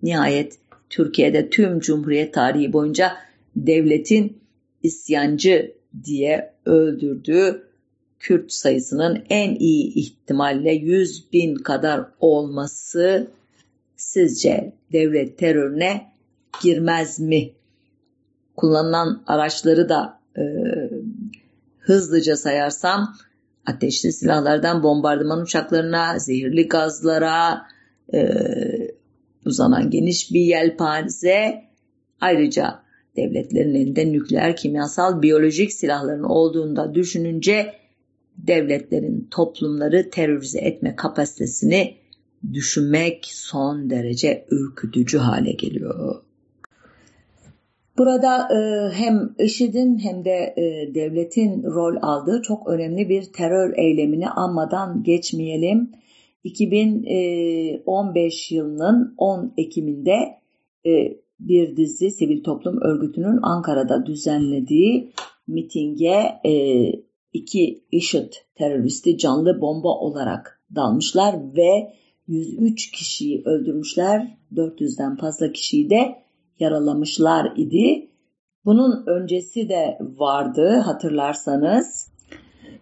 nihayet 0.02 0.58
Türkiye'de 0.90 1.50
tüm 1.50 1.80
Cumhuriyet 1.80 2.34
tarihi 2.34 2.72
boyunca 2.72 3.16
devletin 3.56 4.38
isyancı 4.82 5.72
diye 6.04 6.52
öldürdüğü 6.64 7.70
Kürt 8.18 8.52
sayısının 8.52 9.24
en 9.30 9.54
iyi 9.54 9.94
ihtimalle 9.94 10.72
100 10.72 11.32
bin 11.32 11.54
kadar 11.54 12.06
olması 12.20 13.30
sizce 13.96 14.72
devlet 14.92 15.38
terörüne 15.38 16.06
girmez 16.62 17.20
mi? 17.20 17.50
Kullanılan 18.56 19.22
araçları 19.26 19.88
da 19.88 20.20
e, 20.36 20.42
hızlıca 21.78 22.36
sayarsam 22.36 23.16
ateşli 23.66 24.12
silahlardan 24.12 24.82
bombardıman 24.82 25.40
uçaklarına, 25.40 26.18
zehirli 26.18 26.68
gazlara 26.68 27.66
e, 28.14 28.28
uzanan 29.50 29.90
geniş 29.90 30.32
bir 30.32 30.40
yelpaze 30.40 31.64
ayrıca 32.20 32.82
devletlerin 33.16 33.74
elinde 33.74 34.12
nükleer, 34.12 34.56
kimyasal, 34.56 35.22
biyolojik 35.22 35.72
silahların 35.72 36.22
olduğunda 36.22 36.94
düşününce 36.94 37.72
devletlerin 38.36 39.28
toplumları 39.30 40.10
terörize 40.10 40.58
etme 40.58 40.96
kapasitesini 40.96 41.94
düşünmek 42.52 43.26
son 43.32 43.90
derece 43.90 44.46
ürkütücü 44.50 45.18
hale 45.18 45.52
geliyor. 45.52 46.22
Burada 47.98 48.48
e, 48.54 48.90
hem 48.94 49.34
IŞİD'in 49.38 49.98
hem 49.98 50.24
de 50.24 50.54
e, 50.56 50.94
devletin 50.94 51.62
rol 51.62 51.96
aldığı 52.02 52.42
çok 52.42 52.68
önemli 52.68 53.08
bir 53.08 53.24
terör 53.24 53.76
eylemini 53.76 54.28
anmadan 54.28 55.02
geçmeyelim. 55.02 55.90
2015 56.44 58.52
yılının 58.52 59.14
10 59.18 59.54
Ekim'inde 59.56 60.18
bir 61.40 61.76
dizi 61.76 62.10
sivil 62.10 62.42
toplum 62.42 62.80
örgütünün 62.82 63.38
Ankara'da 63.42 64.06
düzenlediği 64.06 65.12
mitinge 65.46 66.40
iki 67.32 67.84
IŞİD 67.92 68.32
teröristi 68.54 69.18
canlı 69.18 69.60
bomba 69.60 69.88
olarak 69.88 70.62
dalmışlar 70.74 71.56
ve 71.56 71.92
103 72.26 72.90
kişiyi 72.90 73.42
öldürmüşler, 73.44 74.36
400'den 74.54 75.16
fazla 75.16 75.52
kişiyi 75.52 75.90
de 75.90 76.14
yaralamışlar 76.58 77.52
idi. 77.56 78.10
Bunun 78.64 79.06
öncesi 79.06 79.68
de 79.68 79.98
vardı 80.00 80.82
hatırlarsanız. 80.84 82.10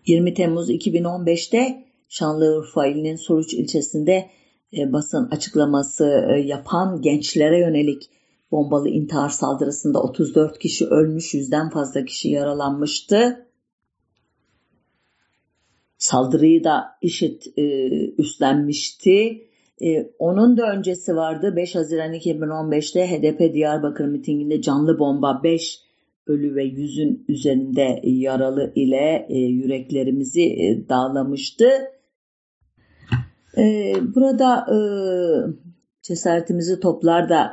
20 0.07 0.35
Temmuz 0.35 0.71
2015'te 0.71 1.88
Şanlıurfa 2.09 2.87
ilinin 2.87 3.17
Suruç 3.17 3.55
ilçesinde 3.55 4.31
e, 4.77 4.93
basın 4.93 5.29
açıklaması 5.31 6.27
e, 6.31 6.41
yapan 6.41 7.03
gençlere 7.03 7.61
yönelik 7.61 8.11
bombalı 8.51 8.89
intihar 8.89 9.29
saldırısında 9.29 10.03
34 10.03 10.59
kişi 10.59 10.87
ölmüş, 10.87 11.35
yüzden 11.35 11.71
fazla 11.71 12.05
kişi 12.05 12.29
yaralanmıştı. 12.29 13.47
Saldırıyı 15.99 16.65
da 16.65 16.85
IŞİD 17.03 17.43
e, 17.57 17.63
üstlenmişti. 18.19 19.45
E, 19.83 20.11
onun 20.19 20.57
da 20.57 20.73
öncesi 20.73 21.17
vardı. 21.17 21.57
5 21.57 21.75
Haziran 21.75 22.15
2015'te 22.15 23.07
HDP 23.07 23.55
Diyarbakır 23.55 24.05
mitinginde 24.05 24.63
canlı 24.63 24.99
bomba 24.99 25.41
5 25.45 25.83
ölü 26.27 26.55
ve 26.55 26.65
yüzün 26.65 27.25
üzerinde 27.29 28.01
yaralı 28.05 28.73
ile 28.75 29.27
e, 29.29 29.39
yüreklerimizi 29.39 30.43
e, 30.43 30.89
dağlamıştı. 30.89 31.65
E, 33.59 33.95
burada 34.15 34.67
e, 34.75 34.79
cesaretimizi 36.03 36.81
toplar 36.81 37.29
da 37.29 37.53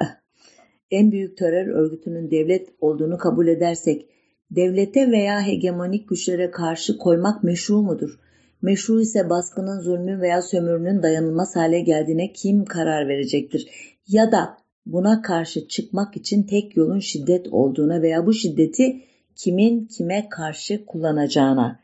en 0.91 1.11
büyük 1.11 1.37
terör 1.37 1.67
örgütünün 1.67 2.31
devlet 2.31 2.69
olduğunu 2.81 3.17
kabul 3.17 3.47
edersek 3.47 4.09
devlete 4.51 5.11
veya 5.11 5.41
hegemonik 5.41 6.09
güçlere 6.09 6.51
karşı 6.51 6.97
koymak 6.97 7.43
meşru 7.43 7.81
mudur? 7.81 8.19
Meşru 8.61 9.01
ise 9.01 9.29
baskının, 9.29 9.81
zulmün 9.81 10.21
veya 10.21 10.41
sömürünün 10.41 11.03
dayanılmaz 11.03 11.55
hale 11.55 11.79
geldiğine 11.79 12.33
kim 12.33 12.65
karar 12.65 13.07
verecektir? 13.07 13.67
Ya 14.07 14.31
da 14.31 14.57
buna 14.85 15.21
karşı 15.21 15.67
çıkmak 15.67 16.17
için 16.17 16.43
tek 16.43 16.77
yolun 16.77 16.99
şiddet 16.99 17.47
olduğuna 17.51 18.01
veya 18.01 18.25
bu 18.25 18.33
şiddeti 18.33 19.01
kimin 19.35 19.85
kime 19.85 20.29
karşı 20.29 20.85
kullanacağına. 20.85 21.79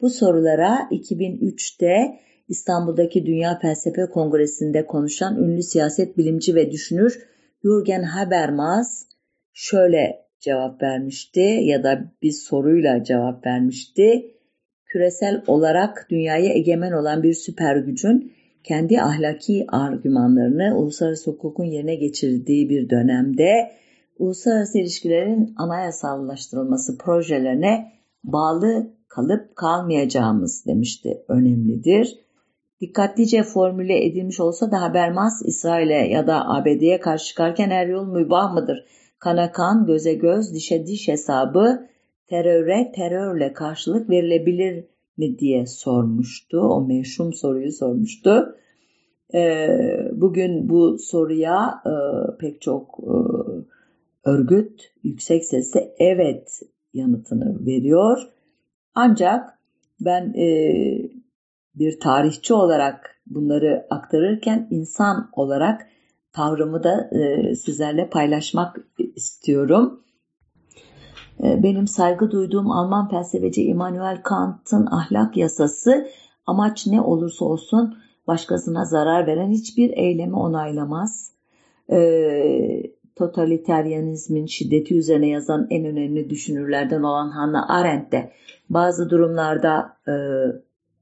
Bu 0.00 0.10
sorulara 0.10 0.88
2003'te 0.90 2.20
İstanbul'daki 2.48 3.26
Dünya 3.26 3.58
Felsefe 3.58 4.06
Kongresi'nde 4.06 4.86
konuşan 4.86 5.36
ünlü 5.36 5.62
siyaset 5.62 6.18
bilimci 6.18 6.54
ve 6.54 6.70
düşünür 6.70 7.22
Jürgen 7.62 8.02
Habermas 8.02 9.06
şöyle 9.52 10.26
cevap 10.40 10.82
vermişti 10.82 11.40
ya 11.40 11.82
da 11.82 12.12
bir 12.22 12.32
soruyla 12.32 13.04
cevap 13.04 13.46
vermişti. 13.46 14.32
Küresel 14.84 15.42
olarak 15.46 16.06
dünyaya 16.10 16.52
egemen 16.52 16.92
olan 16.92 17.22
bir 17.22 17.34
süper 17.34 17.76
gücün 17.76 18.32
kendi 18.64 19.00
ahlaki 19.00 19.64
argümanlarını 19.68 20.78
uluslararası 20.78 21.30
hukukun 21.30 21.64
yerine 21.64 21.94
geçirdiği 21.94 22.70
bir 22.70 22.90
dönemde 22.90 23.72
uluslararası 24.18 24.78
ilişkilerin 24.78 25.54
anayasallaştırılması 25.56 26.98
projelerine 26.98 27.92
bağlı 28.24 28.90
kalıp 29.08 29.56
kalmayacağımız 29.56 30.66
demişti 30.66 31.24
önemlidir. 31.28 32.25
Dikkatlice 32.80 33.42
formüle 33.42 34.06
edilmiş 34.06 34.40
olsa 34.40 34.70
da 34.70 34.82
Habermas 34.82 35.42
İsrail'e 35.44 36.08
ya 36.08 36.26
da 36.26 36.48
ABD'ye 36.48 37.00
karşı 37.00 37.26
çıkarken 37.26 37.70
her 37.70 37.86
yol 37.86 38.06
mübah 38.06 38.54
mıdır? 38.54 38.84
Kana 39.18 39.52
kan, 39.52 39.86
göze 39.86 40.14
göz, 40.14 40.54
dişe 40.54 40.86
diş 40.86 41.08
hesabı 41.08 41.88
teröre 42.26 42.92
terörle 42.94 43.52
karşılık 43.52 44.10
verilebilir 44.10 44.84
mi 45.16 45.38
diye 45.38 45.66
sormuştu. 45.66 46.60
O 46.60 46.86
meşhum 46.86 47.32
soruyu 47.32 47.72
sormuştu. 47.72 48.56
Ee, 49.34 49.68
bugün 50.12 50.68
bu 50.68 50.98
soruya 50.98 51.82
e, 51.86 51.92
pek 52.38 52.62
çok 52.62 52.98
e, 53.02 53.14
örgüt 54.24 54.92
yüksek 55.02 55.44
sesle 55.44 55.94
evet 55.98 56.60
yanıtını 56.94 57.66
veriyor. 57.66 58.18
Ancak 58.94 59.58
ben 60.00 60.32
e, 60.36 60.46
bir 61.76 62.00
tarihçi 62.00 62.54
olarak 62.54 63.16
bunları 63.26 63.86
aktarırken 63.90 64.68
insan 64.70 65.30
olarak 65.32 65.86
tavrımı 66.32 66.82
da 66.82 67.10
sizlerle 67.54 68.10
paylaşmak 68.10 68.76
istiyorum. 68.98 70.02
Ee, 71.42 71.62
benim 71.62 71.86
saygı 71.86 72.30
duyduğum 72.30 72.70
Alman 72.70 73.08
felsefeci 73.08 73.64
Immanuel 73.64 74.22
Kant'ın 74.22 74.86
ahlak 74.86 75.36
yasası 75.36 76.08
amaç 76.46 76.86
ne 76.86 77.00
olursa 77.00 77.44
olsun 77.44 77.98
başkasına 78.26 78.84
zarar 78.84 79.26
veren 79.26 79.50
hiçbir 79.50 79.90
eylemi 79.90 80.36
onaylamaz. 80.36 81.32
E, 81.90 82.82
totaliteryanizmin 83.16 84.46
şiddeti 84.46 84.98
üzerine 84.98 85.28
yazan 85.28 85.66
en 85.70 85.84
önemli 85.84 86.30
düşünürlerden 86.30 87.02
olan 87.02 87.30
Hannah 87.30 87.70
Arendt 87.70 88.12
de 88.12 88.32
bazı 88.70 89.10
durumlarda 89.10 89.96
e, 90.08 90.14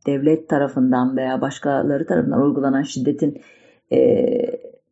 devlet 0.06 0.48
tarafından 0.48 1.16
veya 1.16 1.40
başkaları 1.40 2.06
tarafından 2.06 2.42
uygulanan 2.42 2.82
şiddetin 2.82 3.42
e, 3.92 4.26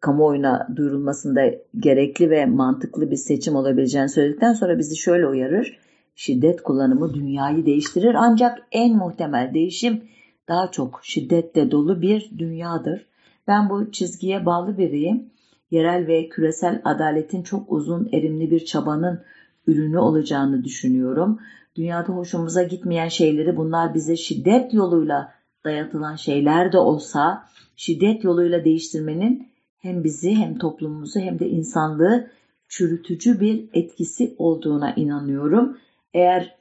kamuoyuna 0.00 0.68
duyurulmasında 0.76 1.40
gerekli 1.78 2.30
ve 2.30 2.46
mantıklı 2.46 3.10
bir 3.10 3.16
seçim 3.16 3.56
olabileceğini 3.56 4.08
söyledikten 4.08 4.52
sonra 4.52 4.78
bizi 4.78 4.96
şöyle 4.96 5.26
uyarır. 5.26 5.78
Şiddet 6.14 6.62
kullanımı 6.62 7.14
dünyayı 7.14 7.66
değiştirir 7.66 8.14
ancak 8.18 8.58
en 8.72 8.96
muhtemel 8.96 9.54
değişim 9.54 10.02
daha 10.48 10.70
çok 10.70 11.00
şiddetle 11.02 11.70
dolu 11.70 12.02
bir 12.02 12.30
dünyadır. 12.38 13.06
Ben 13.48 13.70
bu 13.70 13.90
çizgiye 13.90 14.46
bağlı 14.46 14.78
biriyim. 14.78 15.32
Yerel 15.70 16.06
ve 16.06 16.28
küresel 16.28 16.82
adaletin 16.84 17.42
çok 17.42 17.72
uzun 17.72 18.08
erimli 18.12 18.50
bir 18.50 18.64
çabanın 18.64 19.22
ürünü 19.66 19.98
olacağını 19.98 20.64
düşünüyorum. 20.64 21.38
Dünyada 21.76 22.12
hoşumuza 22.12 22.62
gitmeyen 22.62 23.08
şeyleri 23.08 23.56
bunlar 23.56 23.94
bize 23.94 24.16
şiddet 24.16 24.74
yoluyla 24.74 25.34
dayatılan 25.64 26.16
şeyler 26.16 26.72
de 26.72 26.78
olsa 26.78 27.48
şiddet 27.76 28.24
yoluyla 28.24 28.64
değiştirmenin 28.64 29.48
hem 29.78 30.04
bizi 30.04 30.34
hem 30.34 30.58
toplumumuzu 30.58 31.20
hem 31.20 31.38
de 31.38 31.48
insanlığı 31.48 32.30
çürütücü 32.68 33.40
bir 33.40 33.68
etkisi 33.72 34.34
olduğuna 34.38 34.94
inanıyorum. 34.94 35.78
Eğer 36.14 36.56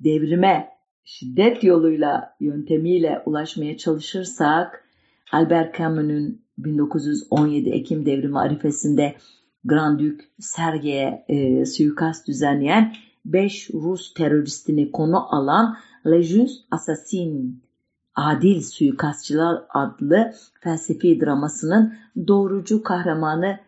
devrime 0.00 0.68
şiddet 1.04 1.64
yoluyla 1.64 2.36
yöntemiyle 2.40 3.22
ulaşmaya 3.26 3.76
çalışırsak 3.76 4.84
Albert 5.32 5.78
Camus'un 5.78 6.44
1917 6.58 7.70
Ekim 7.70 8.06
devrimi 8.06 8.38
arifesinde 8.38 9.14
Grand 9.64 10.00
Duke 10.00 10.24
Sergey'e 10.38 11.24
e, 11.28 11.66
suikast 11.66 12.28
düzenleyen 12.28 12.94
5 13.24 13.70
Rus 13.74 14.14
teröristini 14.14 14.92
konu 14.92 15.34
alan 15.34 15.76
Le 16.06 16.22
Just 16.22 16.64
Assassin 16.70 17.62
Adil 18.14 18.60
Suikastçılar 18.60 19.62
adlı 19.68 20.32
felsefi 20.60 21.20
dramasının 21.20 21.94
doğrucu 22.28 22.82
kahramanı 22.82 23.58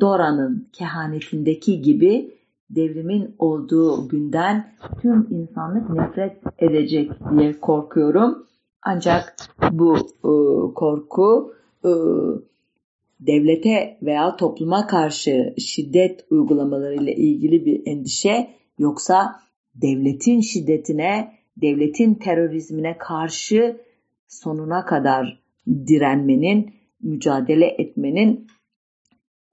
Dora'nın 0.00 0.68
kehanetindeki 0.72 1.82
gibi 1.82 2.34
devrimin 2.70 3.34
olduğu 3.38 4.08
günden 4.08 4.72
tüm 5.02 5.26
insanlık 5.30 5.90
nefret 5.90 6.36
edecek 6.58 7.10
diye 7.30 7.60
korkuyorum. 7.60 8.46
Ancak 8.82 9.36
bu 9.72 9.96
e, 9.96 10.32
korku 10.74 11.54
e, 11.84 11.90
devlete 13.20 13.98
veya 14.02 14.36
topluma 14.36 14.86
karşı 14.86 15.54
şiddet 15.58 16.26
uygulamaları 16.30 16.94
ile 16.94 17.14
ilgili 17.14 17.66
bir 17.66 17.82
endişe 17.86 18.50
yoksa 18.78 19.40
devletin 19.74 20.40
şiddetine, 20.40 21.32
devletin 21.56 22.14
terörizmine 22.14 22.98
karşı 22.98 23.76
sonuna 24.28 24.84
kadar 24.84 25.40
direnmenin, 25.66 26.74
mücadele 27.02 27.66
etmenin 27.66 28.46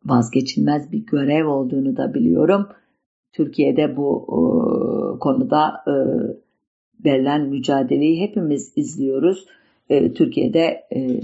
vazgeçilmez 0.05 0.91
bir 0.91 1.05
görev 1.05 1.47
olduğunu 1.47 1.97
da 1.97 2.13
biliyorum. 2.13 2.67
Türkiye'de 3.31 3.97
bu 3.97 4.25
e, 4.27 4.39
konuda 5.19 5.83
e, 5.87 5.93
verilen 7.05 7.49
mücadeleyi 7.49 8.21
hepimiz 8.21 8.73
izliyoruz. 8.75 9.45
E, 9.89 10.13
Türkiye'de 10.13 10.87
e, 10.95 11.21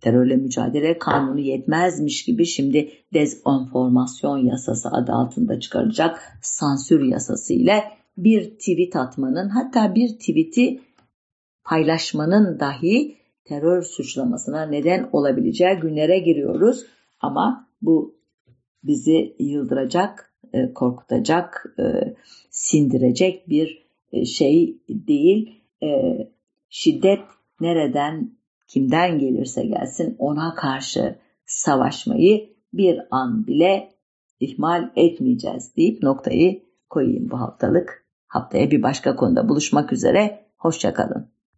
terörle 0.00 0.36
mücadele 0.36 0.98
kanunu 0.98 1.40
yetmezmiş 1.40 2.24
gibi 2.24 2.46
şimdi 2.46 2.90
dezenformasyon 3.14 4.38
yasası 4.38 4.88
adı 4.88 5.12
altında 5.12 5.60
çıkaracak 5.60 6.38
sansür 6.42 7.04
yasası 7.04 7.54
ile 7.54 7.84
bir 8.16 8.50
tweet 8.50 8.96
atmanın 8.96 9.48
hatta 9.48 9.94
bir 9.94 10.08
tweet'i 10.08 10.80
paylaşmanın 11.64 12.60
dahi 12.60 13.16
terör 13.44 13.82
suçlamasına 13.82 14.66
neden 14.66 15.08
olabileceği 15.12 15.76
günlere 15.76 16.18
giriyoruz. 16.18 16.86
Ama 17.20 17.68
bu 17.82 18.20
bizi 18.84 19.36
yıldıracak, 19.38 20.34
e, 20.52 20.72
korkutacak, 20.72 21.74
e, 21.78 22.14
sindirecek 22.50 23.48
bir 23.48 23.86
e, 24.12 24.24
şey 24.24 24.78
değil. 24.88 25.56
Şiddet 26.68 27.20
nereden, 27.60 28.30
kimden 28.70 29.18
gelirse 29.18 29.64
gelsin 29.64 30.16
ona 30.18 30.54
karşı 30.54 31.18
savaşmayı 31.46 32.54
bir 32.72 33.00
an 33.10 33.46
bile 33.46 33.92
ihmal 34.40 34.90
etmeyeceğiz 34.96 35.76
deyip 35.76 36.02
noktayı 36.02 36.62
koyayım 36.90 37.30
bu 37.30 37.40
haftalık. 37.40 38.06
Haftaya 38.26 38.70
bir 38.70 38.82
başka 38.82 39.16
konuda 39.16 39.48
buluşmak 39.48 39.92
üzere. 39.92 40.46
Hoşçakalın. 40.58 41.30